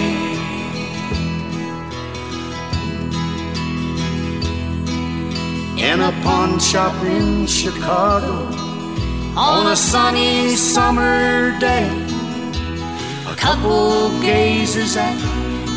[5.78, 8.59] In a pawn shop in Chicago,
[9.36, 11.88] on a sunny summer day.
[13.28, 15.16] A couple gazes at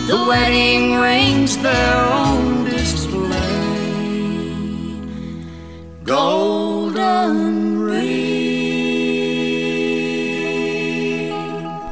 [0.07, 3.13] the wedding rings there on display.
[6.03, 7.73] Golden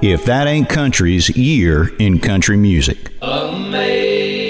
[0.02, 3.12] If that ain't country's year in country music.
[3.22, 4.41] Amazing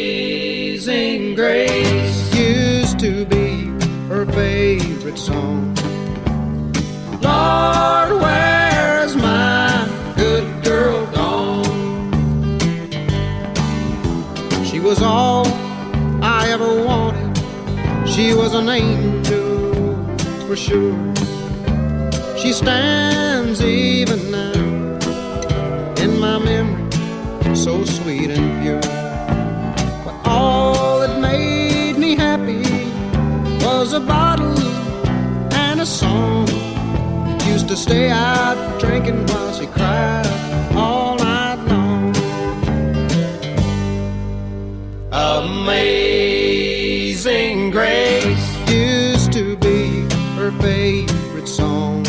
[14.91, 15.47] was all
[16.21, 17.37] I ever wanted.
[18.05, 20.05] She was an angel
[20.45, 21.15] for sure.
[22.37, 24.61] She stands even now
[26.03, 28.81] in my memory, so sweet and pure.
[30.03, 32.65] But all that made me happy
[33.63, 34.59] was a bottle
[35.53, 36.49] and a song.
[37.47, 40.27] Used to stay out drinking while she cried
[40.75, 41.20] all
[45.43, 47.31] Amazing
[47.71, 50.01] Grace used to be
[50.35, 52.03] her favorite song.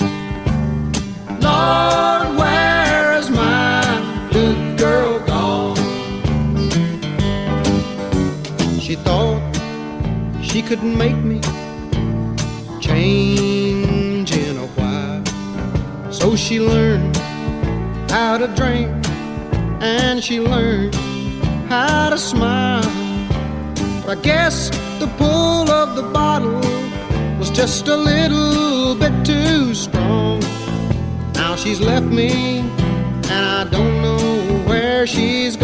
[1.40, 5.76] Lord, where is my good girl gone?
[8.78, 9.40] She thought
[10.42, 11.40] she could make me
[12.82, 15.24] change in a while.
[16.12, 17.16] So she learned
[18.10, 18.90] how to drink
[19.80, 20.94] and she learned
[21.70, 22.91] how to smile.
[24.12, 24.68] I guess
[25.00, 26.60] the pull of the bottle
[27.38, 30.40] was just a little bit too strong.
[31.32, 35.56] Now she's left me, and I don't know where she's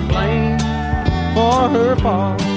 [0.00, 0.58] to blame
[1.34, 2.49] for her fall.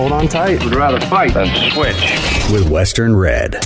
[0.00, 0.64] Hold on tight.
[0.64, 1.94] Would rather fight than switch.
[2.50, 3.60] With Western Red.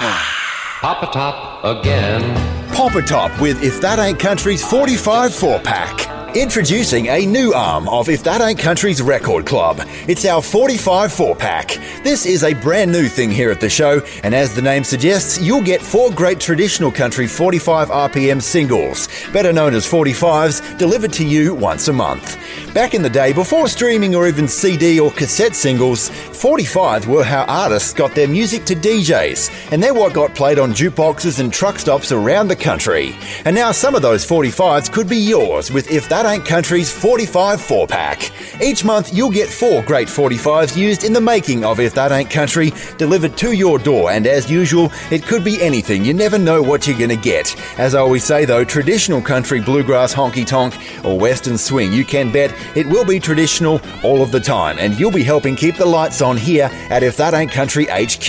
[0.00, 2.74] Pop a Top again.
[2.74, 6.36] Pop a Top with If That Ain't Country's 45 4 pack.
[6.36, 9.80] Introducing a new arm of If That Ain't Country's Record Club.
[10.08, 11.68] It's our 45 4 pack.
[12.02, 15.40] This is a brand new thing here at the show, and as the name suggests,
[15.40, 21.24] you'll get four great traditional country 45 RPM singles, better known as 45s, delivered to
[21.24, 22.43] you once a month.
[22.74, 27.44] Back in the day, before streaming or even CD or cassette singles, 45s were how
[27.44, 31.78] artists got their music to DJs, and they're what got played on jukeboxes and truck
[31.78, 33.14] stops around the country.
[33.44, 37.60] And now some of those 45s could be yours with If That Ain't Country's 45
[37.60, 38.32] 4 pack.
[38.60, 42.30] Each month, you'll get four great 45s used in the making of If That Ain't
[42.30, 46.04] Country, delivered to your door, and as usual, it could be anything.
[46.04, 47.54] You never know what you're gonna get.
[47.78, 50.74] As I always say though, traditional country, bluegrass, honky tonk,
[51.04, 52.43] or western swing, you can bet
[52.74, 56.20] it will be traditional all of the time, and you'll be helping keep the lights
[56.20, 58.28] on here at If That Ain't Country HQ.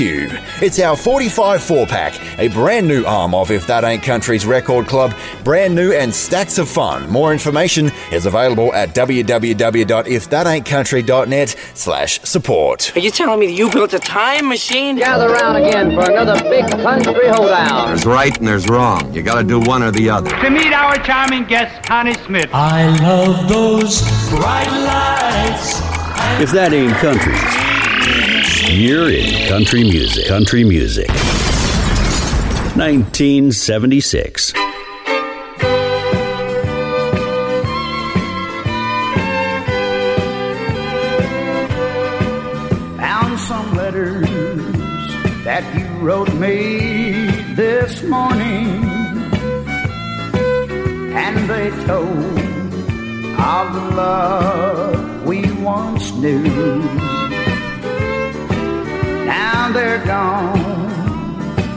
[0.62, 4.88] It's our 45 4 pack, a brand new arm of If That Ain't Country's record
[4.88, 5.14] club,
[5.44, 7.10] brand new and stacks of fun.
[7.10, 12.96] More information information is available at www.ifthataintcountry.net slash support.
[12.96, 14.98] Are you telling me that you built a time machine?
[14.98, 17.88] Gather round again for another big country hoedown.
[17.88, 19.14] There's right and there's wrong.
[19.14, 20.30] You gotta do one or the other.
[20.30, 22.50] To meet our charming guest, Connie Smith.
[22.54, 24.05] I love those bright lights.
[26.38, 27.34] If that ain't country,
[28.76, 30.28] you're in country music.
[30.28, 31.08] Country music.
[32.76, 34.52] 1976.
[42.98, 44.28] Found some letters
[45.46, 48.84] that you wrote me this morning,
[51.16, 52.55] and they told
[53.46, 56.42] of the love we once knew.
[59.26, 60.90] Now they're gone.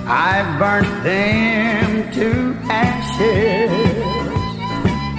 [0.07, 3.71] I've burnt them to ashes.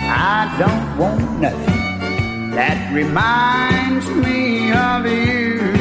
[0.01, 5.78] I don't want nothing that reminds me of you.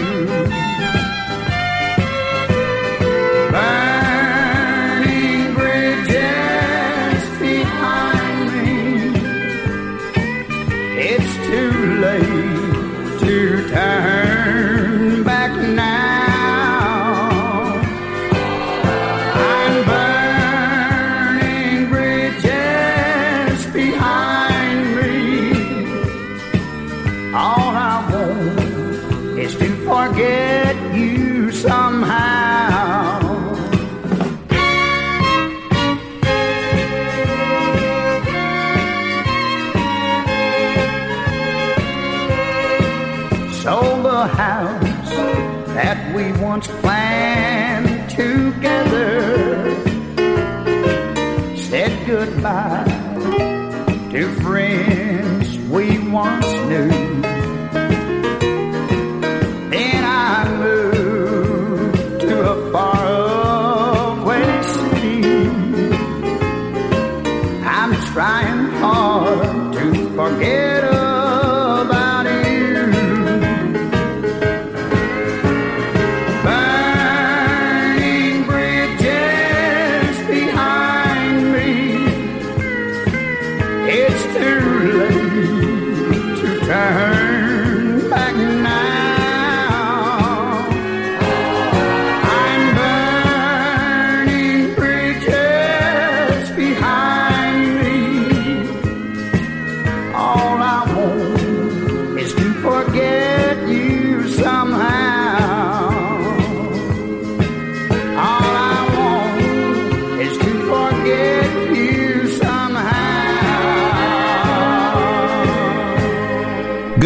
[30.15, 30.48] Forget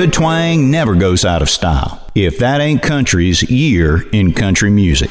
[0.02, 2.04] Good twang never goes out of style.
[2.16, 5.10] If that ain't country's year in country music.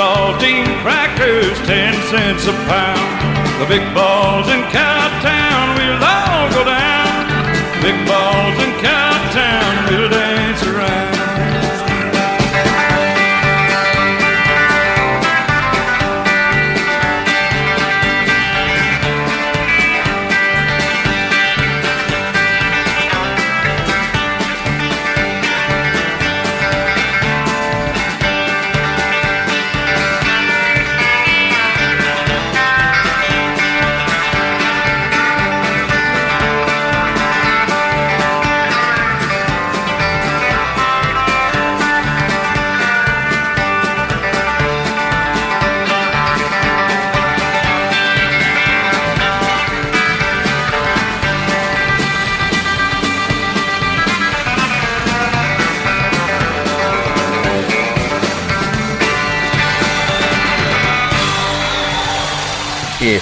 [0.00, 3.60] Saltine crackers, ten cents a pound.
[3.60, 6.89] The big balls in Cowtown, we'll all go down.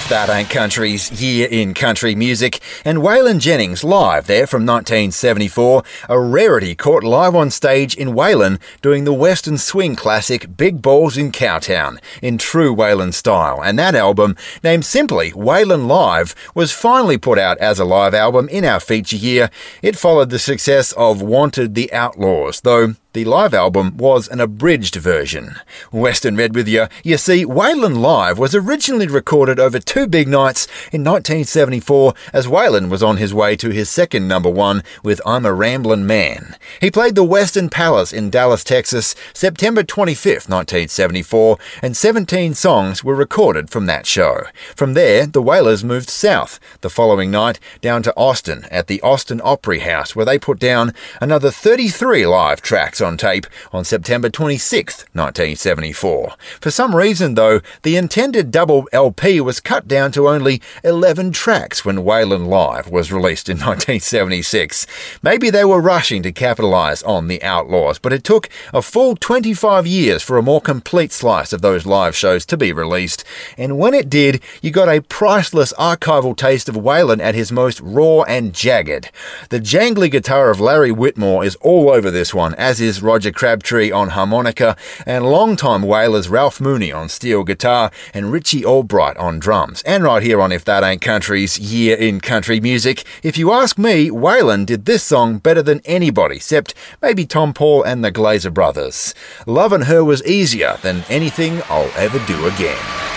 [0.09, 6.19] That Ain't Country's Year in Country Music, and Waylon Jennings live there from 1974, a
[6.19, 11.31] rarity caught live on stage in Waylon doing the Western swing classic Big Balls in
[11.31, 13.61] Cowtown in true Waylon style.
[13.63, 18.49] And that album, named simply Waylon Live, was finally put out as a live album
[18.49, 19.51] in our feature year.
[19.83, 24.95] It followed the success of Wanted the Outlaws, though the live album was an abridged
[24.95, 25.55] version.
[25.91, 26.87] Western Red with you.
[27.03, 32.87] You see, Waylon Live was originally recorded over two big nights in 1974 as Waylon
[32.89, 36.55] was on his way to his second number one with I'm a Ramblin' Man.
[36.79, 43.15] He played the Western Palace in Dallas, Texas, September 25th, 1974, and 17 songs were
[43.15, 44.43] recorded from that show.
[44.75, 49.41] From there, the Waylors moved south the following night down to Austin at the Austin
[49.43, 55.05] Opry House where they put down another 33 live tracks on tape on September 26,
[55.13, 56.33] 1974.
[56.59, 61.85] For some reason, though, the intended double LP was cut down to only 11 tracks
[61.85, 64.87] when Waylon Live was released in 1976.
[65.21, 69.85] Maybe they were rushing to capitalise on the Outlaws, but it took a full 25
[69.85, 73.23] years for a more complete slice of those live shows to be released.
[73.57, 77.79] And when it did, you got a priceless archival taste of Waylon at his most
[77.81, 79.11] raw and jagged.
[79.49, 83.91] The jangly guitar of Larry Whitmore is all over this one, as is Roger Crabtree
[83.91, 89.83] on harmonica, and longtime Waylors Ralph Mooney on steel guitar, and Richie Albright on drums.
[89.83, 93.77] And right here on If That Ain't Country's Year in Country Music, if you ask
[93.77, 99.13] me, Waylon did this song better than anybody, except maybe Tompall and the Glaser Brothers.
[99.45, 103.08] Loving her was easier than anything I'll ever do again.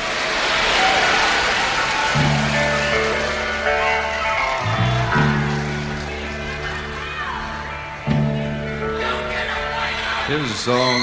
[10.63, 11.01] Song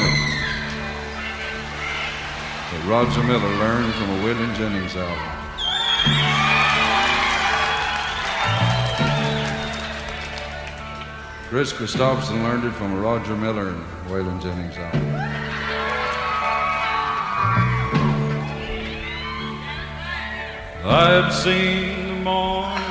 [2.71, 5.17] that Roger Miller learned from a Waylon Jennings album.
[11.49, 15.15] Kris Kristofferson learned it from a Roger Miller and Waylon Jennings album.
[20.85, 22.88] I've seen the morning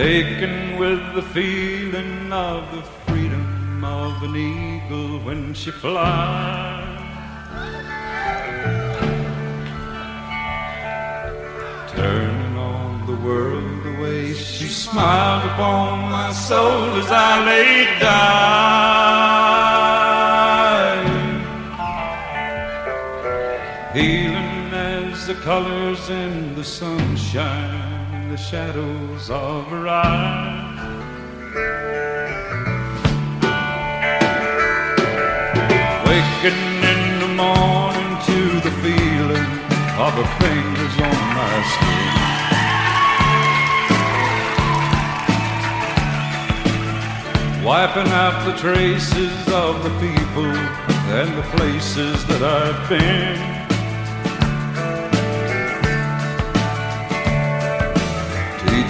[0.00, 6.86] Aching with the feeling of the freedom of an eagle when she flies.
[11.90, 18.38] Turning on the world the way she smiled upon my soul as I lay dying.
[23.92, 27.67] Healing as the colors in the sunshine,
[28.38, 30.78] shadows of her eyes.
[36.06, 39.50] Waking in the morning to the feeling
[39.98, 42.28] of her fingers on my skin.
[47.64, 50.54] Wiping out the traces of the people
[51.18, 53.67] and the places that I've been.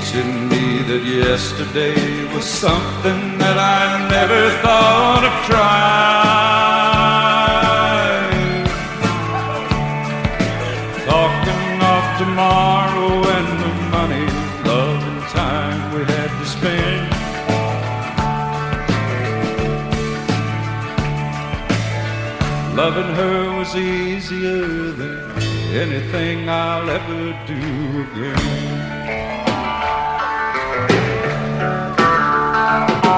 [0.08, 5.84] Teaching me that yesterday was something that I never thought of trying.
[11.04, 14.26] Talking of tomorrow and the money,
[14.64, 17.08] love, and time we had to spend.
[22.74, 25.20] Loving her was easier than
[25.76, 27.60] anything I'll ever do
[28.04, 28.67] again.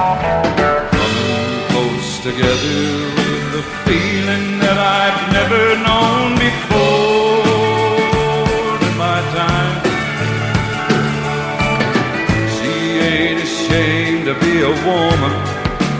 [0.01, 2.81] Coming close together
[3.17, 7.45] with a feeling that I've never known before
[8.81, 9.77] in my time.
[12.57, 12.73] She
[13.13, 15.33] ain't ashamed to be a woman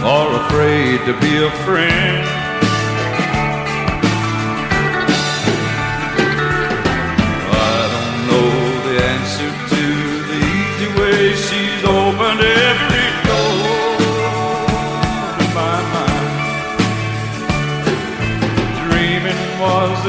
[0.01, 2.50] or afraid to be a friend.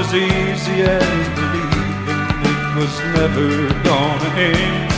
[0.03, 1.93] As easy as believing
[2.51, 3.49] it was never
[3.89, 4.91] gonna end.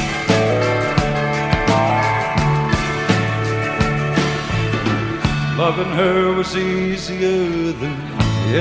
[5.59, 7.97] Loving her was easier than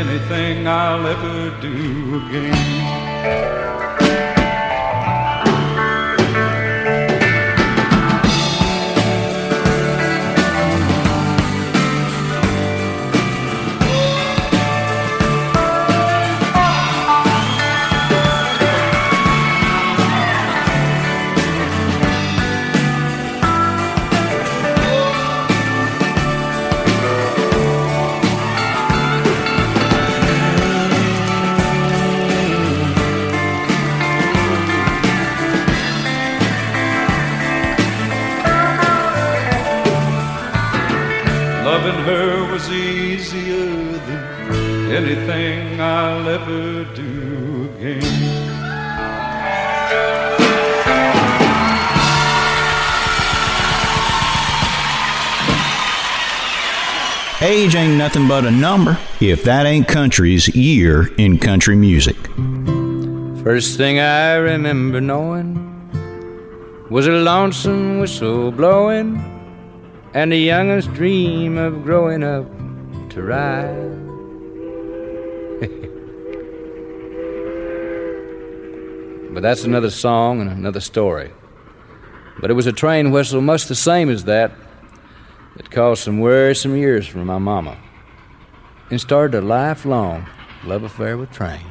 [0.02, 1.76] anything I'll ever do
[2.28, 3.93] again.
[44.94, 48.44] Anything I'll ever do again.
[57.42, 62.16] Age ain't nothing but a number if that ain't country's year in country music.
[63.44, 65.60] First thing I remember knowing
[66.90, 69.18] was a lonesome whistle blowing
[70.14, 72.46] and a youngest dream of growing up
[73.10, 73.93] to ride.
[79.34, 81.32] But that's another song and another story.
[82.40, 84.52] But it was a train whistle much the same as that
[85.56, 87.78] that caused some wearisome years for my mama
[88.90, 90.26] and started a lifelong
[90.66, 91.64] love affair with trains.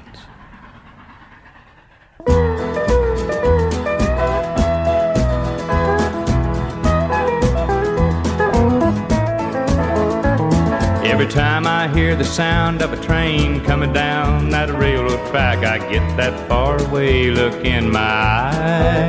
[11.05, 15.79] Every time I hear the sound of a train coming down that railroad track, I
[15.91, 19.09] get that faraway look in my eye.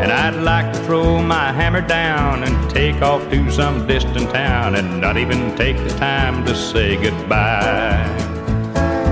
[0.00, 4.76] And I'd like to throw my hammer down and take off to some distant town
[4.76, 8.06] and not even take the time to say goodbye.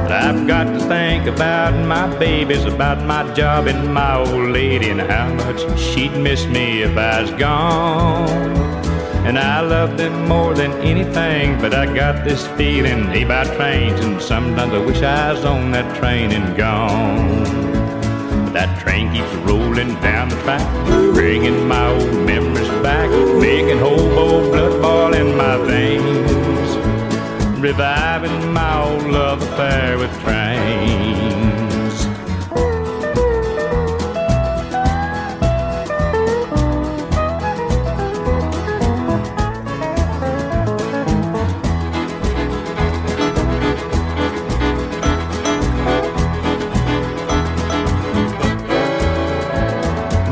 [0.03, 4.91] But I've got to think about my babies, about my job and my old lady,
[4.91, 8.74] and how much she'd miss me if I was gone.
[9.27, 14.21] And I love them more than anything, but I got this feeling about trains, and
[14.21, 17.43] sometimes I wish I was on that train and gone.
[18.53, 20.67] That train keeps rolling down the track,
[21.15, 23.09] bringing my old memories back,
[23.41, 26.77] making hobo blood boil in my veins,
[27.59, 31.04] reviving my old love affair with trains.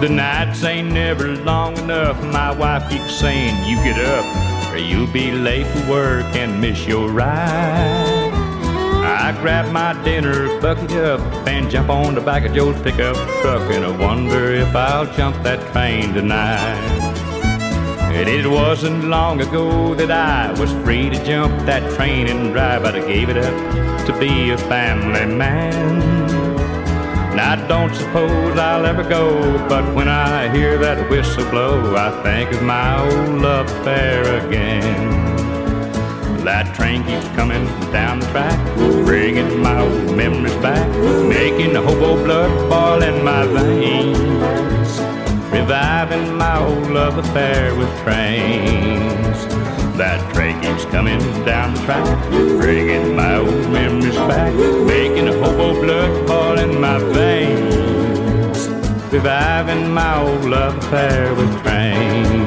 [0.02, 2.20] The nights ain't never long enough.
[2.24, 6.88] My wife keeps saying, You get up, or you'll be late for work and miss
[6.88, 8.32] your ride.
[9.06, 13.70] I grab my dinner, bucket up, and jump on the back of Joe's pickup truck,
[13.70, 16.58] and I wonder if I'll jump that train tonight.
[18.12, 22.82] And it wasn't long ago that I was free to jump that train and drive,
[22.82, 26.11] but I gave it up to be a family man.
[27.32, 32.10] And I don't suppose I'll ever go, but when I hear that whistle blow, I
[32.22, 35.22] think of my old love affair again.
[36.44, 38.58] That train keeps coming down the track,
[39.06, 40.86] bringing my old memories back,
[41.26, 45.00] making the hobo blood boil in my veins,
[45.50, 49.71] reviving my old love affair with trains.
[49.96, 54.54] That train keeps coming down the track, bringing my old memories back,
[54.86, 58.68] making the hobo blood boil in my veins,
[59.12, 62.42] reviving my old love affair with trains.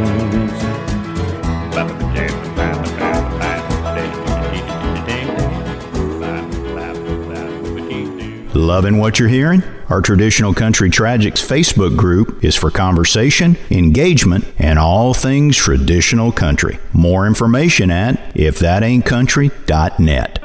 [8.56, 9.62] Loving what you're hearing?
[9.90, 16.80] Our Traditional Country Tragics Facebook group is for conversation, engagement, and all things traditional country.
[16.92, 20.45] More information at ifthataintcountry.net.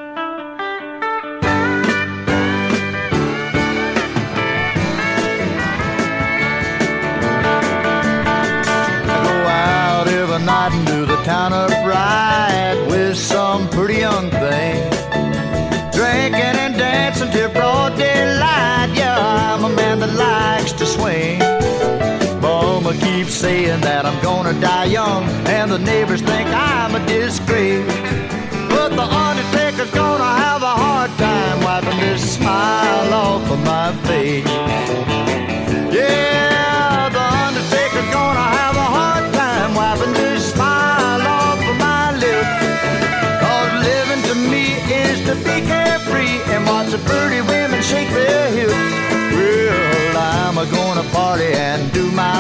[23.71, 27.87] saying that I'm gonna die young, and the neighbors think I'm a disgrace.
[28.69, 34.47] But the undertaker's gonna have a hard time wiping this smile off of my face.
[35.95, 42.59] Yeah, the undertaker's gonna have a hard time wiping this smile off of my lips.
[43.91, 44.65] Living to me
[45.05, 48.75] is to be carefree and watch the pretty women shake their hips.
[49.37, 52.39] Well, I'm a gonna party and do my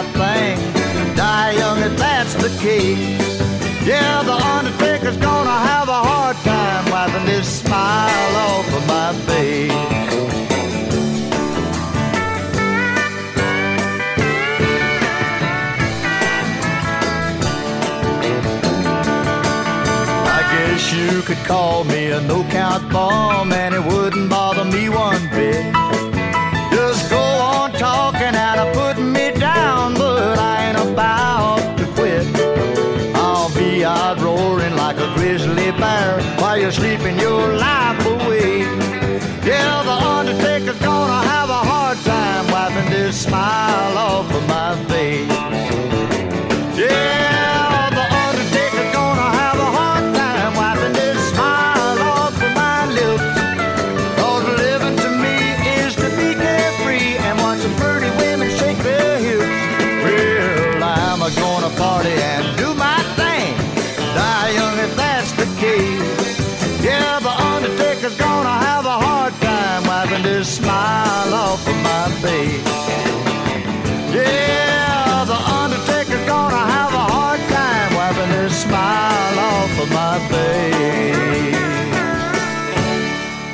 [2.32, 3.40] that's the case.
[3.86, 9.72] Yeah, the undertaker's gonna have a hard time wiping this smile off of my face.
[20.26, 24.88] I guess you could call me a no count bomb, and it wouldn't bother me
[24.88, 25.72] one bit.
[26.72, 31.59] Just go on talking and putting me down, but I ain't about
[34.14, 36.20] loud, roaring like a grizzly bear.
[36.40, 38.60] While you're sleeping your life away.
[39.44, 43.69] Yeah, the undertaker's gonna have a hard time wiping this smile.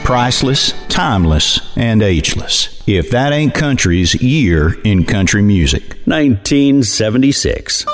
[0.07, 2.81] Priceless, timeless, and ageless.
[2.87, 5.83] If that ain't country's year in country music.
[6.05, 7.85] 1976.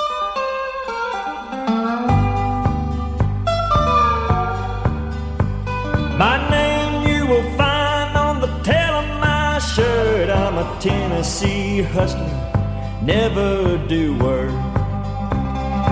[6.19, 10.29] My name you will find on the tail of my shirt.
[10.29, 14.51] I'm a Tennessee hustler, never do work.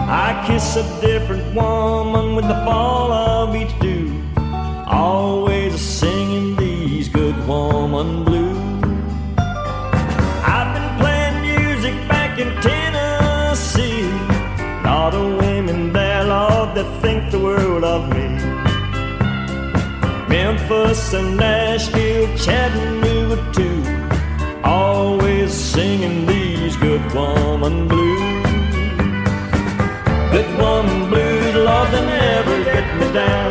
[0.07, 4.21] I kiss a different woman with the fall of each dew.
[4.85, 5.60] Always singing these good
[7.51, 8.57] woman blues.
[10.55, 14.03] I've been playing music back in Tennessee.
[14.85, 18.27] Lot of women there, Lord, that think the world of me.
[20.33, 23.79] Memphis and Nashville, Chattanooga too.
[24.63, 28.45] Always singing these good woman blues.
[30.35, 33.50] Good woman blues, Lord, they never get me down.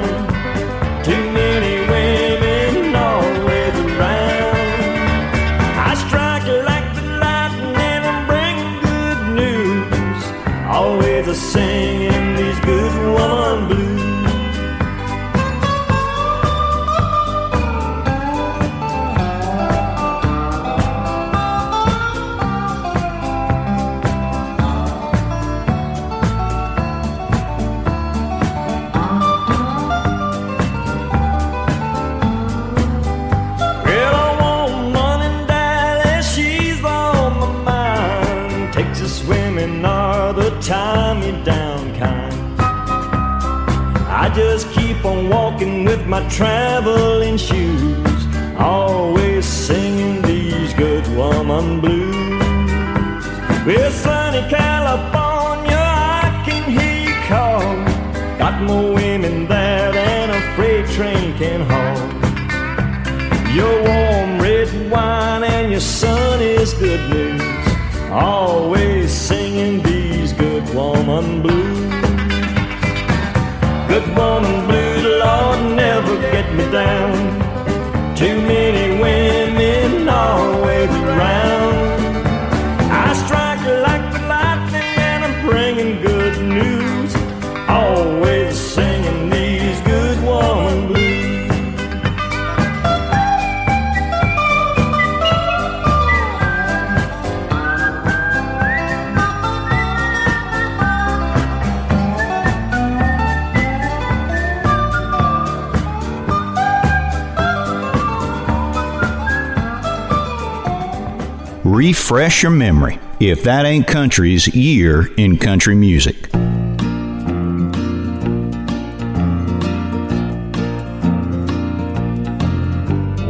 [46.10, 48.26] My traveling shoes,
[48.58, 53.24] always singing these good woman blues.
[53.64, 57.62] Well, sunny California, I can hear you call.
[58.38, 61.98] Got more women there than a freight train can haul.
[63.54, 67.40] Your warm red wine and your sun is good news.
[68.10, 71.78] Always singing these good woman blues.
[73.86, 74.89] Good woman blues,
[76.80, 77.19] get
[111.80, 116.30] Refresh your memory if that ain't country's year in country music.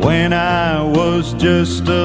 [0.05, 2.00] When I was just a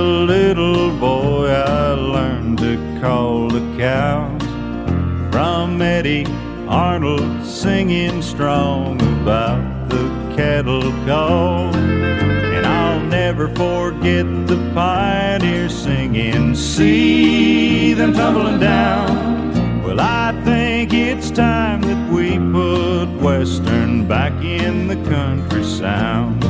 [18.13, 19.83] tumbling down.
[19.83, 26.43] Well, I think it's time that we put Western back in the country sound.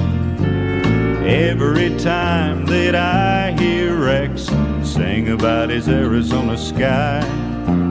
[1.26, 4.48] Every time that I hear Rex
[4.84, 7.24] sing about his Arizona sky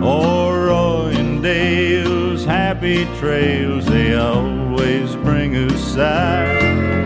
[0.02, 6.58] or Roy and Dale's happy trails, they always bring a sigh.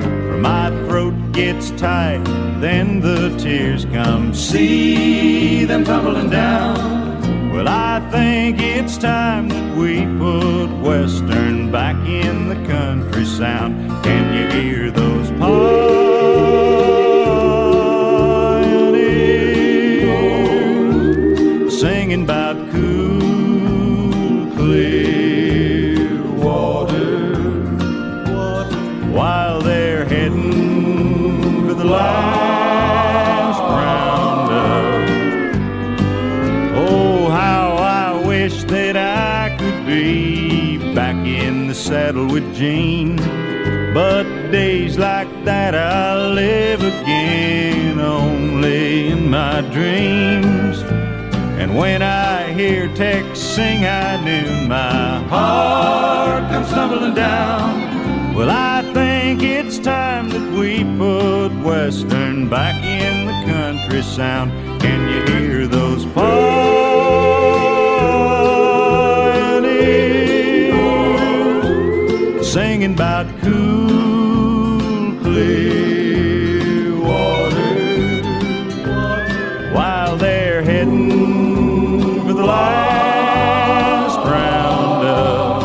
[0.02, 2.27] For my throat gets tight,
[2.60, 4.34] then the tears come.
[4.34, 7.52] See them tumbling down.
[7.52, 13.74] Well, I think it's time that we put Western back in the country sound.
[14.04, 15.68] Can you hear those pioneers
[21.80, 23.07] singing about cool,
[42.58, 43.14] Jean.
[43.94, 50.82] But days like that I live again only in my dreams.
[51.60, 58.34] And when I hear Tex sing, I knew my heart comes tumbling down.
[58.34, 64.50] Well, I think it's time that we put Western back in the country sound.
[64.80, 66.87] Can you hear those pioneers
[72.58, 78.22] singing about cool, clear water,
[79.72, 85.62] while they're heading for the last roundup.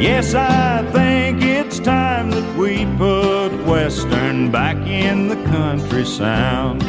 [0.00, 6.82] Yes, I think it's time that we put Western back in the country sound.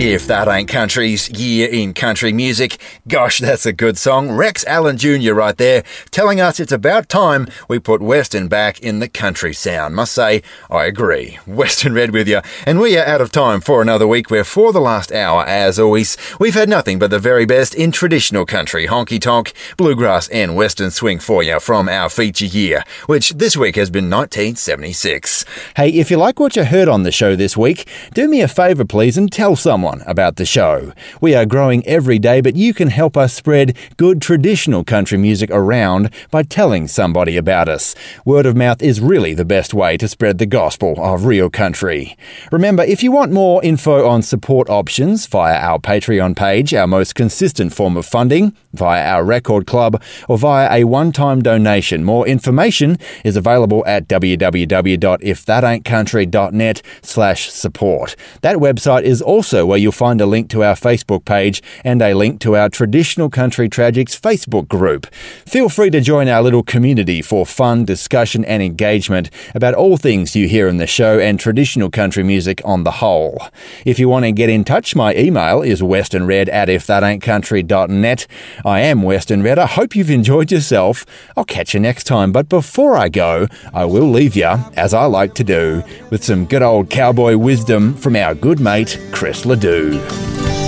[0.00, 2.78] If that ain't country's year in country music,
[3.12, 4.30] gosh, that's a good song.
[4.30, 5.34] Rex Allen Jr.
[5.34, 9.94] right there, telling us it's about time we put Western back in the country sound.
[9.94, 11.38] Must say, I agree.
[11.46, 12.40] Western Red with you.
[12.64, 15.78] And we are out of time for another week where for the last hour, as
[15.78, 20.56] always, we've had nothing but the very best in traditional country, honky tonk, bluegrass and
[20.56, 25.44] western swing for you from our feature year, which this week has been 1976.
[25.76, 28.48] Hey, if you like what you heard on the show this week, do me a
[28.48, 30.94] favour please and tell someone about the show.
[31.20, 35.50] We are growing every day, but you can help us spread good traditional country music
[35.50, 37.96] around by telling somebody about us.
[38.24, 42.16] Word of mouth is really the best way to spread the gospel of real country.
[42.52, 47.14] Remember, if you want more info on support options via our Patreon page, our most
[47.14, 52.26] consistent form of funding, via our record club, or via a one time donation, more
[52.26, 58.16] information is available at www.ifthataintcountry.net slash support.
[58.42, 62.14] That website is also where you'll find a link to our Facebook page and a
[62.14, 65.06] link to our Traditional Country Tragics Facebook group.
[65.46, 70.36] Feel free to join our little community for fun, discussion, and engagement about all things
[70.36, 73.40] you hear in the show and traditional country music on the whole.
[73.86, 78.26] If you want to get in touch, my email is westernred at ifthataintcountry.net.
[78.64, 79.58] I am Western Red.
[79.58, 81.06] I hope you've enjoyed yourself.
[81.34, 82.30] I'll catch you next time.
[82.30, 86.44] But before I go, I will leave you, as I like to do, with some
[86.44, 89.94] good old cowboy wisdom from our good mate, Chris LeDoux.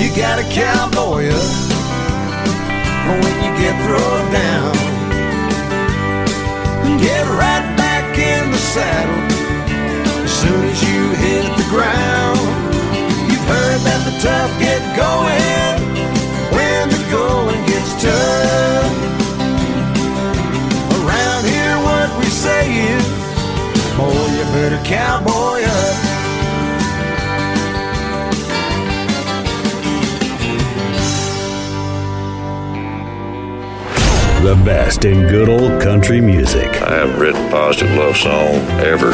[0.01, 1.74] You got a cowboy up
[3.85, 4.75] thrown down.
[6.99, 9.23] Get right back in the saddle
[10.25, 12.41] as soon as you hit the ground.
[13.29, 15.77] You've heard that the tough get going
[16.57, 18.93] when the going gets tough.
[20.97, 22.65] Around here, what we say
[22.97, 23.05] is,
[23.97, 25.34] boy, you better cowboy
[34.45, 36.67] The best in good old country music.
[36.83, 39.13] I haven't written a positive love song ever.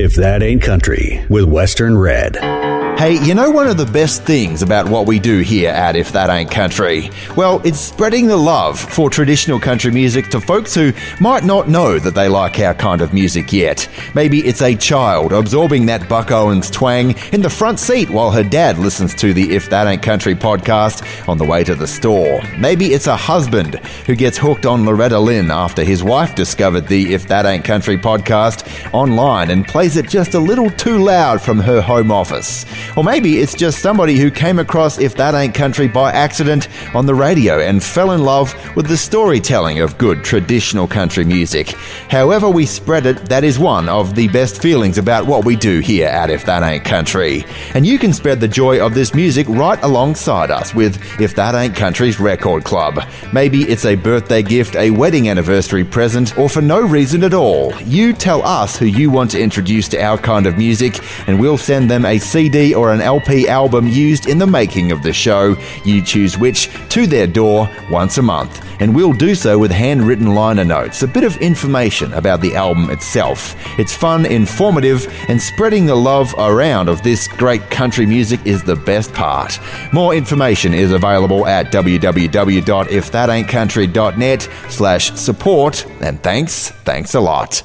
[0.00, 2.79] If that ain't country, with Western Red.
[2.98, 6.12] Hey, you know one of the best things about what we do here at If
[6.12, 7.10] That Ain't Country?
[7.34, 11.98] Well, it's spreading the love for traditional country music to folks who might not know
[11.98, 13.88] that they like our kind of music yet.
[14.14, 18.44] Maybe it's a child absorbing that Buck Owens twang in the front seat while her
[18.44, 22.42] dad listens to the If That Ain't Country podcast on the way to the store.
[22.58, 27.14] Maybe it's a husband who gets hooked on Loretta Lynn after his wife discovered the
[27.14, 31.60] If That Ain't Country podcast online and plays it just a little too loud from
[31.60, 32.66] her home office.
[32.96, 37.06] Or maybe it's just somebody who came across If That Ain't Country by accident on
[37.06, 41.68] the radio and fell in love with the storytelling of good traditional country music.
[42.08, 45.80] However, we spread it, that is one of the best feelings about what we do
[45.80, 47.44] here at If That Ain't Country.
[47.74, 51.54] And you can spread the joy of this music right alongside us with If That
[51.54, 53.00] Ain't Country's Record Club.
[53.32, 57.74] Maybe it's a birthday gift, a wedding anniversary present, or for no reason at all.
[57.82, 61.58] You tell us who you want to introduce to our kind of music, and we'll
[61.58, 65.56] send them a CD or an LP album used in the making of the show.
[65.84, 68.64] You choose which to their door once a month.
[68.80, 72.88] And we'll do so with handwritten liner notes, a bit of information about the album
[72.90, 73.54] itself.
[73.78, 78.76] It's fun, informative, and spreading the love around of this great country music is the
[78.76, 79.58] best part.
[79.92, 85.86] More information is available at www.ifthataintcountry.net slash support.
[86.00, 87.58] And thanks, thanks a lot.